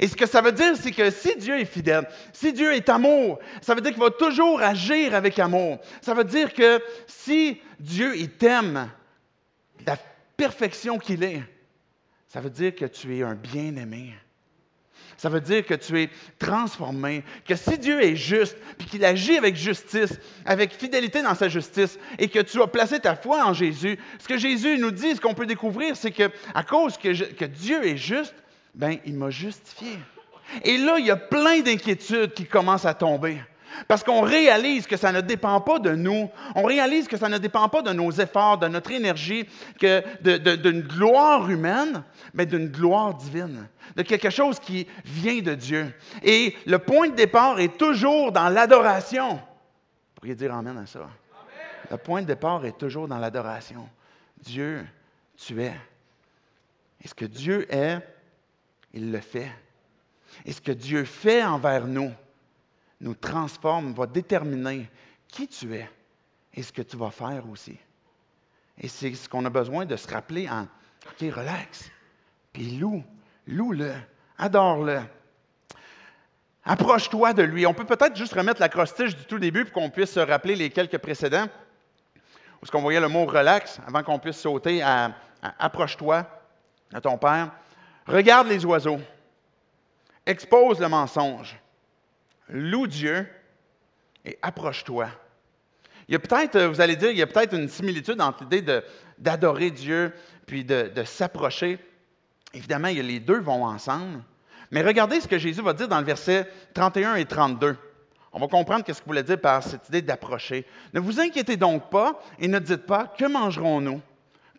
Et 0.00 0.06
ce 0.06 0.16
que 0.16 0.26
ça 0.26 0.42
veut 0.42 0.52
dire, 0.52 0.76
c'est 0.76 0.92
que 0.92 1.10
si 1.10 1.34
Dieu 1.36 1.58
est 1.58 1.64
fidèle, 1.64 2.06
si 2.32 2.52
Dieu 2.52 2.74
est 2.74 2.88
amour, 2.88 3.38
ça 3.62 3.74
veut 3.74 3.80
dire 3.80 3.92
qu'il 3.92 4.02
va 4.02 4.10
toujours 4.10 4.60
agir 4.60 5.14
avec 5.14 5.38
amour. 5.38 5.78
Ça 6.02 6.14
veut 6.14 6.24
dire 6.24 6.52
que 6.52 6.80
si 7.06 7.60
Dieu 7.80 8.16
il 8.16 8.30
t'aime, 8.30 8.90
la 9.86 9.96
perfection 10.36 10.98
qu'il 10.98 11.22
est, 11.22 11.42
ça 12.28 12.40
veut 12.40 12.50
dire 12.50 12.74
que 12.74 12.84
tu 12.84 13.16
es 13.16 13.22
un 13.22 13.34
bien-aimé. 13.34 14.14
Ça 15.16 15.28
veut 15.28 15.40
dire 15.40 15.66
que 15.66 15.74
tu 15.74 16.00
es 16.00 16.10
transformé, 16.38 17.24
que 17.44 17.56
si 17.56 17.76
Dieu 17.76 18.00
est 18.00 18.14
juste, 18.14 18.56
puis 18.78 18.86
qu'il 18.86 19.04
agit 19.04 19.36
avec 19.36 19.56
justice, 19.56 20.16
avec 20.44 20.72
fidélité 20.72 21.22
dans 21.22 21.34
sa 21.34 21.48
justice, 21.48 21.98
et 22.18 22.28
que 22.28 22.38
tu 22.38 22.62
as 22.62 22.68
placé 22.68 23.00
ta 23.00 23.16
foi 23.16 23.44
en 23.44 23.52
Jésus, 23.52 23.98
ce 24.20 24.28
que 24.28 24.38
Jésus 24.38 24.78
nous 24.78 24.92
dit, 24.92 25.16
ce 25.16 25.20
qu'on 25.20 25.34
peut 25.34 25.46
découvrir, 25.46 25.96
c'est 25.96 26.12
que 26.12 26.30
à 26.54 26.62
cause 26.62 26.96
que, 26.96 27.44
Dieu 27.46 27.84
est 27.84 27.96
juste, 27.96 28.34
ben, 28.76 28.98
il 29.04 29.14
m'a 29.14 29.30
justifié. 29.30 29.98
Et 30.62 30.78
là, 30.78 30.98
il 31.00 31.06
y 31.06 31.10
a 31.10 31.16
plein 31.16 31.60
d'inquiétudes 31.60 32.32
qui 32.32 32.46
commencent 32.46 32.86
à 32.86 32.94
tomber. 32.94 33.38
Parce 33.86 34.02
qu'on 34.02 34.22
réalise 34.22 34.86
que 34.86 34.96
ça 34.96 35.12
ne 35.12 35.20
dépend 35.20 35.60
pas 35.60 35.78
de 35.78 35.90
nous. 35.90 36.30
On 36.54 36.64
réalise 36.64 37.08
que 37.08 37.16
ça 37.16 37.28
ne 37.28 37.38
dépend 37.38 37.68
pas 37.68 37.82
de 37.82 37.92
nos 37.92 38.10
efforts, 38.10 38.58
de 38.58 38.68
notre 38.68 38.90
énergie, 38.90 39.46
que 39.78 40.02
d'une 40.20 40.82
gloire 40.82 41.48
humaine, 41.50 42.02
mais 42.34 42.46
d'une 42.46 42.68
gloire 42.68 43.14
divine, 43.14 43.68
de 43.96 44.02
quelque 44.02 44.30
chose 44.30 44.58
qui 44.58 44.86
vient 45.04 45.40
de 45.40 45.54
Dieu. 45.54 45.94
Et 46.22 46.56
le 46.66 46.78
point 46.78 47.08
de 47.08 47.14
départ 47.14 47.60
est 47.60 47.76
toujours 47.76 48.32
dans 48.32 48.48
l'adoration. 48.48 49.34
Vous 49.34 50.14
pourriez 50.14 50.34
dire 50.34 50.54
Amen 50.54 50.76
à 50.78 50.86
ça. 50.86 51.08
Le 51.90 51.96
point 51.96 52.22
de 52.22 52.26
départ 52.26 52.64
est 52.66 52.76
toujours 52.76 53.08
dans 53.08 53.18
l'adoration. 53.18 53.88
Dieu, 54.42 54.84
tu 55.36 55.62
es. 55.62 55.74
Et 57.02 57.08
ce 57.08 57.14
que 57.14 57.24
Dieu 57.24 57.72
est, 57.72 57.98
il 58.92 59.12
le 59.12 59.20
fait. 59.20 59.50
Et 60.44 60.52
ce 60.52 60.60
que 60.60 60.72
Dieu 60.72 61.04
fait 61.04 61.44
envers 61.44 61.86
nous 61.86 62.12
nous 63.00 63.14
transforme, 63.14 63.92
va 63.92 64.06
déterminer 64.06 64.90
qui 65.28 65.46
tu 65.48 65.74
es 65.74 65.88
et 66.54 66.62
ce 66.62 66.72
que 66.72 66.82
tu 66.82 66.96
vas 66.96 67.10
faire 67.10 67.48
aussi. 67.50 67.78
Et 68.78 68.88
c'est 68.88 69.14
ce 69.14 69.28
qu'on 69.28 69.44
a 69.44 69.50
besoin 69.50 69.86
de 69.86 69.96
se 69.96 70.08
rappeler 70.08 70.48
en 70.48 70.62
OK, 71.06 71.20
relax, 71.20 71.90
puis 72.52 72.76
loue, 72.78 73.04
loue-le, 73.46 73.94
adore-le. 74.36 75.00
Approche-toi 76.64 77.32
de 77.32 77.42
lui. 77.42 77.66
On 77.66 77.72
peut 77.72 77.86
peut-être 77.86 78.16
juste 78.16 78.34
remettre 78.34 78.60
la 78.60 78.68
crostiche 78.68 79.16
du 79.16 79.24
tout 79.24 79.38
début 79.38 79.64
pour 79.64 79.72
qu'on 79.72 79.90
puisse 79.90 80.12
se 80.12 80.20
rappeler 80.20 80.54
les 80.54 80.70
quelques 80.70 80.98
précédents, 80.98 81.46
où 82.60 82.66
ce 82.66 82.70
qu'on 82.70 82.82
voyait 82.82 83.00
le 83.00 83.08
mot 83.08 83.24
relax, 83.24 83.80
avant 83.86 84.02
qu'on 84.02 84.18
puisse 84.18 84.38
sauter 84.38 84.82
à 84.82 85.14
approche-toi 85.58 86.26
de 86.92 86.98
ton 86.98 87.16
Père. 87.16 87.52
Regarde 88.06 88.48
les 88.48 88.64
oiseaux. 88.64 89.00
Expose 90.26 90.80
le 90.80 90.88
mensonge. 90.88 91.58
Loue 92.48 92.86
Dieu 92.86 93.26
et 94.24 94.38
approche-toi. 94.42 95.08
Il 96.08 96.12
y 96.12 96.16
a 96.16 96.18
peut-être, 96.18 96.56
euh, 96.56 96.68
vous 96.68 96.80
allez 96.80 96.96
dire, 96.96 97.10
il 97.10 97.18
y 97.18 97.22
a 97.22 97.26
peut-être 97.26 97.54
une 97.54 97.68
similitude 97.68 98.20
entre 98.20 98.44
l'idée 98.44 98.82
d'adorer 99.18 99.70
Dieu 99.70 100.12
puis 100.46 100.64
de, 100.64 100.90
s'approcher. 101.04 101.78
Évidemment, 102.54 102.88
les 102.88 103.20
deux 103.20 103.40
vont 103.40 103.64
ensemble. 103.64 104.22
Mais 104.70 104.82
regardez 104.82 105.20
ce 105.20 105.28
que 105.28 105.38
Jésus 105.38 105.62
va 105.62 105.74
dire 105.74 105.88
dans 105.88 105.98
le 105.98 106.06
verset 106.06 106.48
31 106.74 107.16
et 107.16 107.26
32. 107.26 107.76
On 108.32 108.40
va 108.40 108.48
comprendre 108.48 108.84
ce 108.86 108.92
qu'il 108.92 109.04
voulait 109.06 109.22
dire 109.22 109.40
par 109.40 109.62
cette 109.62 109.88
idée 109.88 110.02
d'approcher. 110.02 110.66
Ne 110.94 111.00
vous 111.00 111.20
inquiétez 111.20 111.56
donc 111.56 111.90
pas 111.90 112.20
et 112.38 112.48
ne 112.48 112.58
dites 112.58 112.86
pas 112.86 113.06
que 113.06 113.24
mangerons-nous, 113.24 114.00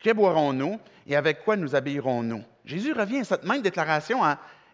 que 0.04 0.12
boirons-nous 0.12 0.80
et 1.08 1.16
avec 1.16 1.44
quoi 1.44 1.56
nous 1.56 1.76
habillerons-nous. 1.76 2.44
Jésus 2.66 2.94
revient 2.94 3.20
à 3.20 3.24
cette 3.24 3.44
même 3.44 3.62
déclaration 3.62 4.22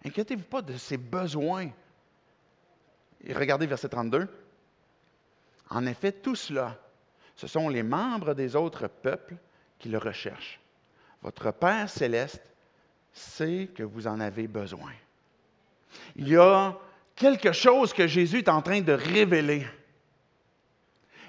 Inquiétez-vous 0.06 0.44
pas 0.44 0.62
de 0.62 0.78
ses 0.78 0.98
besoins. 0.98 1.70
Et 3.26 3.34
regardez 3.34 3.66
verset 3.66 3.90
32. 3.90 4.28
En 5.70 5.86
effet, 5.86 6.12
tout 6.12 6.36
cela, 6.36 6.78
ce 7.36 7.48
sont 7.48 7.70
les 7.70 7.84
membres 7.84 8.34
des 8.34 8.56
autres 8.56 8.88
peuples 8.88 9.36
qui 9.80 9.90
le 9.90 9.98
recherchent. 9.98 10.60
Votre 11.22 11.52
Père 11.52 11.90
céleste 11.90 12.44
sait 13.12 13.70
que 13.74 13.84
vous 13.84 14.08
en 14.08 14.20
avez 14.20 14.48
besoin. 14.48 14.92
Il 16.16 16.28
y 16.28 16.38
a 16.38 16.78
quelque 17.16 17.52
chose 17.52 17.94
que 17.94 18.08
Jésus 18.08 18.40
est 18.40 18.50
en 18.50 18.62
train 18.62 18.82
de 18.82 18.94
révéler. 18.94 19.66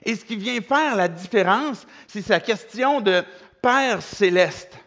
Et 0.03 0.15
ce 0.15 0.25
qui 0.25 0.37
vient 0.37 0.61
faire 0.61 0.97
la 0.97 1.09
différence, 1.09 1.87
c'est 2.07 2.23
sa 2.23 2.41
question 2.41 3.01
de 3.01 3.25
Père 3.63 4.03
céleste. 4.03 4.79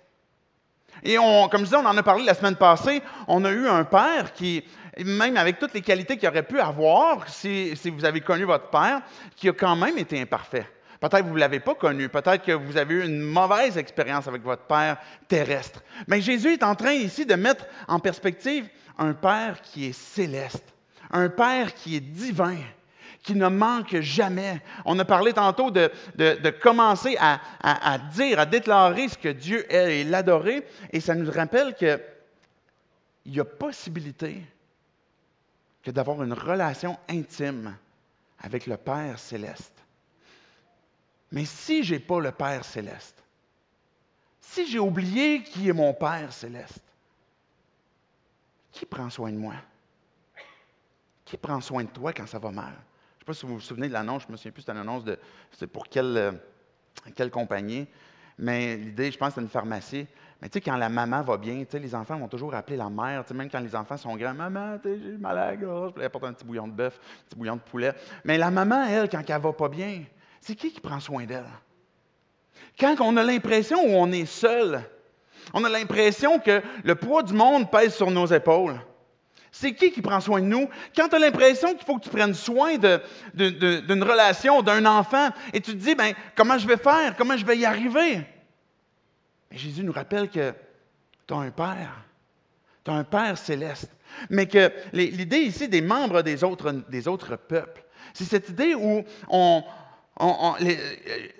Et 1.03 1.15
comme 1.15 1.59
je 1.59 1.65
disais, 1.65 1.77
on 1.77 1.85
en 1.85 1.97
a 1.97 2.03
parlé 2.03 2.25
la 2.25 2.33
semaine 2.33 2.55
passée, 2.55 3.01
on 3.27 3.43
a 3.45 3.51
eu 3.51 3.67
un 3.67 3.83
père 3.83 4.33
qui, 4.33 4.63
même 5.03 5.37
avec 5.37 5.59
toutes 5.59 5.73
les 5.73 5.81
qualités 5.81 6.17
qu'il 6.17 6.27
aurait 6.27 6.43
pu 6.43 6.59
avoir, 6.59 7.27
si, 7.29 7.75
si, 7.75 7.89
vous 7.89 8.05
avez 8.05 8.21
connu 8.21 8.43
votre 8.43 8.69
père, 8.69 9.01
qui 9.35 9.49
a 9.49 9.53
quand 9.53 9.75
même 9.75 9.97
été 9.97 10.19
imparfait. 10.21 10.67
Peut-être 10.99 11.21
que 11.21 11.27
vous 11.27 11.35
ne 11.35 11.39
l'avez 11.39 11.61
pas 11.61 11.75
connu, 11.75 12.09
peut-être 12.09 12.43
que 12.43 12.51
vous 12.51 12.75
avez 12.75 12.95
eu 12.95 13.05
une 13.05 13.21
mauvaise 13.21 13.77
expérience 13.77 14.27
avec 14.27 14.43
votre 14.43 14.63
père 14.63 14.97
terrestre. 15.29 15.81
Mais 16.07 16.19
Jésus 16.19 16.53
est 16.53 16.63
en 16.63 16.75
train 16.75 16.91
ici 16.91 17.25
de 17.25 17.35
mettre 17.35 17.65
en 17.87 17.99
perspective 17.99 18.67
un 18.97 19.13
père 19.13 19.61
qui 19.61 19.87
est 19.87 19.93
céleste, 19.93 20.73
un 21.11 21.29
père 21.29 21.73
qui 21.73 21.95
est 21.95 22.01
divin, 22.01 22.57
qui 23.23 23.35
ne 23.35 23.47
manque 23.47 23.99
jamais. 23.99 24.61
On 24.85 24.97
a 24.99 25.05
parlé 25.05 25.33
tantôt 25.33 25.71
de, 25.71 25.91
de, 26.15 26.49
commencer 26.49 27.17
à, 27.19 27.39
à, 27.61 27.97
dire, 27.97 28.39
à 28.39 28.45
déclarer 28.45 29.09
ce 29.09 29.17
que 29.17 29.29
Dieu 29.29 29.71
est 29.73 29.99
et 29.99 30.03
l'adorer, 30.03 30.65
et 30.91 30.99
ça 30.99 31.15
nous 31.15 31.31
rappelle 31.31 31.75
qu'il 31.75 31.99
y 33.25 33.39
a 33.39 33.45
possibilité 33.45 34.41
que 35.83 35.91
d'avoir 35.91 36.23
une 36.23 36.33
relation 36.33 36.97
intime 37.09 37.75
avec 38.39 38.67
le 38.67 38.77
Père 38.77 39.19
céleste. 39.19 39.75
Mais 41.31 41.45
si 41.45 41.83
je 41.83 41.95
n'ai 41.95 41.99
pas 41.99 42.19
le 42.19 42.31
Père 42.31 42.65
céleste, 42.65 43.21
si 44.41 44.65
j'ai 44.65 44.79
oublié 44.79 45.43
qui 45.43 45.69
est 45.69 45.73
mon 45.73 45.93
Père 45.93 46.33
céleste, 46.33 46.83
qui 48.71 48.85
prend 48.85 49.09
soin 49.09 49.31
de 49.31 49.37
moi? 49.37 49.55
Qui 51.25 51.37
prend 51.37 51.61
soin 51.61 51.83
de 51.83 51.89
toi 51.89 52.13
quand 52.13 52.27
ça 52.27 52.39
va 52.39 52.49
mal? 52.49 52.73
Sais 53.33 53.39
pas 53.39 53.39
si 53.39 53.45
vous 53.45 53.55
vous 53.55 53.61
souvenez 53.61 53.87
de 53.87 53.93
l'annonce, 53.93 54.23
je 54.23 54.27
ne 54.27 54.31
me 54.33 54.37
souviens 54.37 54.51
plus, 54.51 54.61
c'était 54.61 54.73
une 54.73 54.79
annonce 54.79 55.03
de 55.03 55.17
pour 55.67 55.87
quelle, 55.87 56.17
euh, 56.17 56.31
quelle 57.15 57.31
compagnie. 57.31 57.87
Mais 58.37 58.77
l'idée, 58.77 59.11
je 59.11 59.17
pense, 59.17 59.33
c'est 59.33 59.41
une 59.41 59.49
pharmacie. 59.49 60.07
Mais 60.41 60.47
tu 60.47 60.53
sais, 60.53 60.61
quand 60.61 60.77
la 60.77 60.87
maman 60.87 61.21
va 61.21 61.37
bien, 61.37 61.59
tu 61.59 61.71
sais, 61.71 61.79
les 61.79 61.93
enfants 61.93 62.17
vont 62.17 62.29
toujours 62.29 62.55
appeler 62.55 62.77
la 62.77 62.89
mère. 62.89 63.23
Tu 63.23 63.29
sais, 63.29 63.33
même 63.33 63.49
quand 63.49 63.59
les 63.59 63.75
enfants 63.75 63.97
sont 63.97 64.15
grands, 64.15 64.33
maman, 64.33 64.77
j'ai 64.83 65.17
mal 65.17 65.37
à 65.37 65.47
la 65.47 65.57
gorge, 65.57 65.93
elle 65.97 66.05
apporte 66.05 66.23
un 66.23 66.33
petit 66.33 66.45
bouillon 66.45 66.67
de 66.67 66.73
bœuf, 66.73 66.97
un 66.97 67.25
petit 67.27 67.35
bouillon 67.35 67.55
de 67.57 67.61
poulet. 67.61 67.93
Mais 68.23 68.37
la 68.37 68.49
maman, 68.49 68.85
elle, 68.85 69.09
quand 69.09 69.21
elle 69.27 69.41
va 69.41 69.51
pas 69.51 69.67
bien, 69.67 70.03
c'est 70.39 70.55
qui 70.55 70.71
qui 70.71 70.79
prend 70.79 70.99
soin 70.99 71.25
d'elle? 71.25 71.43
Quand 72.79 72.95
on 73.01 73.17
a 73.17 73.23
l'impression 73.23 73.79
où 73.79 73.91
on 73.91 74.09
est 74.11 74.25
seul, 74.25 74.81
on 75.53 75.63
a 75.65 75.69
l'impression 75.69 76.39
que 76.39 76.61
le 76.83 76.95
poids 76.95 77.23
du 77.23 77.33
monde 77.33 77.69
pèse 77.69 77.93
sur 77.93 78.09
nos 78.09 78.27
épaules. 78.27 78.79
C'est 79.51 79.73
qui 79.73 79.91
qui 79.91 80.01
prend 80.01 80.19
soin 80.19 80.41
de 80.41 80.45
nous? 80.45 80.69
Quand 80.95 81.07
tu 81.09 81.15
as 81.15 81.19
l'impression 81.19 81.73
qu'il 81.73 81.85
faut 81.85 81.97
que 81.97 82.03
tu 82.03 82.09
prennes 82.09 82.33
soin 82.33 82.77
d'une 83.33 84.03
relation, 84.03 84.61
d'un 84.61 84.85
enfant, 84.85 85.29
et 85.53 85.61
tu 85.61 85.71
te 85.71 85.77
dis, 85.77 85.95
ben, 85.95 86.13
comment 86.35 86.57
je 86.57 86.67
vais 86.67 86.77
faire? 86.77 87.15
Comment 87.17 87.35
je 87.35 87.45
vais 87.45 87.57
y 87.57 87.65
arriver? 87.65 88.21
Mais 89.51 89.57
Jésus 89.57 89.83
nous 89.83 89.91
rappelle 89.91 90.29
que 90.29 90.53
tu 91.27 91.33
as 91.33 91.37
un 91.37 91.51
Père. 91.51 92.05
Tu 92.83 92.91
as 92.91 92.93
un 92.93 93.03
Père 93.03 93.37
céleste. 93.37 93.91
Mais 94.29 94.47
que 94.47 94.71
l'idée 94.93 95.39
ici 95.39 95.67
des 95.67 95.81
membres 95.81 96.21
des 96.21 96.43
autres, 96.43 96.71
des 96.89 97.07
autres 97.07 97.35
peuples, 97.35 97.83
c'est 98.13 98.25
cette 98.25 98.49
idée 98.49 98.75
où 98.75 99.03
on, 99.29 99.63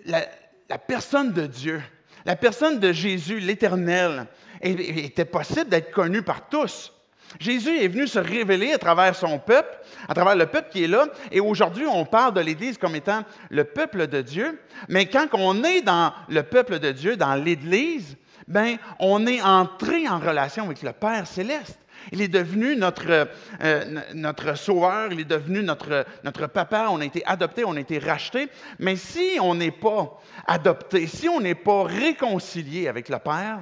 la, 0.06 0.26
la 0.70 0.78
personne 0.78 1.34
de 1.34 1.46
Dieu, 1.48 1.82
la 2.26 2.36
personne 2.36 2.80
de 2.80 2.92
Jésus, 2.92 3.40
l'Éternel, 3.40 4.28
était 4.62 5.26
possible 5.26 5.70
d'être 5.70 5.92
connue 5.92 6.22
par 6.22 6.50
tous. 6.50 6.94
Jésus 7.40 7.78
est 7.78 7.88
venu 7.88 8.08
se 8.08 8.20
révéler 8.20 8.74
à 8.74 8.78
travers 8.80 9.16
son 9.16 9.38
peuple, 9.38 9.78
à 10.08 10.14
travers 10.14 10.36
le 10.36 10.48
peuple 10.48 10.70
qui 10.72 10.84
est 10.84 10.88
là. 10.88 11.08
Et 11.32 11.40
aujourd'hui, 11.40 11.86
on 11.86 12.06
parle 12.06 12.34
de 12.34 12.42
l'Église 12.42 12.78
comme 12.78 12.96
étant 12.96 13.24
le 13.50 13.64
peuple 13.66 14.08
de 14.08 14.22
Dieu. 14.22 14.60
Mais 14.88 15.06
quand 15.06 15.28
on 15.34 15.64
est 15.64 15.82
dans 15.82 16.12
le 16.28 16.42
peuple 16.42 16.80
de 16.80 16.92
Dieu, 16.92 17.18
dans 17.18 17.36
l'Église, 17.36 18.18
ben, 18.48 18.78
on 19.00 19.28
est 19.28 19.42
entré 19.42 20.08
en 20.08 20.20
relation 20.20 20.66
avec 20.66 20.82
le 20.82 20.92
Père 20.92 21.28
céleste. 21.28 21.80
Il 22.12 22.22
est 22.22 22.30
devenu 22.30 22.76
notre, 22.76 23.28
euh, 23.62 24.02
notre 24.16 24.58
sauveur, 24.58 25.12
il 25.12 25.20
est 25.20 25.26
devenu 25.26 25.62
notre, 25.62 26.06
notre 26.24 26.48
papa, 26.48 26.88
on 26.90 27.02
a 27.02 27.06
été 27.06 27.24
adopté, 27.26 27.64
on 27.66 27.76
a 27.76 27.80
été 27.80 28.00
racheté. 28.00 28.48
Mais 28.80 28.96
si 28.96 29.38
on 29.42 29.54
n'est 29.54 29.72
pas 29.72 30.20
adopté, 30.48 31.06
si 31.08 31.30
on 31.30 31.42
n'est 31.42 31.56
pas 31.56 31.84
réconcilié 31.84 32.88
avec 32.88 33.10
le 33.10 33.20
Père 33.20 33.60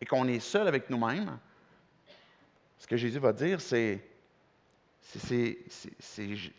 et 0.00 0.06
qu'on 0.06 0.26
est 0.26 0.40
seul 0.40 0.66
avec 0.66 0.90
nous-mêmes, 0.90 1.38
ce 2.86 2.90
que 2.90 2.96
Jésus 2.96 3.18
va 3.18 3.32
dire, 3.32 3.60
c'est 3.60 4.00
c'est 5.02 5.58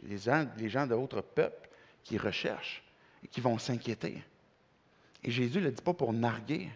les 0.04 0.18
gens, 0.18 0.46
les 0.58 0.68
gens 0.68 0.86
d'autres 0.86 1.22
peuples 1.22 1.70
qui 2.04 2.18
recherchent 2.18 2.84
et 3.24 3.30
qui 3.30 3.40
vont 3.40 3.58
s'inquiéter. 3.58 4.22
Et 5.24 5.32
Jésus 5.32 5.60
ne 5.60 5.66
le 5.66 5.72
dit 5.72 5.82
pas 5.82 5.94
pour 5.94 6.12
narguer, 6.12 6.70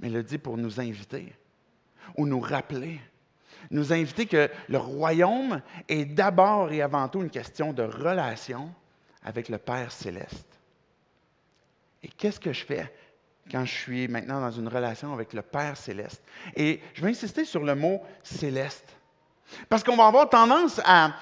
mais 0.00 0.08
le 0.08 0.22
dit 0.22 0.38
pour 0.38 0.56
nous 0.56 0.80
inviter 0.80 1.30
ou 2.16 2.26
nous 2.26 2.40
rappeler. 2.40 2.98
Nous 3.70 3.92
inviter 3.92 4.24
que 4.24 4.48
le 4.68 4.78
royaume 4.78 5.60
est 5.88 6.06
d'abord 6.06 6.72
et 6.72 6.80
avant 6.80 7.08
tout 7.08 7.20
une 7.20 7.30
question 7.30 7.74
de 7.74 7.82
relation 7.82 8.72
avec 9.22 9.50
le 9.50 9.58
Père 9.58 9.92
céleste. 9.92 10.58
Et 12.02 12.08
qu'est-ce 12.08 12.40
que 12.40 12.52
je 12.54 12.64
fais 12.64 12.90
quand 13.50 13.64
je 13.64 13.72
suis 13.72 14.08
maintenant 14.08 14.40
dans 14.40 14.50
une 14.50 14.68
relation 14.68 15.12
avec 15.12 15.32
le 15.32 15.42
Père 15.42 15.76
céleste. 15.76 16.22
Et 16.54 16.80
je 16.94 17.02
vais 17.02 17.10
insister 17.10 17.44
sur 17.44 17.62
le 17.64 17.74
mot 17.74 18.02
céleste. 18.22 18.96
Parce 19.68 19.84
qu'on 19.84 19.96
va 19.96 20.06
avoir 20.06 20.28
tendance 20.28 20.80
à, 20.84 21.12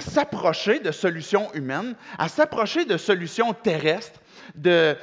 s'approcher 0.00 0.80
de 0.80 0.90
solutions 0.90 1.52
humaines, 1.52 1.94
à 2.18 2.28
s'approcher 2.28 2.84
de 2.84 2.96
solutions 2.96 3.52
terrestres, 3.52 4.18
de, 4.54 4.96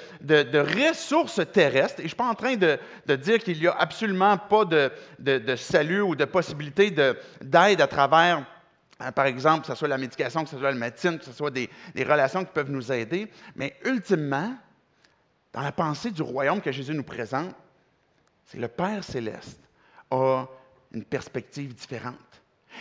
ressources 0.90 1.42
terrestres. 1.54 2.00
Et 2.00 2.04
je 2.04 2.04
ne 2.04 2.10
suis 2.10 2.16
pas 2.16 2.28
en 2.28 2.36
train 2.36 2.56
de, 2.56 3.16
dire 3.16 3.40
qu'il 3.40 3.60
n'y 3.60 3.68
a 3.68 3.76
absolument 3.78 4.38
pas 4.38 4.66
de, 4.66 5.56
salut 5.56 6.02
ou 6.02 6.16
de 6.16 6.26
possibilité 6.26 6.92
d'aide 6.92 7.82
à 7.82 7.88
travers, 7.88 8.44
euh, 9.02 9.12
par 9.12 9.28
exemple, 9.28 9.62
que 9.62 9.68
ce 9.68 9.76
soit 9.76 9.88
la 9.88 10.00
médication, 10.00 10.44
que 10.44 10.50
ce 10.50 10.58
soit 10.58 10.72
la 10.72 10.78
médecine, 10.78 11.20
que 11.20 11.26
ce 11.26 11.32
soit 11.32 11.52
des 11.52 11.70
relations 12.04 12.44
qui 12.44 12.52
peuvent 12.52 12.72
nous 12.72 12.92
aider. 12.92 13.32
Mais 13.56 13.76
ultimement, 13.86 14.56
dans 15.58 15.64
la 15.64 15.72
pensée 15.72 16.12
du 16.12 16.22
royaume 16.22 16.62
que 16.62 16.72
Jésus 16.72 16.94
nous 16.94 17.02
présente, 17.02 17.56
c'est 18.46 18.60
le 18.60 18.68
Père 18.68 19.04
céleste 19.04 19.60
a 20.12 20.46
une 20.92 21.04
perspective 21.04 21.74
différente 21.74 22.16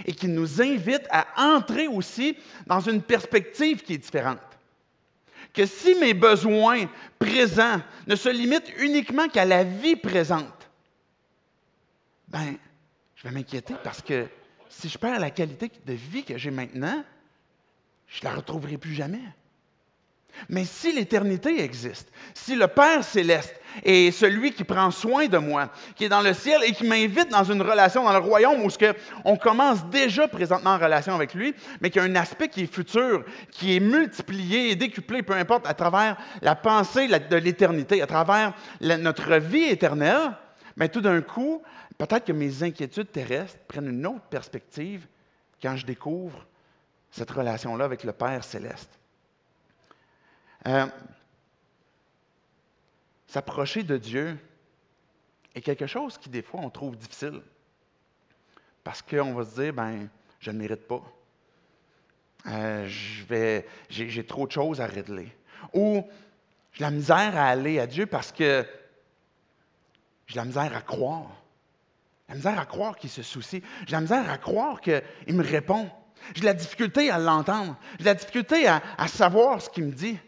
et 0.05 0.13
qui 0.13 0.29
nous 0.29 0.61
invite 0.61 1.07
à 1.09 1.27
entrer 1.55 1.87
aussi 1.89 2.37
dans 2.67 2.81
une 2.81 3.01
perspective 3.01 3.83
qui 3.83 3.95
est 3.95 3.99
différente. 3.99 4.43
Que 5.55 5.65
si 5.65 5.95
mes 5.95 6.13
besoins 6.13 6.85
présents 7.19 7.81
ne 8.07 8.15
se 8.15 8.29
limitent 8.29 8.71
uniquement 8.77 9.31
qu'à 9.31 9.47
la 9.47 9.65
vie 9.65 9.97
présente, 9.97 10.69
ben, 12.29 12.59
je 13.15 13.23
vais 13.27 13.33
m'inquiéter 13.33 13.73
parce 13.83 14.03
que 14.03 14.27
si 14.69 14.91
je 14.91 14.99
perds 14.99 15.19
la 15.19 15.31
qualité 15.31 15.73
de 15.87 15.95
vie 15.95 16.25
que 16.25 16.37
j'ai 16.37 16.51
maintenant, 16.51 17.03
je 18.07 18.19
ne 18.19 18.25
la 18.25 18.37
retrouverai 18.37 18.77
plus 18.77 18.93
jamais. 18.93 19.23
Mais 20.49 20.65
si 20.65 20.93
l'éternité 20.93 21.63
existe, 21.63 22.11
si 22.35 22.55
le 22.55 22.69
Père 22.69 23.03
céleste 23.03 23.55
est 23.85 24.11
celui 24.11 24.53
qui 24.53 24.65
prend 24.65 24.91
soin 24.91 25.27
de 25.27 25.39
moi, 25.39 25.71
qui 25.95 26.05
est 26.05 26.09
dans 26.09 26.21
le 26.21 26.33
ciel 26.33 26.63
et 26.65 26.73
qui 26.73 26.85
m'invite 26.85 27.29
dans 27.29 27.45
une 27.45 27.63
relation 27.63 28.05
dans 28.05 28.13
le 28.13 28.19
royaume 28.19 28.63
où 28.63 28.69
on 29.25 29.37
commence 29.37 29.85
déjà 29.87 30.29
présentement 30.29 30.71
en 30.71 30.79
relation 30.79 31.15
avec 31.15 31.35
lui, 31.35 31.55
mais 31.81 31.91
qui 31.91 31.99
a 31.99 32.03
un 32.03 32.15
aspect 32.15 32.49
qui 32.49 32.63
est 32.63 32.73
futur, 32.73 33.25
qui 33.51 33.77
est 33.77 33.81
multiplié 33.81 34.71
et 34.71 34.77
décuplé, 34.77 35.23
peu 35.23 35.35
importe, 35.35 35.67
à 35.67 35.75
travers 35.75 36.17
la 36.43 36.55
pensée 36.55 37.09
de 37.09 37.37
l'éternité, 37.37 38.01
à 38.03 38.07
travers 38.07 38.55
notre 38.81 39.37
vie 39.37 39.65
éternelle, 39.65 40.33
mais 40.77 40.89
tout 40.89 41.01
d'un 41.01 41.21
coup, 41.23 41.63
peut-être 41.99 42.27
que 42.27 42.33
mes 42.33 42.63
inquiétudes 42.63 43.11
terrestres 43.11 43.59
prennent 43.67 43.89
une 43.89 44.07
autre 44.07 44.27
perspective 44.31 45.07
quand 45.61 45.77
je 45.77 45.87
découvre 45.87 46.47
cette 47.11 47.31
relation-là 47.31 47.85
avec 47.85 48.05
le 48.05 48.13
Père 48.13 48.45
céleste. 48.45 48.91
Euh, 50.67 50.87
s'approcher 53.27 53.83
de 53.83 53.97
Dieu 53.97 54.37
est 55.55 55.61
quelque 55.61 55.87
chose 55.87 56.19
qui, 56.19 56.29
des 56.29 56.43
fois, 56.43 56.61
on 56.61 56.71
trouve 56.71 56.97
difficile. 56.97 57.41
Parce 58.83 59.03
qu'on 59.03 59.35
va 59.35 59.45
se 59.45 59.61
dire, 59.61 59.73
ben, 59.73 60.09
je 60.41 60.51
ne 60.51 60.59
mérite 60.59 60.87
pas. 60.87 61.03
Euh, 62.49 62.89
j'ai, 63.89 64.27
trop 64.27 64.47
de 64.47 64.53
choses 64.53 64.81
à 64.81 64.87
régler. 64.87 65.33
Ou 65.73 66.05
j'ai 66.73 66.85
la 66.85 66.91
misère 66.91 67.37
à 67.37 67.47
aller 67.47 67.81
à 67.81 67.87
Dieu 67.87 68.07
parce 68.07 68.33
que 68.33 68.65
j'ai 70.27 70.37
la 70.37 70.45
misère 70.45 70.77
à 70.77 70.83
croire. 70.83 71.43
J'ai 72.29 72.35
la 72.35 72.37
misère 72.37 72.59
à 72.61 72.67
croire 72.67 72.97
qu'il 72.97 73.11
se 73.11 73.23
soucie. 73.23 73.63
J'ai 73.87 73.93
la 73.93 74.01
misère 74.01 74.31
à 74.31 74.39
croire 74.39 74.81
qu'il 74.81 75.03
me 75.29 75.43
répond. 75.43 75.91
J'ai 76.35 76.45
la 76.45 76.55
difficulté 76.55 77.11
à 77.11 77.19
l'entendre. 77.19 77.77
J'ai 77.99 78.05
la 78.05 78.15
difficulté 78.15 78.67
à, 78.67 78.83
à 78.99 79.09
savoir 79.09 79.61
ce 79.63 79.71
qu'il 79.71 79.85
me 79.85 79.93
dit 79.93 80.19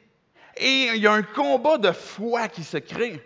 et 0.59 0.89
il 0.95 1.03
y 1.03 1.07
a 1.07 1.13
un 1.13 1.23
combat 1.23 1.79
de 1.79 1.93
foi 1.93 2.49
qui 2.49 2.65
se 2.65 2.79
crée. 2.79 3.25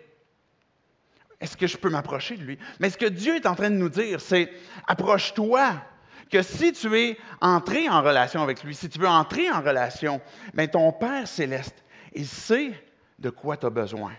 Est-ce 1.39 1.57
que 1.57 1.67
je 1.67 1.77
peux 1.77 1.89
m'approcher 1.89 2.37
de 2.37 2.43
lui? 2.43 2.57
Mais 2.79 2.89
ce 2.89 2.97
que 2.97 3.05
Dieu 3.05 3.35
est 3.35 3.45
en 3.45 3.55
train 3.55 3.69
de 3.69 3.75
nous 3.75 3.89
dire, 3.89 4.21
c'est 4.21 4.51
approche-toi. 4.87 5.73
que 6.29 6.41
si 6.41 6.71
tu 6.71 6.97
es 6.97 7.17
entré 7.41 7.89
en 7.89 8.01
relation 8.01 8.41
avec 8.41 8.63
lui, 8.63 8.73
si 8.73 8.89
tu 8.89 8.97
veux 8.97 9.07
entrer 9.07 9.51
en 9.51 9.61
relation, 9.61 10.21
bien, 10.53 10.67
ton 10.67 10.91
Père 10.93 11.27
céleste, 11.27 11.83
il 12.13 12.25
sait 12.25 12.71
de 13.19 13.29
quoi 13.29 13.57
tu 13.57 13.65
as 13.65 13.69
besoin. 13.69 14.13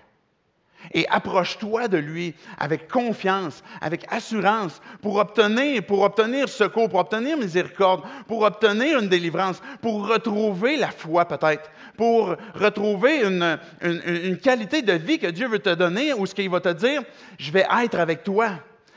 Et 0.92 1.06
approche-toi 1.08 1.88
de 1.88 1.98
lui 1.98 2.34
avec 2.58 2.88
confiance, 2.88 3.62
avec 3.80 4.04
assurance, 4.10 4.80
pour 5.02 5.16
obtenir, 5.16 5.84
pour 5.84 6.02
obtenir 6.02 6.48
secours, 6.48 6.88
pour 6.88 7.00
obtenir 7.00 7.36
miséricorde, 7.36 8.02
pour 8.26 8.42
obtenir 8.42 9.00
une 9.00 9.08
délivrance, 9.08 9.60
pour 9.80 10.06
retrouver 10.08 10.76
la 10.76 10.90
foi 10.90 11.24
peut-être, 11.26 11.70
pour 11.96 12.36
retrouver 12.54 13.24
une, 13.24 13.58
une, 13.82 14.38
qualité 14.38 14.82
de 14.82 14.92
vie 14.92 15.18
que 15.18 15.28
Dieu 15.28 15.48
veut 15.48 15.58
te 15.58 15.74
donner, 15.74 16.12
ou 16.12 16.26
ce 16.26 16.34
qu'il 16.34 16.50
va 16.50 16.60
te 16.60 16.72
dire, 16.72 17.02
je 17.38 17.50
vais 17.50 17.66
être 17.82 17.98
avec 17.98 18.24
toi, 18.24 18.50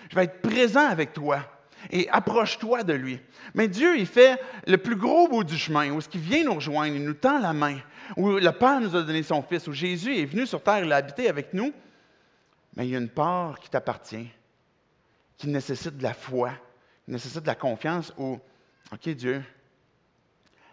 je 0.09 0.15
vais 0.15 0.25
être 0.25 0.41
présent 0.41 0.87
avec 0.87 1.13
toi 1.13 1.39
et 1.91 2.09
approche-toi 2.09 2.83
de 2.83 2.93
lui. 2.93 3.19
Mais 3.53 3.67
Dieu, 3.67 3.97
il 3.97 4.05
fait 4.05 4.39
le 4.65 4.77
plus 4.77 4.95
gros 4.95 5.27
bout 5.27 5.43
du 5.43 5.57
chemin, 5.57 5.91
où 5.91 6.01
ce 6.01 6.09
qui 6.09 6.17
vient 6.17 6.43
nous 6.43 6.55
rejoindre, 6.55 6.95
il 6.95 7.03
nous 7.03 7.13
tend 7.13 7.39
la 7.39 7.53
main, 7.53 7.77
où 8.15 8.31
le 8.31 8.51
Père 8.51 8.81
nous 8.81 8.95
a 8.95 9.03
donné 9.03 9.23
son 9.23 9.41
Fils, 9.41 9.67
où 9.67 9.73
Jésus 9.73 10.17
est 10.17 10.25
venu 10.25 10.45
sur 10.45 10.61
terre, 10.61 10.83
il 10.83 10.91
a 10.91 10.97
habité 10.97 11.29
avec 11.29 11.53
nous. 11.53 11.73
Mais 12.75 12.87
il 12.87 12.91
y 12.91 12.95
a 12.95 12.99
une 12.99 13.09
part 13.09 13.59
qui 13.59 13.69
t'appartient, 13.69 14.29
qui 15.37 15.47
nécessite 15.47 15.97
de 15.97 16.03
la 16.03 16.13
foi, 16.13 16.51
qui 17.05 17.11
nécessite 17.11 17.41
de 17.41 17.47
la 17.47 17.55
confiance, 17.55 18.13
où, 18.17 18.39
OK 18.91 19.09
Dieu, 19.09 19.43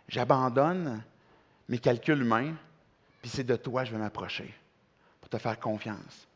j'abandonne 0.08 1.02
mes 1.68 1.78
calculs 1.78 2.20
humains, 2.20 2.54
puis 3.22 3.30
c'est 3.30 3.44
de 3.44 3.56
toi 3.56 3.82
que 3.82 3.88
je 3.88 3.94
vais 3.94 4.00
m'approcher, 4.00 4.54
pour 5.20 5.30
te 5.30 5.38
faire 5.38 5.58
confiance, 5.58 6.28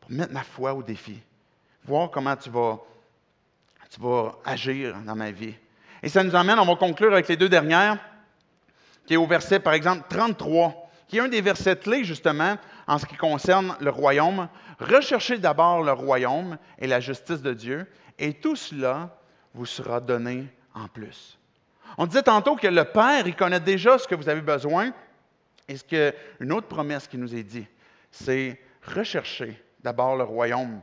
pour 0.00 0.12
mettre 0.12 0.32
ma 0.32 0.44
foi 0.44 0.74
au 0.74 0.82
défi, 0.82 1.20
voir 1.84 2.10
comment 2.10 2.36
tu 2.36 2.50
vas 2.50 2.78
tu 3.90 4.00
vas 4.00 4.38
agir 4.44 4.96
dans 5.04 5.16
ma 5.16 5.30
vie. 5.30 5.54
Et 6.02 6.08
ça 6.08 6.22
nous 6.22 6.34
emmène, 6.34 6.58
on 6.58 6.64
va 6.64 6.76
conclure 6.76 7.12
avec 7.12 7.28
les 7.28 7.36
deux 7.36 7.48
dernières, 7.48 7.98
qui 9.06 9.14
est 9.14 9.18
au 9.18 9.26
verset, 9.26 9.58
par 9.58 9.74
exemple, 9.74 10.04
33, 10.08 10.90
qui 11.08 11.18
est 11.18 11.20
un 11.20 11.28
des 11.28 11.40
versets 11.40 11.76
clés, 11.76 12.04
justement, 12.04 12.56
en 12.86 12.98
ce 12.98 13.06
qui 13.06 13.16
concerne 13.16 13.76
le 13.80 13.90
royaume. 13.90 14.48
Recherchez 14.78 15.38
d'abord 15.38 15.82
le 15.82 15.92
royaume 15.92 16.56
et 16.78 16.86
la 16.86 17.00
justice 17.00 17.42
de 17.42 17.52
Dieu, 17.52 17.86
et 18.18 18.34
tout 18.34 18.56
cela 18.56 19.18
vous 19.52 19.66
sera 19.66 20.00
donné 20.00 20.46
en 20.74 20.86
plus. 20.86 21.38
On 21.98 22.06
disait 22.06 22.22
tantôt 22.22 22.54
que 22.54 22.68
le 22.68 22.84
Père, 22.84 23.26
il 23.26 23.34
connaît 23.34 23.60
déjà 23.60 23.98
ce 23.98 24.06
que 24.06 24.14
vous 24.14 24.28
avez 24.28 24.40
besoin, 24.40 24.92
et 25.66 25.76
ce 25.76 25.84
que, 25.84 26.14
une 26.38 26.52
autre 26.52 26.68
promesse 26.68 27.08
qui 27.08 27.18
nous 27.18 27.34
est 27.34 27.42
dit, 27.42 27.66
c'est 28.12 28.60
rechercher 28.86 29.60
d'abord 29.82 30.16
le 30.16 30.24
royaume 30.24 30.80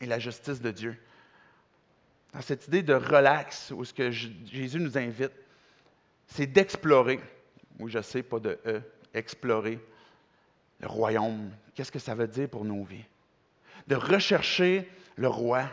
et 0.00 0.06
la 0.06 0.18
justice 0.18 0.60
de 0.60 0.70
Dieu 0.70 0.98
dans 2.34 2.40
cette 2.40 2.66
idée 2.66 2.82
de 2.82 2.94
relax, 2.94 3.72
où 3.74 3.84
ce 3.84 3.94
que 3.94 4.10
Jésus 4.10 4.80
nous 4.80 4.98
invite, 4.98 5.30
c'est 6.26 6.46
d'explorer, 6.46 7.20
oui 7.78 7.90
je 7.90 8.02
sais, 8.02 8.24
pas 8.24 8.40
de 8.40 8.58
E, 8.66 8.82
explorer 9.14 9.78
le 10.80 10.88
royaume. 10.88 11.50
Qu'est-ce 11.74 11.92
que 11.92 12.00
ça 12.00 12.14
veut 12.14 12.26
dire 12.26 12.48
pour 12.48 12.64
nos 12.64 12.82
vies? 12.82 13.04
De 13.86 13.94
rechercher 13.94 14.90
le 15.14 15.28
roi, 15.28 15.64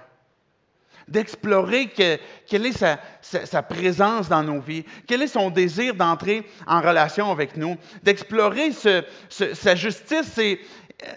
d'explorer 1.07 1.89
quelle 1.89 2.65
est 2.65 2.77
sa, 3.21 3.63
présence 3.63 4.29
dans 4.29 4.43
nos 4.43 4.59
vies, 4.59 4.85
quel 5.07 5.23
est 5.23 5.27
son 5.27 5.49
désir 5.49 5.95
d'entrer 5.95 6.45
en 6.67 6.79
relation 6.79 7.31
avec 7.31 7.57
nous, 7.57 7.75
d'explorer 8.03 8.71
sa 8.71 9.75
justice 9.75 10.37
et 10.37 10.61
euh, 11.03 11.13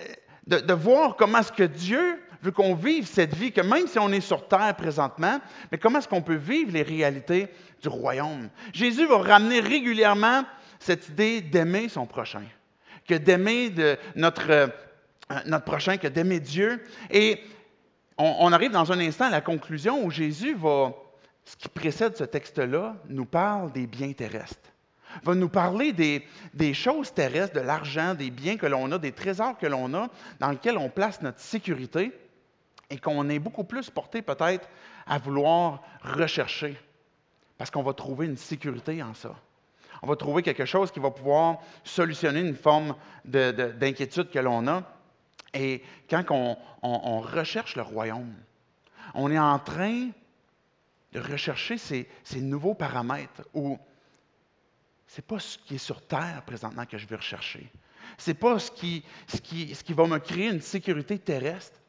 de, 0.46 0.58
de, 0.58 0.72
voir 0.72 1.16
comment 1.16 1.38
est-ce 1.38 1.52
que 1.52 1.64
Dieu 1.64 2.23
veut 2.44 2.52
qu'on 2.52 2.74
vive 2.74 3.06
cette 3.06 3.34
vie, 3.34 3.52
que 3.52 3.60
même 3.60 3.86
si 3.86 3.98
on 3.98 4.10
est 4.10 4.20
sur 4.20 4.46
terre 4.46 4.74
présentement, 4.76 5.40
mais 5.72 5.78
comment 5.78 5.98
est-ce 5.98 6.08
qu'on 6.08 6.22
peut 6.22 6.34
vivre 6.34 6.72
les 6.72 6.82
réalités 6.82 7.48
du 7.82 7.88
royaume? 7.88 8.50
Jésus 8.72 9.06
va 9.06 9.18
ramener 9.18 9.60
régulièrement 9.60 10.44
cette 10.78 11.08
idée 11.08 11.40
d'aimer 11.40 11.88
son 11.88 12.06
prochain, 12.06 12.42
que 13.08 13.14
d'aimer 13.14 13.72
euh, 13.78 13.96
notre 14.16 15.64
prochain, 15.64 15.96
que 15.96 16.08
d'aimer 16.08 16.40
Dieu. 16.40 16.84
Et 17.10 17.40
on, 18.18 18.52
arrive 18.52 18.70
dans 18.70 18.92
un 18.92 19.00
instant 19.00 19.26
à 19.26 19.30
la 19.30 19.40
conclusion 19.40 20.04
où 20.04 20.10
Jésus 20.10 20.54
va, 20.54 20.92
ce 21.44 21.56
qui 21.56 21.68
précède 21.68 22.16
ce 22.16 22.24
texte-là, 22.24 22.96
nous 23.08 23.26
parle 23.26 23.72
des 23.72 23.86
biens 23.86 24.12
terrestres 24.12 24.70
va 25.22 25.36
nous 25.36 25.48
parler 25.48 25.92
des, 25.92 26.74
choses 26.74 27.12
terrestres, 27.12 27.54
de 27.54 27.60
l'argent, 27.60 28.14
des 28.14 28.30
biens 28.30 28.56
que 28.56 28.66
l'on 28.66 28.90
a, 28.90 28.98
des 28.98 29.12
trésors 29.12 29.56
que 29.56 29.66
l'on 29.66 29.94
a, 29.94 30.08
dans 30.40 30.50
lesquels 30.50 30.76
on 30.76 30.88
place 30.88 31.22
notre 31.22 31.38
sécurité 31.38 32.12
et 32.90 32.98
qu'on 32.98 33.28
est 33.28 33.38
beaucoup 33.38 33.64
plus 33.64 33.90
porté 33.90 34.22
peut-être 34.22 34.68
à 35.06 35.18
vouloir 35.18 35.82
rechercher, 36.02 36.76
parce 37.58 37.70
qu'on 37.70 37.82
va 37.82 37.94
trouver 37.94 38.26
une 38.26 38.36
sécurité 38.36 39.02
en 39.02 39.14
ça. 39.14 39.34
On 40.02 40.06
va 40.06 40.16
trouver 40.16 40.42
quelque 40.42 40.66
chose 40.66 40.90
qui 40.92 41.00
va 41.00 41.10
pouvoir 41.10 41.60
solutionner 41.82 42.40
une 42.40 42.56
forme 42.56 42.94
d'inquiétude 43.24 44.30
que 44.30 44.38
l'on 44.38 44.66
a. 44.68 44.82
Et 45.54 45.82
quand 46.10 46.24
on, 46.82 47.20
recherche 47.20 47.76
le 47.76 47.82
royaume, 47.82 48.34
on 49.14 49.30
est 49.30 49.38
en 49.38 49.58
train 49.58 50.10
de 51.12 51.20
rechercher 51.20 51.78
ces, 51.78 52.06
nouveaux 52.36 52.74
paramètres 52.74 53.42
où 53.54 53.78
ce 55.06 55.20
n'est 55.20 55.26
pas 55.26 55.38
ce 55.38 55.56
qui 55.58 55.76
est 55.76 55.78
sur 55.78 56.04
terre 56.04 56.42
présentement 56.44 56.84
que 56.84 56.98
je 56.98 57.06
veux 57.06 57.16
rechercher. 57.16 57.70
Ce 58.18 58.30
n'est 58.30 58.34
pas 58.34 58.58
ce 58.58 58.70
qui, 58.70 59.04
ce, 59.26 59.40
qui, 59.40 59.74
ce 59.74 59.82
qui 59.84 59.92
va 59.92 60.06
me 60.06 60.18
créer 60.18 60.50
une 60.50 60.60
sécurité 60.60 61.18
terrestre, 61.18 61.80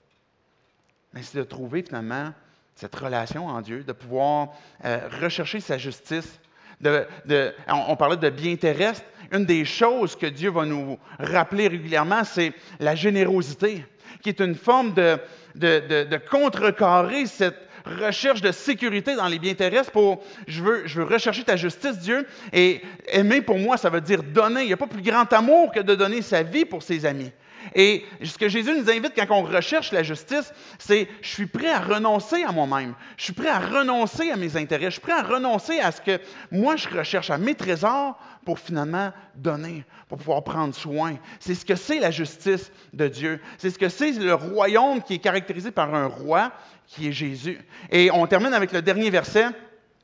c'est 1.22 1.38
de 1.38 1.44
trouver 1.44 1.84
finalement 1.84 2.32
cette 2.76 2.96
relation 2.96 3.48
en 3.48 3.62
Dieu, 3.62 3.84
de 3.84 3.94
pouvoir 3.94 4.50
euh, 4.84 5.00
rechercher 5.22 5.62
sa 5.62 5.78
justice. 5.78 6.40
on, 6.84 7.96
parlait 7.96 8.18
de 8.18 8.30
bien 8.30 8.56
terrestre. 8.58 9.06
Une 9.32 9.46
des 9.46 9.66
choses 9.66 10.16
que 10.16 10.26
Dieu 10.26 10.52
va 10.52 10.66
nous 10.66 11.00
rappeler 11.18 11.68
régulièrement, 11.68 12.24
c'est 12.24 12.54
la 12.80 12.96
générosité, 12.96 13.86
qui 14.22 14.30
est 14.30 14.40
une 14.40 14.56
forme 14.56 14.94
de, 14.94 15.18
de, 15.56 16.18
contrecarrer 16.30 17.26
cette 17.26 17.58
recherche 17.86 18.42
de 18.42 18.52
sécurité 18.52 19.16
dans 19.16 19.28
les 19.28 19.40
biens 19.40 19.54
terrestres 19.54 19.92
pour 19.92 20.24
je 20.48 20.62
veux, 20.62 20.88
je 20.88 21.02
veux 21.02 21.08
rechercher 21.08 21.44
ta 21.44 21.56
justice, 21.56 21.98
Dieu. 22.00 22.28
Et 22.52 22.82
aimer 23.08 23.42
pour 23.42 23.58
moi, 23.58 23.78
ça 23.78 23.90
veut 23.90 24.02
dire 24.02 24.22
donner. 24.22 24.62
Il 24.62 24.68
n'y 24.68 24.74
a 24.74 24.78
pas 24.78 24.88
plus 24.88 25.02
grand 25.02 25.32
amour 25.32 25.72
que 25.72 25.80
de 25.80 25.96
donner 25.96 26.22
sa 26.22 26.44
vie 26.44 26.66
pour 26.66 26.84
ses 26.84 27.06
amis. 27.06 27.32
Et 27.74 28.06
ce 28.24 28.38
que 28.38 28.50
Jésus 28.50 28.72
nous 28.72 28.90
invite 28.90 29.14
quand 29.16 29.36
on 29.36 29.44
recherche 29.44 29.92
la 29.92 30.04
justice, 30.04 30.54
c'est 30.78 31.08
je 31.22 31.28
suis 31.28 31.48
prêt 31.48 31.72
à 31.72 31.80
renoncer 31.80 32.44
à 32.44 32.52
moi-même. 32.52 32.94
Je 33.18 33.26
suis 33.26 33.34
prêt 33.34 33.50
à 33.50 33.60
renoncer 33.60 34.30
à 34.32 34.36
mes 34.36 34.58
intérêts. 34.58 34.86
Je 34.86 34.92
suis 34.92 35.02
prêt 35.02 35.14
à 35.14 35.24
renoncer 35.24 35.80
à 35.80 35.92
ce 35.92 36.02
que 36.02 36.20
moi 36.52 36.76
je 36.76 36.88
recherche, 36.90 37.30
à 37.30 37.38
mes 37.38 37.56
trésors 37.56 38.18
pour 38.46 38.60
finalement 38.60 39.12
donner, 39.36 39.84
pour 40.08 40.20
pouvoir 40.20 40.44
prendre 40.44 40.76
soin. 40.76 41.16
C'est 41.40 41.56
ce 41.56 41.66
que 41.66 41.76
c'est 41.76 42.00
la 42.00 42.12
justice 42.12 42.72
de 42.94 43.08
Dieu. 43.08 43.42
C'est 43.58 43.72
ce 43.72 43.80
que 43.80 43.90
c'est 43.90 44.12
le 44.12 44.36
royaume 44.36 45.02
qui 45.02 45.16
est 45.16 45.20
caractérisé 45.20 45.72
par 45.72 45.94
un 45.96 46.06
roi 46.06 46.52
qui 46.88 47.08
est 47.08 47.12
Jésus. 47.12 47.60
Et 47.92 48.12
on 48.12 48.28
termine 48.28 48.54
avec 48.54 48.72
le 48.72 48.82
dernier 48.82 49.10
verset, 49.10 49.48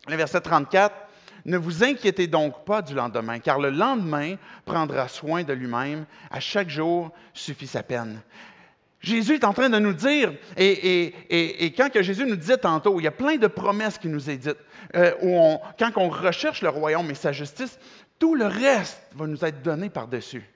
le 0.08 0.16
verset 0.16 0.42
34. 0.42 0.94
Ne 1.46 1.58
vous 1.58 1.84
inquiétez 1.84 2.28
donc 2.28 2.66
pas 2.66 2.82
du 2.82 2.94
lendemain, 2.94 3.40
car 3.40 3.60
le 3.60 3.70
lendemain 3.70 4.36
prendra 4.66 5.08
soin 5.08 5.44
de 5.44 5.54
lui-même. 5.54 6.06
À 6.30 6.40
chaque 6.40 6.70
jour 6.70 7.12
suffit 7.34 7.68
sa 7.68 7.84
peine. 7.84 8.22
Jésus 9.02 9.36
est 9.36 9.44
en 9.44 9.54
train 9.54 9.70
de 9.70 9.80
nous 9.80 9.94
dire, 9.94 10.32
et, 10.56 11.74
quand 11.76 11.92
que 11.92 12.04
Jésus 12.04 12.26
nous 12.26 12.36
disait 12.36 12.58
tantôt, 12.58 13.00
il 13.00 13.04
y 13.04 13.08
a 13.08 13.12
plein 13.12 13.38
de 13.38 13.48
promesses 13.48 13.98
qui 13.98 14.08
nous 14.08 14.30
est 14.30 14.38
dites, 14.38 14.58
euh, 14.96 15.14
où 15.24 15.58
quand 15.80 15.92
on 15.96 16.10
recherche 16.10 16.62
le 16.62 16.70
royaume 16.70 17.10
et 17.10 17.16
sa 17.16 17.32
justice, 17.32 17.80
tout 18.20 18.36
le 18.36 18.46
reste 18.46 19.02
va 19.16 19.26
nous 19.26 19.44
être 19.44 19.64
donné 19.64 19.90
par-dessus. 19.90 20.48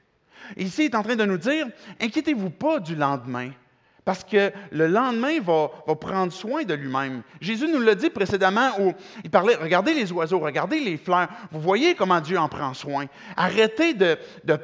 Ici, 0.58 0.84
il 0.84 0.86
est 0.86 0.96
en 0.96 1.02
train 1.02 1.16
de 1.16 1.26
nous 1.26 1.40
dire, 1.40 1.68
inquiétez-vous 2.00 2.52
pas 2.52 2.80
du 2.80 2.96
lendemain, 2.96 3.50
parce 4.06 4.24
que 4.24 4.52
le 4.72 4.88
lendemain 4.88 5.40
va, 5.42 5.70
prendre 5.96 6.32
soin 6.32 6.64
de 6.64 6.76
lui-même. 6.76 7.24
Jésus 7.42 7.68
nous 7.68 7.82
l'a 7.82 7.96
dit 7.96 8.12
précédemment 8.12 8.70
où 8.80 8.94
il 9.24 9.32
parlait, 9.32 9.56
regardez 9.56 9.94
les 9.94 10.12
oiseaux, 10.12 10.40
regardez 10.40 10.80
les 10.80 10.98
fleurs, 10.98 11.28
vous 11.52 11.60
voyez 11.60 11.96
comment 11.96 12.22
Dieu 12.22 12.38
en 12.38 12.48
prend 12.48 12.74
soin. 12.76 13.06
Arrêtez 13.36 13.96
de, 13.96 14.18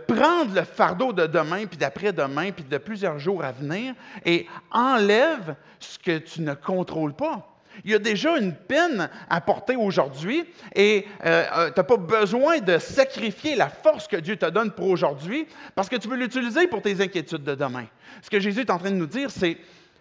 prendre 0.08 0.54
le 0.54 0.64
fardeau 0.64 1.12
de 1.12 1.26
demain, 1.26 1.66
puis 1.66 1.78
d'après-demain, 1.78 2.52
puis 2.52 2.64
de 2.64 2.78
plusieurs 2.78 3.18
jours 3.18 3.44
à 3.44 3.52
venir, 3.52 3.96
et 4.26 4.48
enlève 4.72 5.56
ce 5.80 5.98
que 5.98 6.20
tu 6.20 6.42
ne 6.42 6.54
contrôles 6.54 7.14
pas. 7.14 7.51
Il 7.84 7.92
y 7.92 7.96
a 7.96 8.00
déjà 8.00 8.38
une 8.38 8.54
peine 8.54 9.10
à 9.30 9.42
porter 9.42 9.76
aujourd'hui 9.76 10.44
et 10.76 11.06
euh, 11.26 11.44
euh, 11.56 11.72
tu 11.72 11.80
n'as 11.80 11.84
pas 11.84 11.98
besoin 11.98 12.60
de 12.60 12.78
sacrifier 12.78 13.56
la 13.56 13.70
force 13.70 14.08
que 14.08 14.18
Dieu 14.18 14.36
te 14.36 14.50
donne 14.50 14.72
pour 14.72 14.88
aujourd'hui 14.88 15.48
parce 15.76 15.90
que 15.90 15.96
tu 15.96 16.08
veux 16.08 16.18
l'utiliser 16.18 16.68
pour 16.68 16.82
tes 16.82 17.02
inquiétudes 17.02 17.44
de 17.44 17.56
demain. 17.56 17.86
Ce 18.22 18.30
que 18.30 18.40
Jésus 18.40 18.62
est 18.62 18.70
en 18.70 18.78
train 18.78 18.92
de 18.92 18.96
nous 18.96 19.08
dire, 19.08 19.32
c'est 19.32 19.58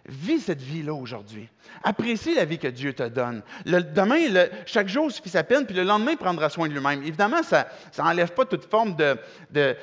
vis 0.07 0.41
cette 0.41 0.63
vie-là 0.63 0.95
aujourd'hui. 0.95 1.49
Apprécie 1.83 2.35
la 2.35 2.45
vie 2.45 2.59
que 2.59 2.69
Dieu 2.69 2.93
te 2.93 3.09
donne. 3.09 3.43
Demain, 3.65 4.19
chaque 4.67 4.89
jour 4.89 5.11
suffit 5.11 5.29
sa 5.29 5.45
peine, 5.45 5.67
puis 5.67 5.75
le 5.75 5.85
lendemain, 5.85 6.13
il 6.13 6.17
prendra 6.17 6.49
soin 6.49 6.69
de 6.69 6.73
lui-même. 6.73 7.03
Évidemment, 7.03 7.43
ça 7.43 7.69
n'enlève 7.99 8.33
pas 8.33 8.45
toute 8.45 8.65
forme 8.65 8.97
de, 8.97 9.77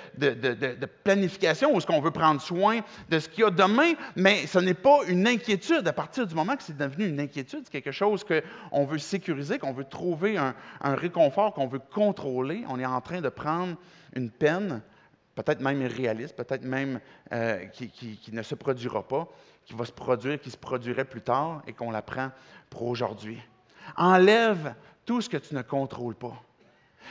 planification 1.04 1.74
où 1.74 1.80
ce 1.80 1.86
qu'on 1.86 2.02
veut 2.02 2.12
prendre 2.12 2.42
soin 2.42 2.80
de 3.10 3.20
ce 3.20 3.30
qu'il 3.30 3.44
y 3.44 3.48
a 3.48 3.50
demain, 3.50 3.94
mais 4.16 4.48
ce 4.48 4.60
n'est 4.60 4.74
pas 4.74 5.00
une 5.08 5.28
inquiétude. 5.28 5.88
À 5.88 5.94
partir 5.94 6.28
du 6.28 6.36
moment 6.36 6.56
que 6.56 6.64
c'est 6.64 6.78
devenu 6.78 7.08
une 7.08 7.20
inquiétude, 7.20 7.62
c'est 7.64 7.72
quelque 7.72 7.92
chose 7.92 8.24
qu'on 8.24 8.86
veut 8.86 9.00
sécuriser, 9.00 9.60
qu'on 9.60 9.74
veut 9.74 9.86
trouver 9.86 10.38
un, 10.38 10.54
réconfort, 10.82 11.54
qu'on 11.54 11.68
veut 11.68 11.80
contrôler. 11.80 12.64
On 12.70 12.80
est 12.80 12.86
en 12.86 13.02
train 13.02 13.22
de 13.22 13.30
prendre 13.30 13.76
une 14.16 14.30
peine, 14.30 14.82
peut-être 15.36 15.62
même 15.62 15.82
irréaliste, 15.82 16.36
peut-être 16.36 16.64
même 16.64 17.00
euh, 17.32 17.66
qui 17.68 18.32
ne 18.32 18.42
se 18.42 18.56
produira 18.56 19.08
pas, 19.08 19.28
qui 19.68 19.74
va 19.74 19.84
se 19.84 19.92
produire, 19.92 20.40
qui 20.40 20.50
se 20.50 20.58
produirait 20.58 21.06
plus 21.06 21.22
tard 21.22 21.62
et 21.68 21.74
qu'on 21.74 21.92
la 21.92 22.02
prend 22.02 22.32
pour 22.70 22.84
aujourd'hui. 22.84 23.38
Enlève 23.98 24.74
tout 25.06 25.22
ce 25.22 25.30
que 25.30 25.38
tu 25.38 25.54
ne 25.54 25.62
contrôles 25.62 26.16
pas. 26.16 26.42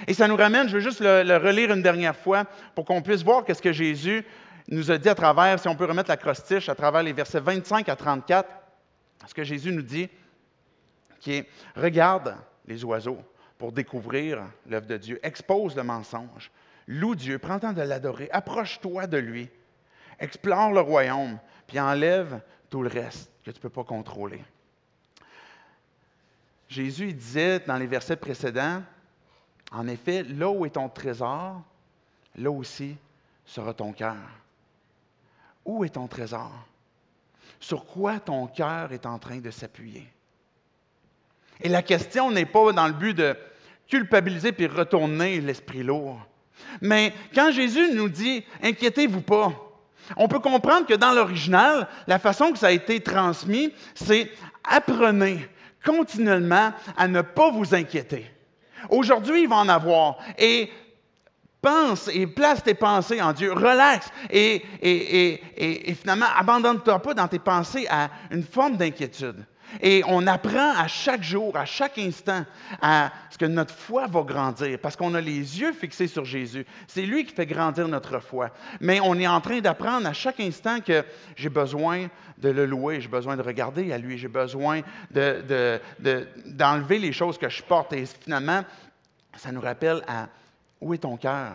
Et 0.06 0.14
ça 0.14 0.26
nous 0.26 0.36
ramène, 0.36 0.66
je 0.68 0.74
veux 0.74 0.80
juste 0.80 1.00
le, 1.00 1.36
relire 1.36 1.70
une 1.70 1.82
dernière 1.82 2.16
fois 2.16 2.44
pour 2.74 2.86
qu'on 2.86 3.02
puisse 3.02 3.22
voir 3.22 3.44
qu'est-ce 3.44 3.62
que 3.62 3.72
Jésus 3.72 4.24
nous 4.68 4.90
a 4.90 4.96
dit 4.96 5.08
à 5.08 5.14
travers, 5.14 5.60
si 5.60 5.68
on 5.68 5.76
peut 5.76 5.84
remettre 5.84 6.08
la 6.08 6.16
crostiche, 6.16 6.68
à 6.70 6.74
travers 6.74 7.02
les 7.02 7.12
versets 7.12 7.40
25 7.40 7.88
à 7.90 7.96
34, 7.96 8.48
ce 9.26 9.34
que 9.34 9.44
Jésus 9.44 9.72
nous 9.72 9.82
dit, 9.82 10.08
qui 11.20 11.34
est 11.34 11.48
Regarde 11.76 12.36
les 12.66 12.84
oiseaux 12.84 13.18
pour 13.58 13.72
découvrir 13.72 14.42
l'œuvre 14.66 14.86
de 14.86 14.96
Dieu, 14.96 15.20
expose 15.22 15.76
le 15.76 15.82
mensonge, 15.82 16.50
loue 16.86 17.14
Dieu, 17.14 17.38
prends 17.38 17.58
temps 17.58 17.72
de 17.72 17.82
l'adorer, 17.82 18.30
approche-toi 18.32 19.06
de 19.06 19.18
lui, 19.18 19.48
explore 20.18 20.72
le 20.72 20.80
royaume, 20.80 21.38
puis 21.66 21.80
enlève 21.80 22.40
tout 22.70 22.82
le 22.82 22.88
reste 22.88 23.30
que 23.44 23.50
tu 23.50 23.58
ne 23.58 23.62
peux 23.62 23.70
pas 23.70 23.84
contrôler. 23.84 24.42
Jésus 26.68 27.08
il 27.08 27.16
disait 27.16 27.60
dans 27.60 27.76
les 27.76 27.86
versets 27.86 28.16
précédents, 28.16 28.82
en 29.72 29.86
effet, 29.88 30.22
là 30.22 30.50
où 30.50 30.66
est 30.66 30.70
ton 30.70 30.88
trésor, 30.88 31.62
là 32.36 32.50
aussi 32.50 32.96
sera 33.44 33.72
ton 33.74 33.92
cœur. 33.92 34.16
Où 35.64 35.84
est 35.84 35.90
ton 35.90 36.06
trésor? 36.06 36.52
Sur 37.60 37.84
quoi 37.86 38.20
ton 38.20 38.46
cœur 38.46 38.92
est 38.92 39.06
en 39.06 39.18
train 39.18 39.38
de 39.38 39.50
s'appuyer? 39.50 40.06
Et 41.60 41.68
la 41.68 41.82
question 41.82 42.30
n'est 42.30 42.46
pas 42.46 42.72
dans 42.72 42.86
le 42.86 42.92
but 42.92 43.14
de 43.14 43.36
culpabiliser 43.88 44.52
puis 44.52 44.66
retourner 44.66 45.40
l'esprit 45.40 45.82
lourd. 45.82 46.20
Mais 46.80 47.12
quand 47.34 47.50
Jésus 47.50 47.94
nous 47.94 48.08
dit 48.08 48.44
inquiétez-vous 48.62 49.22
pas, 49.22 49.52
on 50.16 50.28
peut 50.28 50.38
comprendre 50.38 50.86
que 50.86 50.94
dans 50.94 51.12
l'original, 51.12 51.88
la 52.06 52.18
façon 52.18 52.52
que 52.52 52.58
ça 52.58 52.68
a 52.68 52.72
été 52.72 53.00
transmis, 53.00 53.72
c'est 53.94 54.30
apprenez 54.64 55.48
continuellement 55.84 56.72
à 56.96 57.08
ne 57.08 57.22
pas 57.22 57.50
vous 57.50 57.74
inquiéter. 57.74 58.30
Aujourd'hui, 58.90 59.42
il 59.42 59.48
va 59.48 59.56
en 59.56 59.68
avoir. 59.68 60.16
Et 60.38 60.70
pense 61.60 62.08
et 62.12 62.26
place 62.26 62.62
tes 62.62 62.74
pensées 62.74 63.20
en 63.20 63.32
Dieu. 63.32 63.52
Relax 63.52 64.08
et, 64.30 64.62
et, 64.80 64.90
et, 64.90 65.42
et, 65.56 65.90
et 65.90 65.94
finalement, 65.94 66.26
abandonne-toi 66.36 67.00
pas 67.00 67.14
dans 67.14 67.26
tes 67.26 67.40
pensées 67.40 67.86
à 67.90 68.08
une 68.30 68.44
forme 68.44 68.76
d'inquiétude. 68.76 69.44
Et 69.80 70.02
on 70.06 70.26
apprend 70.26 70.72
à 70.76 70.86
chaque 70.88 71.22
jour, 71.22 71.56
à 71.56 71.64
chaque 71.64 71.98
instant, 71.98 72.44
à 72.80 73.10
ce 73.30 73.38
que 73.38 73.44
notre 73.44 73.74
foi 73.74 74.06
va 74.06 74.22
grandir, 74.22 74.78
parce 74.80 74.96
qu'on 74.96 75.14
a 75.14 75.20
les 75.20 75.60
yeux 75.60 75.72
fixés 75.72 76.06
sur 76.06 76.24
Jésus. 76.24 76.64
C'est 76.86 77.02
lui 77.02 77.24
qui 77.24 77.34
fait 77.34 77.46
grandir 77.46 77.88
notre 77.88 78.20
foi. 78.20 78.50
Mais 78.80 79.00
on 79.00 79.14
est 79.18 79.26
en 79.26 79.40
train 79.40 79.60
d'apprendre 79.60 80.06
à 80.06 80.12
chaque 80.12 80.40
instant 80.40 80.80
que 80.80 81.04
j'ai 81.36 81.48
besoin 81.48 82.08
de 82.38 82.48
le 82.50 82.66
louer, 82.66 83.00
j'ai 83.00 83.08
besoin 83.08 83.36
de 83.36 83.42
regarder 83.42 83.92
à 83.92 83.98
lui, 83.98 84.18
j'ai 84.18 84.28
besoin 84.28 84.80
de- 85.10 85.42
de- 85.48 85.80
de- 85.98 86.28
d'enlever 86.46 86.98
les 86.98 87.12
choses 87.12 87.38
que 87.38 87.48
je 87.48 87.62
porte. 87.62 87.92
Et 87.92 88.04
finalement, 88.06 88.62
ça 89.36 89.52
nous 89.52 89.60
rappelle 89.60 90.02
à 90.06 90.28
où 90.80 90.94
est 90.94 90.98
ton 90.98 91.16
cœur? 91.16 91.54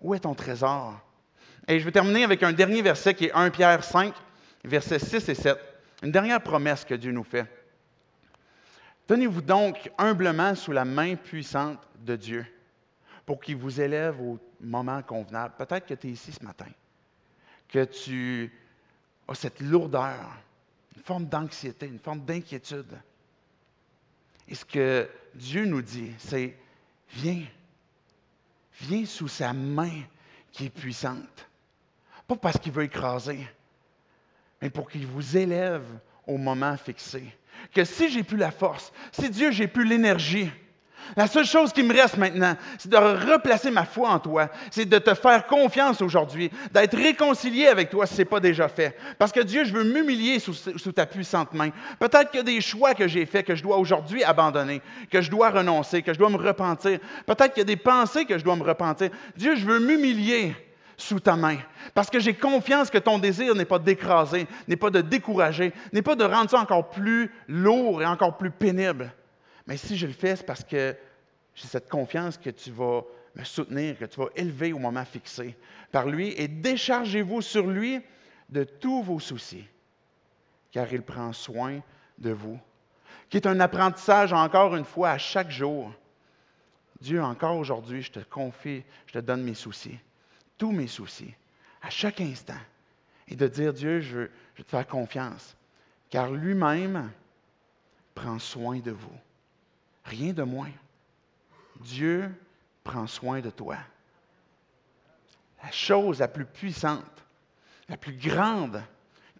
Où 0.00 0.14
est 0.14 0.20
ton 0.20 0.34
trésor? 0.34 0.94
Et 1.66 1.80
je 1.80 1.84
vais 1.84 1.92
terminer 1.92 2.24
avec 2.24 2.42
un 2.42 2.52
dernier 2.52 2.82
verset 2.82 3.14
qui 3.14 3.26
est 3.26 3.32
1 3.32 3.50
Pierre 3.50 3.82
5, 3.84 4.14
versets 4.64 4.98
6 4.98 5.28
et 5.28 5.34
7. 5.34 5.58
Une 6.02 6.12
dernière 6.12 6.42
promesse 6.42 6.84
que 6.84 6.94
Dieu 6.94 7.12
nous 7.12 7.24
fait. 7.24 7.46
Tenez-vous 9.06 9.42
donc 9.42 9.90
humblement 9.98 10.54
sous 10.54 10.72
la 10.72 10.84
main 10.84 11.16
puissante 11.16 11.80
de 11.98 12.14
Dieu 12.14 12.46
pour 13.24 13.40
qu'il 13.40 13.56
vous 13.56 13.80
élève 13.80 14.20
au 14.20 14.38
moment 14.60 15.02
convenable. 15.02 15.54
Peut-être 15.58 15.86
que 15.86 15.94
tu 15.94 16.08
es 16.08 16.10
ici 16.10 16.32
ce 16.32 16.44
matin, 16.44 16.68
que 17.68 17.84
tu 17.84 18.52
as 19.26 19.34
cette 19.34 19.60
lourdeur, 19.60 20.38
une 20.96 21.02
forme 21.02 21.26
d'anxiété, 21.26 21.86
une 21.86 21.98
forme 21.98 22.20
d'inquiétude. 22.20 22.98
Et 24.46 24.54
ce 24.54 24.64
que 24.64 25.08
Dieu 25.34 25.64
nous 25.64 25.82
dit, 25.82 26.12
c'est 26.18 26.56
viens, 27.10 27.44
viens 28.80 29.04
sous 29.04 29.28
sa 29.28 29.52
main 29.52 30.02
qui 30.52 30.66
est 30.66 30.70
puissante. 30.70 31.48
Pas 32.26 32.36
parce 32.36 32.58
qu'il 32.58 32.72
veut 32.72 32.84
écraser, 32.84 33.46
mais 34.60 34.70
pour 34.70 34.88
qu'il 34.90 35.06
vous 35.06 35.36
élève 35.36 35.84
au 36.26 36.36
moment 36.36 36.76
fixé. 36.76 37.22
Que 37.74 37.84
si 37.84 38.10
j'ai 38.10 38.22
plus 38.22 38.36
la 38.36 38.50
force, 38.50 38.92
si 39.12 39.30
Dieu, 39.30 39.50
j'ai 39.50 39.66
plus 39.66 39.84
l'énergie, 39.84 40.50
la 41.16 41.26
seule 41.26 41.46
chose 41.46 41.72
qui 41.72 41.82
me 41.82 41.94
reste 41.94 42.16
maintenant, 42.16 42.54
c'est 42.76 42.90
de 42.90 42.96
replacer 42.96 43.70
ma 43.70 43.84
foi 43.84 44.10
en 44.10 44.18
toi, 44.18 44.48
c'est 44.70 44.84
de 44.84 44.98
te 44.98 45.14
faire 45.14 45.46
confiance 45.46 46.02
aujourd'hui, 46.02 46.50
d'être 46.72 46.96
réconcilié 46.96 47.66
avec 47.66 47.90
toi 47.90 48.06
si 48.06 48.14
ce 48.14 48.18
n'est 48.18 48.24
pas 48.26 48.40
déjà 48.40 48.68
fait. 48.68 48.96
Parce 49.18 49.32
que 49.32 49.40
Dieu, 49.40 49.64
je 49.64 49.72
veux 49.72 49.84
m'humilier 49.84 50.38
sous, 50.38 50.52
sous 50.52 50.92
ta 50.92 51.06
puissante 51.06 51.54
main. 51.54 51.70
Peut-être 51.98 52.30
qu'il 52.30 52.38
y 52.38 52.40
a 52.40 52.44
des 52.44 52.60
choix 52.60 52.94
que 52.94 53.08
j'ai 53.08 53.26
faits 53.26 53.46
que 53.46 53.54
je 53.54 53.62
dois 53.62 53.78
aujourd'hui 53.78 54.22
abandonner, 54.22 54.82
que 55.10 55.22
je 55.22 55.30
dois 55.30 55.50
renoncer, 55.50 56.02
que 56.02 56.12
je 56.12 56.18
dois 56.18 56.30
me 56.30 56.36
repentir. 56.36 56.98
Peut-être 57.26 57.54
qu'il 57.54 57.60
y 57.60 57.62
a 57.62 57.64
des 57.64 57.76
pensées 57.76 58.24
que 58.24 58.38
je 58.38 58.44
dois 58.44 58.56
me 58.56 58.64
repentir. 58.64 59.10
Dieu, 59.36 59.56
je 59.56 59.64
veux 59.64 59.80
m'humilier 59.80 60.54
sous 60.98 61.20
ta 61.20 61.36
main. 61.36 61.58
Parce 61.94 62.10
que 62.10 62.18
j'ai 62.18 62.34
confiance 62.34 62.90
que 62.90 62.98
ton 62.98 63.18
désir 63.18 63.54
n'est 63.54 63.64
pas 63.64 63.78
d'écraser, 63.78 64.46
n'est 64.66 64.76
pas 64.76 64.90
de 64.90 65.00
décourager, 65.00 65.72
n'est 65.92 66.02
pas 66.02 66.16
de 66.16 66.24
rendre 66.24 66.50
ça 66.50 66.60
encore 66.60 66.90
plus 66.90 67.32
lourd 67.46 68.02
et 68.02 68.06
encore 68.06 68.36
plus 68.36 68.50
pénible. 68.50 69.10
Mais 69.66 69.76
si 69.76 69.96
je 69.96 70.06
le 70.06 70.12
fais, 70.12 70.36
c'est 70.36 70.44
parce 70.44 70.64
que 70.64 70.94
j'ai 71.54 71.68
cette 71.68 71.88
confiance 71.88 72.36
que 72.36 72.50
tu 72.50 72.72
vas 72.72 73.04
me 73.36 73.44
soutenir, 73.44 73.96
que 73.96 74.06
tu 74.06 74.20
vas 74.20 74.28
élever 74.34 74.72
au 74.72 74.78
moment 74.78 75.04
fixé 75.04 75.56
par 75.92 76.08
lui 76.08 76.34
et 76.36 76.48
déchargez-vous 76.48 77.42
sur 77.42 77.66
lui 77.66 78.00
de 78.48 78.64
tous 78.64 79.02
vos 79.02 79.20
soucis, 79.20 79.66
car 80.72 80.92
il 80.92 81.02
prend 81.02 81.32
soin 81.32 81.80
de 82.18 82.30
vous. 82.30 82.58
Qui 83.30 83.36
est 83.36 83.46
un 83.46 83.60
apprentissage 83.60 84.32
encore 84.32 84.74
une 84.74 84.84
fois 84.84 85.10
à 85.10 85.18
chaque 85.18 85.50
jour. 85.50 85.92
Dieu, 87.00 87.22
encore 87.22 87.56
aujourd'hui, 87.56 88.02
je 88.02 88.10
te 88.10 88.20
confie, 88.20 88.82
je 89.06 89.12
te 89.12 89.18
donne 89.18 89.44
mes 89.44 89.54
soucis, 89.54 89.98
tous 90.58 90.72
mes 90.72 90.88
soucis, 90.88 91.32
à 91.80 91.90
chaque 91.90 92.20
instant. 92.20 92.58
Et 93.28 93.36
de 93.36 93.46
dire, 93.46 93.72
Dieu, 93.72 94.00
je 94.00 94.16
veux, 94.16 94.30
je 94.54 94.58
veux 94.58 94.64
te 94.64 94.70
faire 94.70 94.86
confiance, 94.86 95.56
car 96.10 96.30
lui-même 96.30 97.10
prend 98.14 98.38
soin 98.38 98.80
de 98.80 98.90
vous. 98.90 99.18
Rien 100.04 100.32
de 100.32 100.42
moins. 100.42 100.72
Dieu 101.80 102.30
prend 102.82 103.06
soin 103.06 103.40
de 103.40 103.50
toi. 103.50 103.76
La 105.62 105.70
chose 105.70 106.20
la 106.20 106.28
plus 106.28 106.44
puissante, 106.44 107.04
la 107.88 107.96
plus 107.96 108.16
grande 108.16 108.82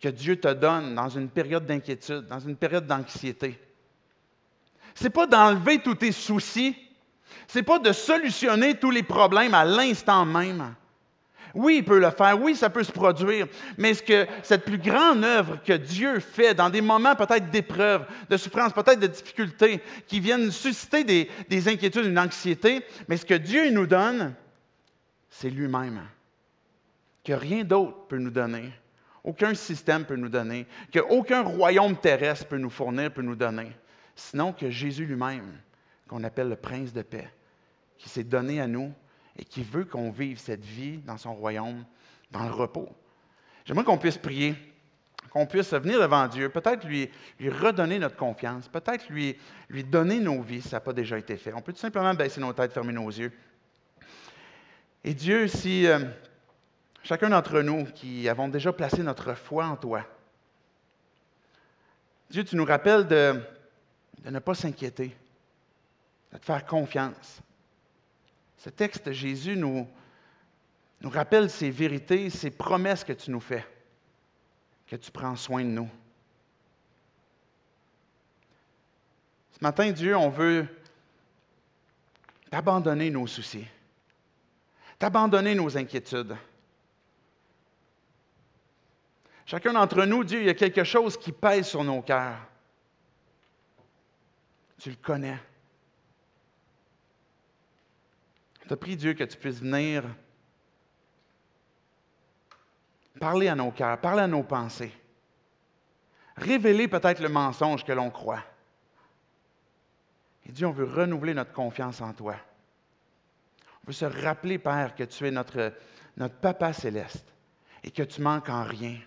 que 0.01 0.09
Dieu 0.09 0.39
te 0.39 0.53
donne 0.53 0.95
dans 0.95 1.09
une 1.09 1.29
période 1.29 1.66
d'inquiétude, 1.66 2.27
dans 2.27 2.41
une 2.41 2.57
période 2.57 2.87
d'anxiété, 2.87 3.59
c'est 4.95 5.11
pas 5.11 5.27
d'enlever 5.27 5.81
tous 5.81 5.95
tes 5.95 6.12
soucis, 6.12 6.77
c'est 7.47 7.62
pas 7.62 7.79
de 7.79 7.93
solutionner 7.93 8.79
tous 8.79 8.91
les 8.91 9.03
problèmes 9.03 9.55
à 9.55 9.64
l'instant 9.64 10.25
même. 10.25 10.75
Oui, 11.55 11.77
il 11.79 11.85
peut 11.85 11.99
le 11.99 12.11
faire, 12.11 12.41
oui, 12.41 12.55
ça 12.55 12.71
peut 12.71 12.83
se 12.83 12.93
produire, 12.93 13.47
mais 13.77 13.95
ce 13.95 14.03
que 14.03 14.27
cette 14.43 14.65
plus 14.65 14.79
grande 14.79 15.25
œuvre 15.25 15.59
que 15.65 15.73
Dieu 15.73 16.21
fait 16.21 16.55
dans 16.55 16.71
des 16.71 16.81
moments 16.81 17.17
peut-être 17.17 17.51
d'épreuve, 17.51 18.07
de 18.29 18.37
souffrance, 18.37 18.73
peut-être 18.73 19.01
de 19.01 19.07
difficultés, 19.07 19.83
qui 20.07 20.21
viennent 20.21 20.51
susciter 20.51 21.05
des, 21.05 21.31
des 21.49 21.69
inquiétudes, 21.69 22.07
une 22.07 22.19
anxiété, 22.19 22.85
mais 23.09 23.17
ce 23.17 23.25
que 23.25 23.35
Dieu 23.35 23.71
nous 23.71 23.87
donne, 23.87 24.35
c'est 25.31 25.51
lui-même. 25.51 26.03
Que 27.25 27.33
rien 27.33 27.65
d'autre 27.65 28.07
peut 28.09 28.19
nous 28.19 28.31
donner, 28.31 28.73
aucun 29.25 29.55
système 29.55 30.05
peut 30.05 30.17
nous 30.17 30.29
donner, 30.29 30.67
qu'aucun 30.93 31.43
royaume 31.43 31.97
terrestre 31.97 32.47
peut 32.47 32.59
nous 32.59 32.71
fournir, 32.71 33.13
peut 33.13 33.23
nous 33.23 33.37
donner, 33.37 33.73
sinon 34.15 34.53
que 34.53 34.71
Jésus 34.71 35.05
lui-même, 35.05 35.59
qu'on 36.09 36.25
appelle 36.25 36.49
le 36.49 36.57
prince 36.57 36.93
de 36.93 37.03
paix, 37.03 37.29
qui 37.99 38.09
s'est 38.09 38.25
donné 38.25 38.61
à 38.61 38.67
nous 38.67 38.93
et 39.39 39.45
qui 39.45 39.62
veut 39.62 39.84
qu'on 39.84 40.11
vive 40.11 40.39
cette 40.39 40.64
vie 40.64 40.99
dans 40.99 41.16
son 41.16 41.34
royaume, 41.34 41.84
dans 42.30 42.45
le 42.45 42.53
repos. 42.53 42.89
J'aimerais 43.64 43.84
qu'on 43.84 43.99
puisse 43.99 44.18
prier, 44.18 44.55
qu'on 45.30 45.47
puisse 45.47 45.72
venir 45.72 46.01
devant 46.01 46.26
Dieu, 46.26 46.49
peut-être 46.49 46.84
lui, 46.84 47.09
redonner 47.41 47.99
notre 47.99 48.16
confiance, 48.16 48.68
peut-être 48.68 49.09
lui, 49.09 49.36
donner 49.84 50.18
nos 50.18 50.43
vies 50.43 50.62
si 50.62 50.68
ça 50.68 50.76
n'a 50.76 50.80
pas 50.80 50.93
déjà 50.93 51.18
été 51.18 51.36
fait. 51.36 51.53
On 51.53 51.62
peut 51.62 51.72
tout 51.72 51.78
simplement 51.78 52.12
baisser 52.14 52.41
nos 52.41 52.53
têtes, 52.53 52.72
fermer 52.72 52.93
nos 52.93 53.09
yeux. 53.09 53.32
Et 55.05 55.14
Dieu, 55.14 55.47
si 55.47 55.86
euh, 55.86 56.01
chacun 57.03 57.28
d'entre 57.28 57.61
nous 57.61 57.84
qui 57.84 58.28
avons 58.28 58.49
déjà 58.49 58.72
placé 58.72 59.03
notre 59.03 59.34
foi 59.34 59.66
en 59.66 59.76
toi, 59.76 60.05
Dieu, 62.30 62.45
tu 62.45 62.57
nous 62.57 62.64
rappelles 62.64 63.07
de 63.07 63.41
ne 64.24 64.39
pas 64.39 64.55
s'inquiéter, 64.55 65.16
de 66.32 66.39
te 66.39 66.45
faire 66.45 66.66
confiance. 66.66 67.41
Ce 68.59 68.71
texte, 68.71 69.13
Jésus 69.13 69.57
nous, 69.57 69.89
nous 71.01 71.11
rappelle 71.11 71.49
ces 71.49 71.71
vérités, 71.71 72.29
ces 72.29 72.51
promesses 72.51 73.05
que 73.05 73.13
tu 73.13 73.31
nous 73.31 73.41
fais, 73.41 73.65
que 74.87 74.97
tu 74.97 75.11
prends 75.11 75.37
soin 75.37 75.63
de 75.63 75.71
nous. 75.71 75.89
Ce 79.53 79.59
matin, 79.61 79.91
Dieu, 79.91 80.17
on 80.17 80.29
veut 80.29 80.67
t'abandonner 82.51 83.11
nos 83.11 83.27
soucis, 83.27 83.67
t'abandonner 84.99 85.55
nos 85.55 85.77
inquiétudes. 85.77 86.37
Chacun 89.47 89.73
d'entre 89.73 90.05
nous, 90.05 90.25
Dieu, 90.25 90.41
il 90.41 90.47
y 90.47 90.51
a 90.51 90.55
quelque 90.55 90.85
chose 90.85 91.17
qui 91.17 91.33
pèse 91.33 91.69
sur 91.69 91.83
nos 91.83 92.03
cœurs. 92.03 92.39
Tu 94.79 94.91
le 94.91 94.97
connais. 94.97 95.39
Je 98.55 98.58
te 98.69 98.75
prie, 98.75 98.97
Dieu, 98.97 99.14
que 99.14 99.25
tu 99.25 99.37
puisses 99.37 99.61
venir 99.61 100.05
parler 103.19 103.49
à 103.49 103.55
nos 103.55 103.71
cœurs, 103.71 104.01
parler 104.01 104.23
à 104.23 104.27
nos 104.29 104.45
pensées, 104.45 104.93
révéler 106.37 106.87
peut-être 106.87 107.21
le 107.21 107.29
mensonge 107.29 107.85
que 107.85 107.93
l'on 107.93 108.11
croit. 108.11 108.45
Et 110.47 110.53
Dieu, 110.53 110.66
on 110.66 110.73
veut 110.73 110.85
renouveler 110.85 111.35
notre 111.35 111.53
confiance 111.53 112.01
en 112.01 112.12
toi. 112.12 112.37
On 113.83 113.89
veut 113.89 113.93
se 113.93 114.05
rappeler, 114.05 114.59
Père, 114.59 114.95
que 114.95 115.05
tu 115.05 115.27
es 115.27 115.31
notre, 115.31 115.75
notre 116.16 116.37
Papa 116.37 116.73
céleste 116.73 117.27
et 117.83 117.91
que 117.91 118.03
tu 118.03 118.21
manques 118.21 118.49
en 118.49 118.62
rien. 118.62 118.99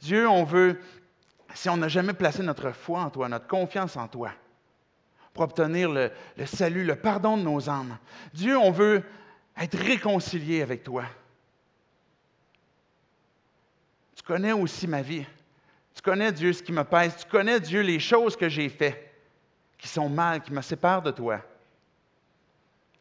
Dieu, 0.00 0.28
on 0.28 0.44
veut, 0.44 0.80
si 1.54 1.68
on 1.68 1.76
n'a 1.76 1.88
jamais 1.88 2.12
placé 2.12 2.42
notre 2.42 2.72
foi 2.72 3.00
en 3.00 3.10
toi, 3.10 3.28
notre 3.28 3.46
confiance 3.46 3.96
en 3.96 4.08
toi, 4.08 4.32
pour 5.34 5.42
obtenir 5.42 5.90
le, 5.90 6.10
salut, 6.46 6.84
le 6.84 6.96
pardon 6.96 7.36
de 7.36 7.42
nos 7.42 7.68
âmes, 7.68 7.98
Dieu, 8.32 8.56
on 8.56 8.70
veut 8.70 9.02
être 9.56 9.76
réconcilié 9.76 10.62
avec 10.62 10.84
toi. 10.84 11.04
Tu 14.14 14.22
connais 14.22 14.52
aussi 14.52 14.86
ma 14.86 15.02
vie. 15.02 15.26
Tu 15.92 16.00
connais 16.00 16.32
Dieu 16.32 16.52
ce 16.52 16.62
qui 16.62 16.72
me 16.72 16.84
pèse. 16.84 17.16
Tu 17.16 17.26
connais 17.26 17.60
Dieu 17.60 17.82
les 17.82 17.98
choses 17.98 18.36
que 18.36 18.48
j'ai 18.48 18.68
faites 18.68 19.12
qui 19.76 19.88
sont 19.88 20.08
mal, 20.08 20.40
qui 20.40 20.52
me 20.52 20.62
séparent 20.62 21.02
de 21.02 21.10
toi. 21.10 21.40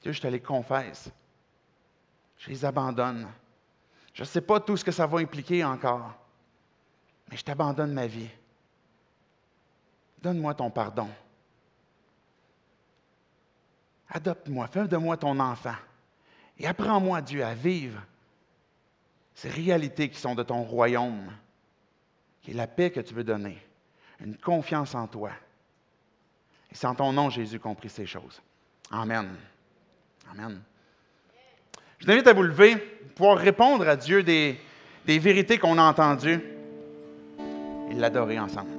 Dieu, 0.02 0.12
je 0.12 0.20
te 0.20 0.28
les 0.28 0.42
confesse. 0.42 1.10
Je 2.40 2.50
les 2.50 2.66
abandonne. 2.66 3.28
Je 4.14 4.24
ne 4.24 4.28
sais 4.28 4.42
pas 4.42 4.60
tout 4.60 4.76
ce 4.76 4.84
que 4.84 4.92
ça 4.92 5.06
va 5.06 5.20
impliquer 5.20 5.64
encore, 5.64 6.14
mais 7.30 7.38
je 7.38 7.44
t'abandonne 7.44 7.94
ma 7.94 8.06
vie. 8.06 8.30
Donne-moi 10.22 10.54
ton 10.56 10.70
pardon. 10.70 11.10
Adopte-moi, 14.14 14.68
fais 14.68 14.88
de 14.88 14.98
moi 14.98 15.18
ton 15.18 15.40
enfant. 15.40 15.76
Et 16.60 16.68
apprends-moi, 16.68 17.22
Dieu, 17.22 17.44
à 17.44 17.56
vivre 17.56 18.00
ces 19.34 19.50
réalités 19.50 20.08
qui 20.10 20.20
sont 20.20 20.36
de 20.36 20.44
ton 20.44 20.62
royaume, 20.62 21.32
qui 22.42 22.52
est 22.52 22.54
la 22.54 22.68
paix 22.68 22.92
que 22.92 23.00
tu 23.00 23.16
veux 23.16 23.24
donner, 23.24 23.58
une 24.20 24.38
confiance 24.38 24.94
en 24.94 25.08
toi. 25.08 25.32
Et 26.72 26.76
c'est 26.76 26.86
en 26.86 26.94
ton 26.94 27.12
nom, 27.12 27.32
Jésus, 27.32 27.60
qu'on 27.60 27.74
prie 27.74 27.90
ces 27.90 28.06
choses. 28.06 28.40
Amen. 28.92 29.36
Amen. 30.32 30.62
Je 31.98 32.06
vous 32.06 32.12
invite 32.12 32.28
à 32.28 32.34
vous 32.34 32.44
lever, 32.44 32.76
pouvoir 33.16 33.40
répondre 33.40 33.88
à 33.88 33.96
Dieu 33.96 34.22
des, 34.22 34.60
des 35.06 35.18
vérités 35.18 35.58
qu'on 35.58 35.80
a 35.80 35.84
entendues 35.84 36.42
et 37.90 37.94
l'adorer 37.96 38.40
ensemble. 38.40 38.73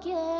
again. 0.00 0.37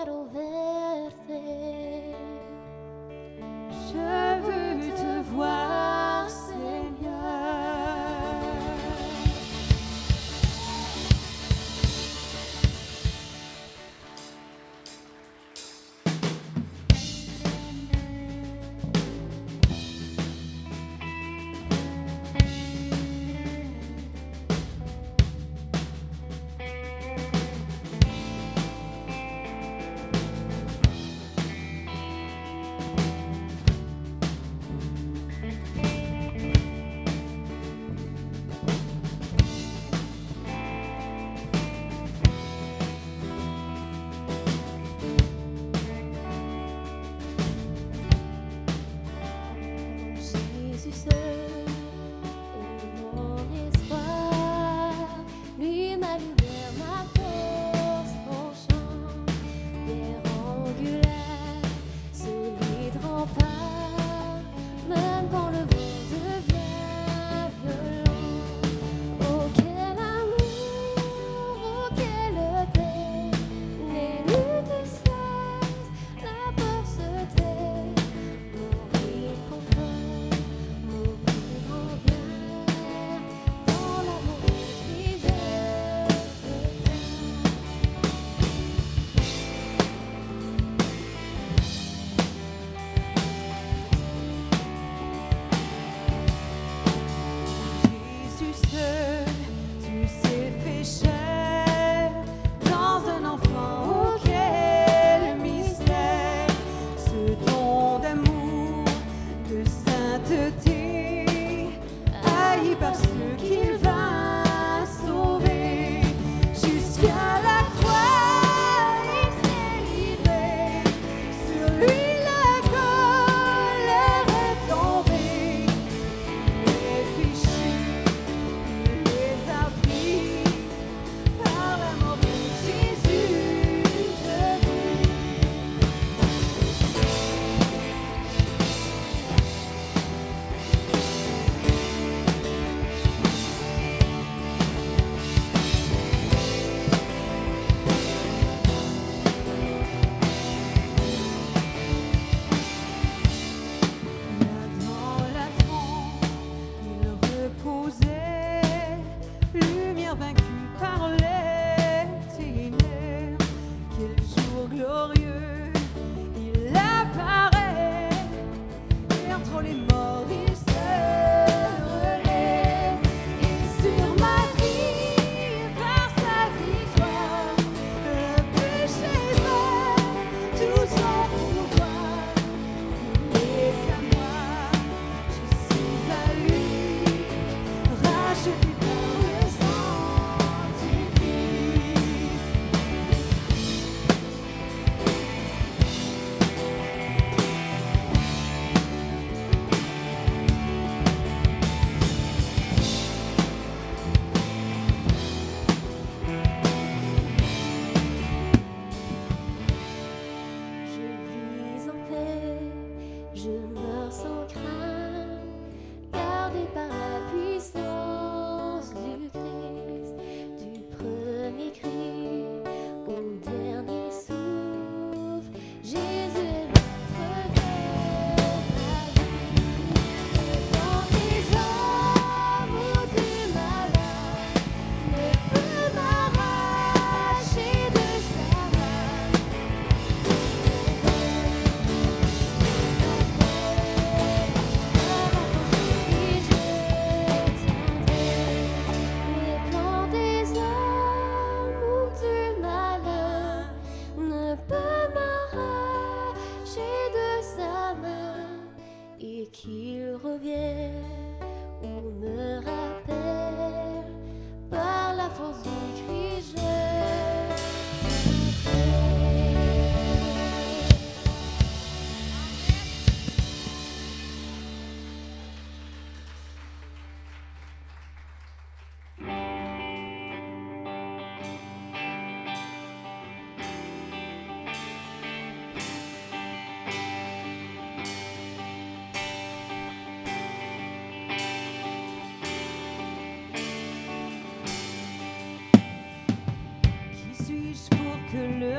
türlü 298.39 298.78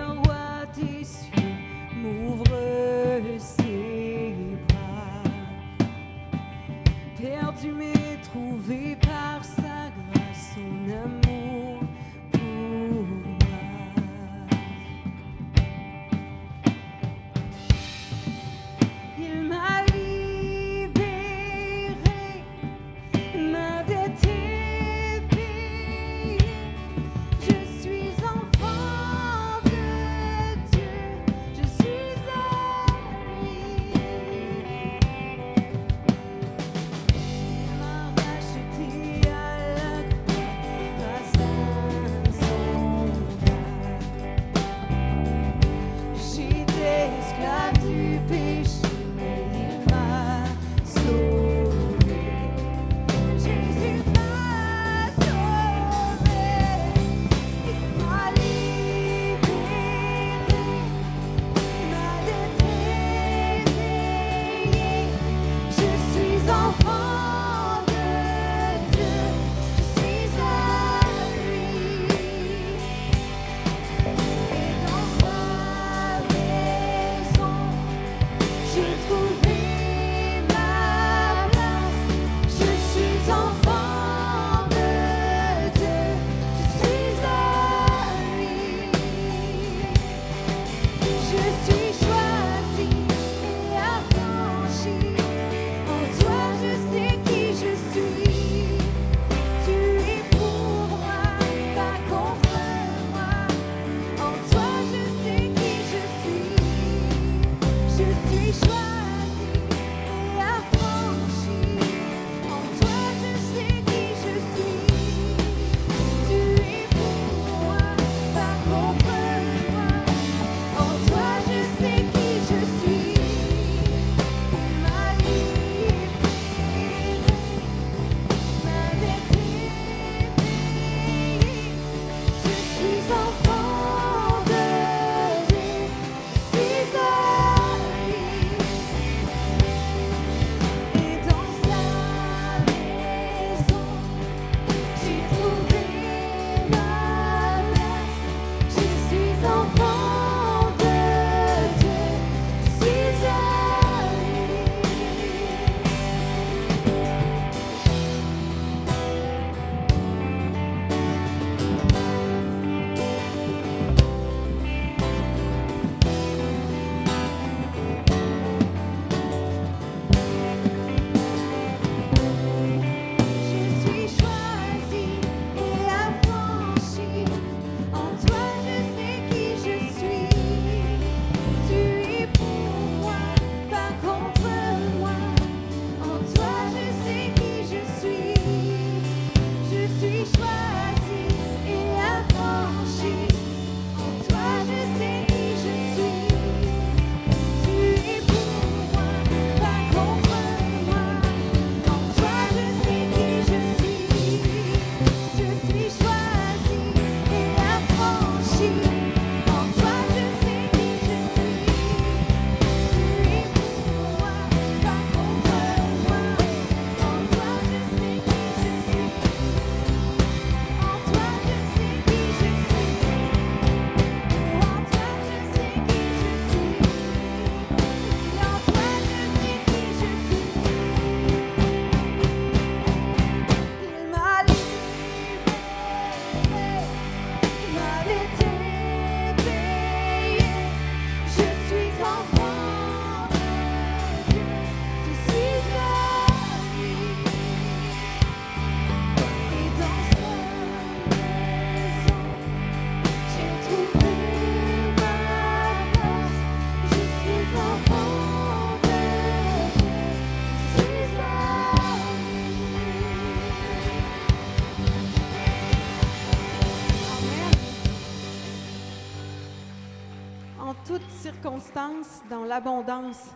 dans 272.30 272.43
l'abondance 272.43 273.30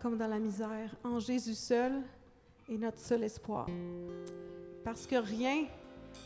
comme 0.00 0.18
dans 0.18 0.26
la 0.26 0.38
misère, 0.38 0.90
en 1.02 1.18
Jésus 1.18 1.54
seul 1.54 1.92
est 2.68 2.76
notre 2.76 2.98
seul 2.98 3.22
espoir. 3.24 3.66
Parce 4.84 5.06
que 5.06 5.16
rien 5.16 5.64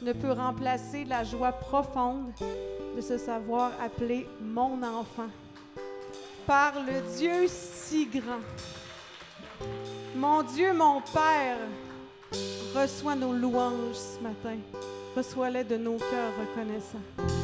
ne 0.03 0.13
peut 0.13 0.33
remplacer 0.33 1.05
la 1.05 1.23
joie 1.23 1.53
profonde 1.53 2.33
de 2.97 3.01
se 3.01 3.19
savoir 3.19 3.71
appelé 3.81 4.27
mon 4.41 4.83
enfant 4.83 5.29
par 6.47 6.73
le 6.81 7.17
Dieu 7.17 7.47
si 7.47 8.07
grand. 8.07 8.41
Mon 10.17 10.43
Dieu, 10.43 10.73
mon 10.73 11.01
Père, 11.01 11.59
reçois 12.75 13.15
nos 13.15 13.33
louanges 13.33 13.95
ce 13.95 14.21
matin, 14.21 14.59
reçois-les 15.17 15.65
de 15.65 15.77
nos 15.77 15.99
cœurs 15.99 16.33
reconnaissants. 16.41 17.38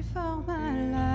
Tu 0.00 0.06
formas 0.14 0.72
la 0.92 1.09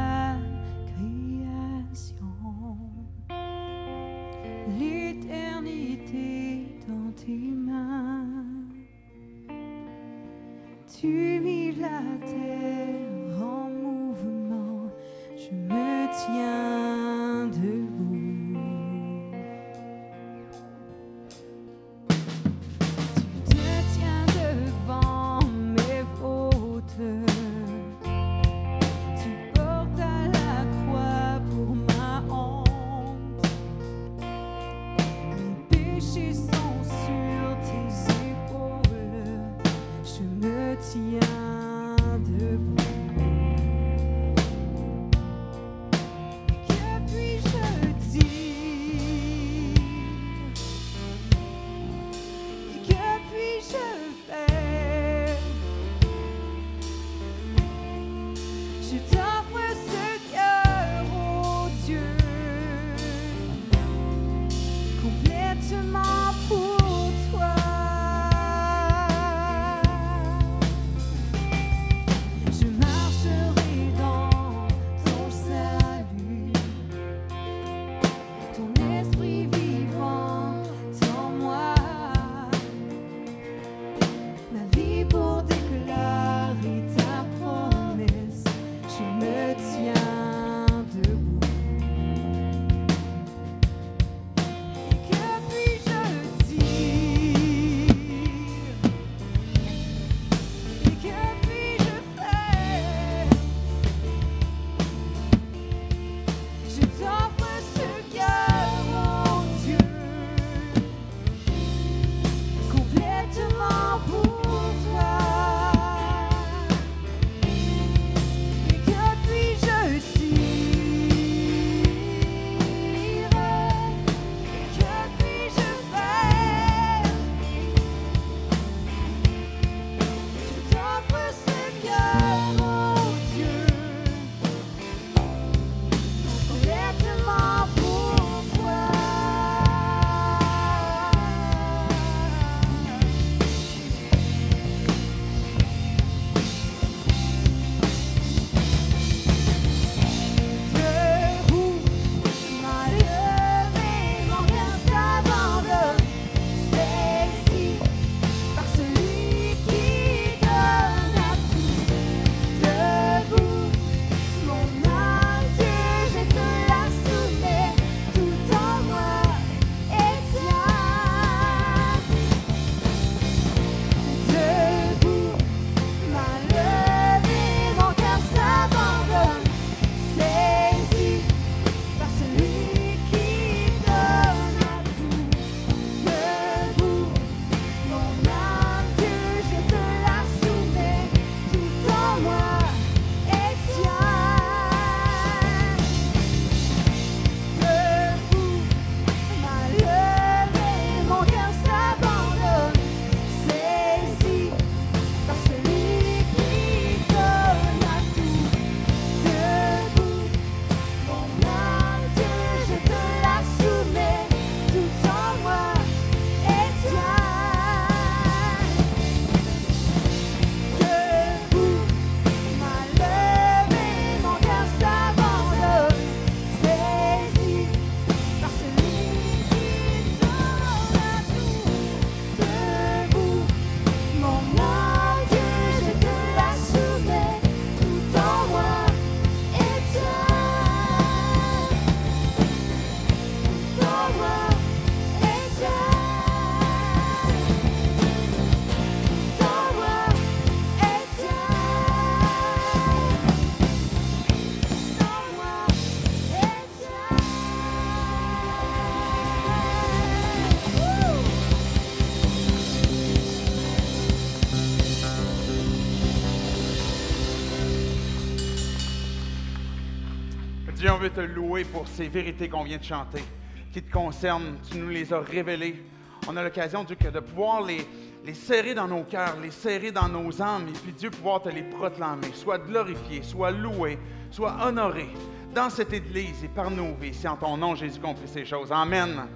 Dieu, 270.76 270.91
on 270.91 270.97
veut 270.97 271.10
te 271.10 271.22
louer 271.22 271.64
pour 271.64 271.88
ces 271.88 272.10
vérités 272.10 272.49
qu'on 272.49 272.65
vient 272.65 272.77
de 272.77 272.84
chanter, 272.84 273.23
qui 273.72 273.81
te 273.81 273.89
concernent. 273.89 274.57
Tu 274.69 274.77
nous 274.77 274.89
les 274.89 275.14
as 275.14 275.22
révélées. 275.22 275.81
On 276.27 276.35
a 276.35 276.43
l'occasion, 276.43 276.84
Dieu, 276.84 276.97
de 276.97 277.19
pouvoir 277.22 277.61
les, 277.61 277.88
serrer 278.34 278.73
dans 278.73 278.88
nos 278.88 279.03
cœurs, 279.03 279.38
les 279.41 279.52
serrer 279.52 279.93
dans 279.93 280.10
nos 280.10 280.41
âmes, 280.41 280.68
et 280.68 280.77
puis 280.77 280.91
Dieu, 280.91 281.10
pouvoir 281.10 281.41
te 281.41 281.47
les 281.47 281.64
proclamer. 281.64 282.27
Sois 282.34 282.57
glorifié, 282.57 283.23
sois 283.23 283.52
loué, 283.52 283.97
sois 284.30 284.53
honoré 284.65 285.07
dans 285.53 285.69
cette 285.69 285.93
Église 285.93 286.43
et 286.43 286.49
par 286.49 286.69
nos 286.69 286.93
vies. 286.95 287.14
C'est 287.14 287.30
en 287.30 287.38
ton 287.38 287.56
nom, 287.56 287.73
Jésus, 287.73 288.02
qu'on 288.02 288.14
ces 288.26 288.43
choses. 288.43 288.69
Amen. 288.69 289.27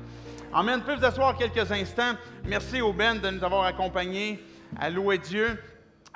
Amen. 0.54 0.82
Pouvez 0.82 0.98
vous 0.98 1.06
asseoir 1.06 1.38
quelques 1.38 1.72
instants? 1.72 2.16
Merci 2.44 2.82
au 2.82 2.92
Ben 2.92 3.16
de 3.16 3.30
nous 3.30 3.44
avoir 3.46 3.64
accompagnés 3.64 4.44
à 4.78 4.90
louer 4.90 5.20
Dieu. 5.20 5.58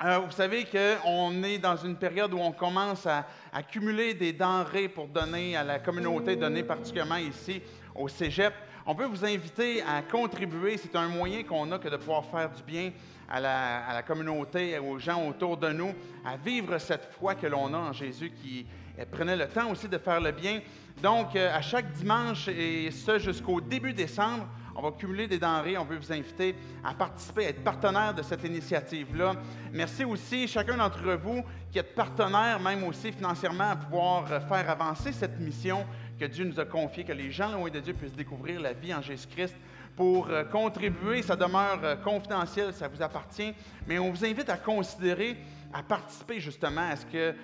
Euh, 0.02 0.18
vous 0.18 0.32
savez 0.32 0.64
qu'on 0.64 1.42
est 1.44 1.58
dans 1.58 1.76
une 1.76 1.94
période 1.94 2.34
où 2.34 2.38
on 2.38 2.50
commence 2.50 3.06
à 3.06 3.26
accumuler 3.52 4.12
des 4.12 4.32
denrées 4.32 4.88
pour 4.88 5.06
donner 5.06 5.56
à 5.56 5.62
la 5.62 5.78
communauté, 5.78 6.34
donner 6.34 6.64
particulièrement 6.64 7.16
ici 7.16 7.62
au 7.94 8.08
Cégep. 8.08 8.52
On 8.86 8.94
peut 8.96 9.04
vous 9.04 9.24
inviter 9.24 9.82
à 9.82 10.02
contribuer. 10.02 10.76
C'est 10.78 10.96
un 10.96 11.06
moyen 11.06 11.44
qu'on 11.44 11.70
a 11.70 11.78
que 11.78 11.88
de 11.88 11.96
pouvoir 11.96 12.24
faire 12.24 12.50
du 12.50 12.62
bien 12.64 12.90
à 13.28 13.38
la, 13.38 13.86
à 13.86 13.94
la 13.94 14.02
communauté, 14.02 14.78
aux 14.80 14.98
gens 14.98 15.28
autour 15.28 15.56
de 15.56 15.68
nous, 15.70 15.94
à 16.24 16.36
vivre 16.36 16.76
cette 16.78 17.08
foi 17.12 17.36
que 17.36 17.46
l'on 17.46 17.72
a 17.72 17.78
en 17.78 17.92
Jésus 17.92 18.32
qui 18.42 18.66
prenait 19.12 19.36
le 19.36 19.46
temps 19.46 19.70
aussi 19.70 19.88
de 19.88 19.98
faire 19.98 20.20
le 20.20 20.32
bien. 20.32 20.60
Donc, 21.00 21.36
euh, 21.36 21.56
à 21.56 21.62
chaque 21.62 21.92
dimanche, 21.92 22.48
et 22.48 22.90
ce 22.90 23.18
jusqu'au 23.18 23.60
début 23.60 23.92
décembre, 23.92 24.48
on 24.74 24.82
va 24.82 24.90
cumuler 24.92 25.26
des 25.26 25.38
denrées. 25.38 25.78
On 25.78 25.84
veut 25.84 25.96
vous 25.96 26.12
inviter 26.12 26.54
à 26.82 26.94
participer, 26.94 27.46
à 27.46 27.48
être 27.50 27.62
partenaire 27.62 28.14
de 28.14 28.22
cette 28.22 28.44
initiative-là. 28.44 29.34
Merci 29.72 30.04
aussi, 30.04 30.48
chacun 30.48 30.76
d'entre 30.76 31.14
vous 31.14 31.42
qui 31.70 31.78
êtes 31.78 31.94
partenaire, 31.94 32.60
même 32.60 32.84
aussi 32.84 33.12
financièrement, 33.12 33.70
à 33.70 33.76
pouvoir 33.76 34.30
euh, 34.30 34.40
faire 34.40 34.68
avancer 34.70 35.12
cette 35.12 35.38
mission 35.40 35.84
que 36.18 36.24
Dieu 36.24 36.44
nous 36.44 36.60
a 36.60 36.64
confiée, 36.64 37.04
que 37.04 37.12
les 37.12 37.30
gens 37.30 37.52
loin 37.52 37.70
de 37.70 37.80
Dieu 37.80 37.94
puissent 37.94 38.14
découvrir 38.14 38.60
la 38.60 38.72
vie 38.72 38.94
en 38.94 39.02
Jésus-Christ. 39.02 39.56
Pour 39.96 40.28
euh, 40.28 40.44
contribuer, 40.44 41.22
ça 41.22 41.36
demeure 41.36 41.80
euh, 41.82 41.96
confidentiel, 41.96 42.72
ça 42.72 42.88
vous 42.88 43.02
appartient, 43.02 43.54
mais 43.86 43.98
on 43.98 44.10
vous 44.10 44.24
invite 44.24 44.48
à 44.48 44.56
considérer 44.56 45.36
à 45.76 45.82
participer 45.82 46.38
justement 46.40 46.88
à 46.88 46.94
ce 46.96 47.04
qu'on 47.04 47.34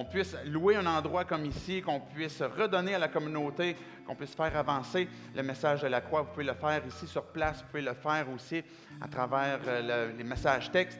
on 0.00 0.04
puisse 0.04 0.34
louer 0.46 0.74
un 0.76 0.86
endroit 0.86 1.24
comme 1.24 1.46
ici, 1.46 1.80
qu'on 1.80 2.00
puisse 2.00 2.42
redonner 2.42 2.96
à 2.96 2.98
la 2.98 3.06
communauté, 3.08 3.76
qu'on 4.04 4.16
puisse 4.16 4.34
faire 4.34 4.56
avancer 4.56 5.08
le 5.34 5.42
message 5.44 5.82
de 5.82 5.86
la 5.86 6.00
croix. 6.00 6.22
Vous 6.22 6.32
pouvez 6.32 6.44
le 6.44 6.54
faire 6.54 6.82
ici 6.86 7.06
sur 7.06 7.22
place, 7.26 7.58
vous 7.62 7.68
pouvez 7.68 7.82
le 7.82 7.94
faire 7.94 8.26
aussi 8.34 8.62
à 9.00 9.06
travers 9.06 9.60
euh, 9.66 10.08
le- 10.10 10.16
les 10.18 10.24
messages 10.24 10.70
textes. 10.72 10.98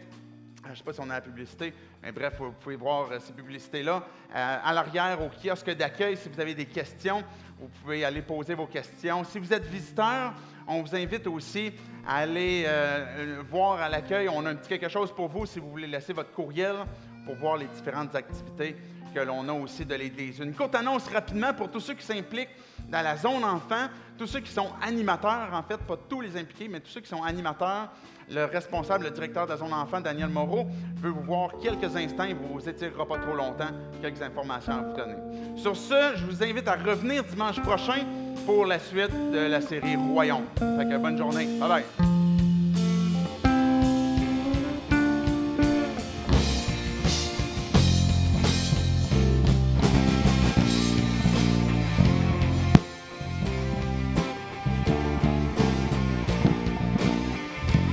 je 0.65 0.71
ne 0.71 0.75
sais 0.77 0.85
pas 0.85 0.93
si 0.93 1.01
on 1.01 1.11
a 1.11 1.15
la 1.15 1.21
publicité, 1.21 1.75
mais 2.01 2.13
bref, 2.13 2.35
vous 2.39 2.53
pouvez 2.53 2.77
voir 2.77 3.11
euh, 3.11 3.19
ces 3.19 3.33
publicités-là. 3.33 3.97
Euh, 4.35 4.57
à 4.65 4.73
l'arrière, 4.73 5.21
au 5.21 5.29
kiosque 5.31 5.71
d'accueil, 5.75 6.17
si 6.17 6.29
vous 6.29 6.41
avez 6.41 6.55
des 6.55 6.67
questions, 6.67 7.25
vous 7.59 7.67
pouvez 7.83 8.05
aller 8.05 8.23
poser 8.23 8.55
vos 8.55 8.67
questions. 8.69 9.25
Si 9.25 9.41
vous 9.41 9.53
êtes 9.53 9.67
visiteur, 9.67 10.33
on 10.67 10.83
vous 10.83 10.95
invite 10.95 11.27
aussi 11.27 11.73
à 12.07 12.19
aller 12.19 12.65
euh, 12.67 13.05
euh, 13.19 13.43
voir 13.49 13.81
à 13.81 13.89
l'accueil. 13.89 14.29
On 14.29 14.45
a 14.47 14.51
un 14.51 14.55
petit 14.57 14.69
quelque 14.69 14.89
chose 14.89 15.13
pour 15.13 15.29
vous 15.29 15.47
si 15.47 15.59
vous 15.59 15.71
voulez 15.71 15.87
laisser 15.87 16.13
votre 16.13 16.33
courriel 16.33 16.77
pour 17.25 17.37
voir 17.37 17.57
les 17.57 17.67
différentes 17.67 18.15
activités 18.15 18.77
que 19.15 19.21
l'on 19.21 19.49
a 19.49 19.53
aussi 19.53 19.85
de 19.85 19.95
l'Église. 19.95 20.39
Une 20.39 20.55
courte 20.55 20.75
annonce 20.75 21.07
rapidement 21.09 21.53
pour 21.53 21.71
tous 21.71 21.81
ceux 21.81 21.95
qui 21.95 22.05
s'impliquent 22.05 22.57
dans 22.89 23.03
la 23.03 23.17
zone 23.17 23.45
enfant, 23.45 23.89
tous 24.19 24.27
ceux 24.27 24.41
qui 24.41 24.51
sont 24.51 24.71
animateurs, 24.83 25.51
en 25.53 25.63
fait, 25.63 25.79
pas 25.79 25.97
tous 26.09 26.21
les 26.21 26.37
impliqués, 26.37 26.69
mais 26.69 26.81
tous 26.81 26.91
ceux 26.91 27.01
qui 27.01 27.09
sont 27.09 27.23
animateurs. 27.23 27.91
Le 28.35 28.45
responsable, 28.47 29.05
le 29.05 29.11
directeur 29.11 29.47
de 29.47 29.57
zone 29.57 29.73
enfant, 29.73 30.01
Daniel 30.01 30.29
Moreau, 30.29 30.67
veut 30.97 31.11
vous 31.11 31.23
voir 31.23 31.51
quelques 31.63 31.95
instants. 31.97 32.25
Il 32.25 32.37
ne 32.37 32.53
vous 32.53 32.67
étirera 32.69 33.07
pas 33.07 33.19
trop 33.19 33.35
longtemps. 33.35 33.71
Quelques 34.01 34.23
informations 34.23 34.73
à 34.73 34.83
vous 34.83 34.97
donner. 34.97 35.17
Sur 35.57 35.77
ce, 35.77 36.17
je 36.17 36.25
vous 36.25 36.43
invite 36.43 36.67
à 36.69 36.75
revenir 36.75 37.25
dimanche 37.25 37.61
prochain 37.61 38.05
pour 38.47 38.67
la 38.67 38.79
suite 38.79 39.13
de 39.33 39.39
la 39.39 39.61
série 39.61 39.97
Royaume. 39.97 40.45
Fait 40.59 40.89
que 40.89 40.97
bonne 40.97 41.19
journée. 41.19 41.47
Bye 41.61 41.69
bye. 41.69 42.22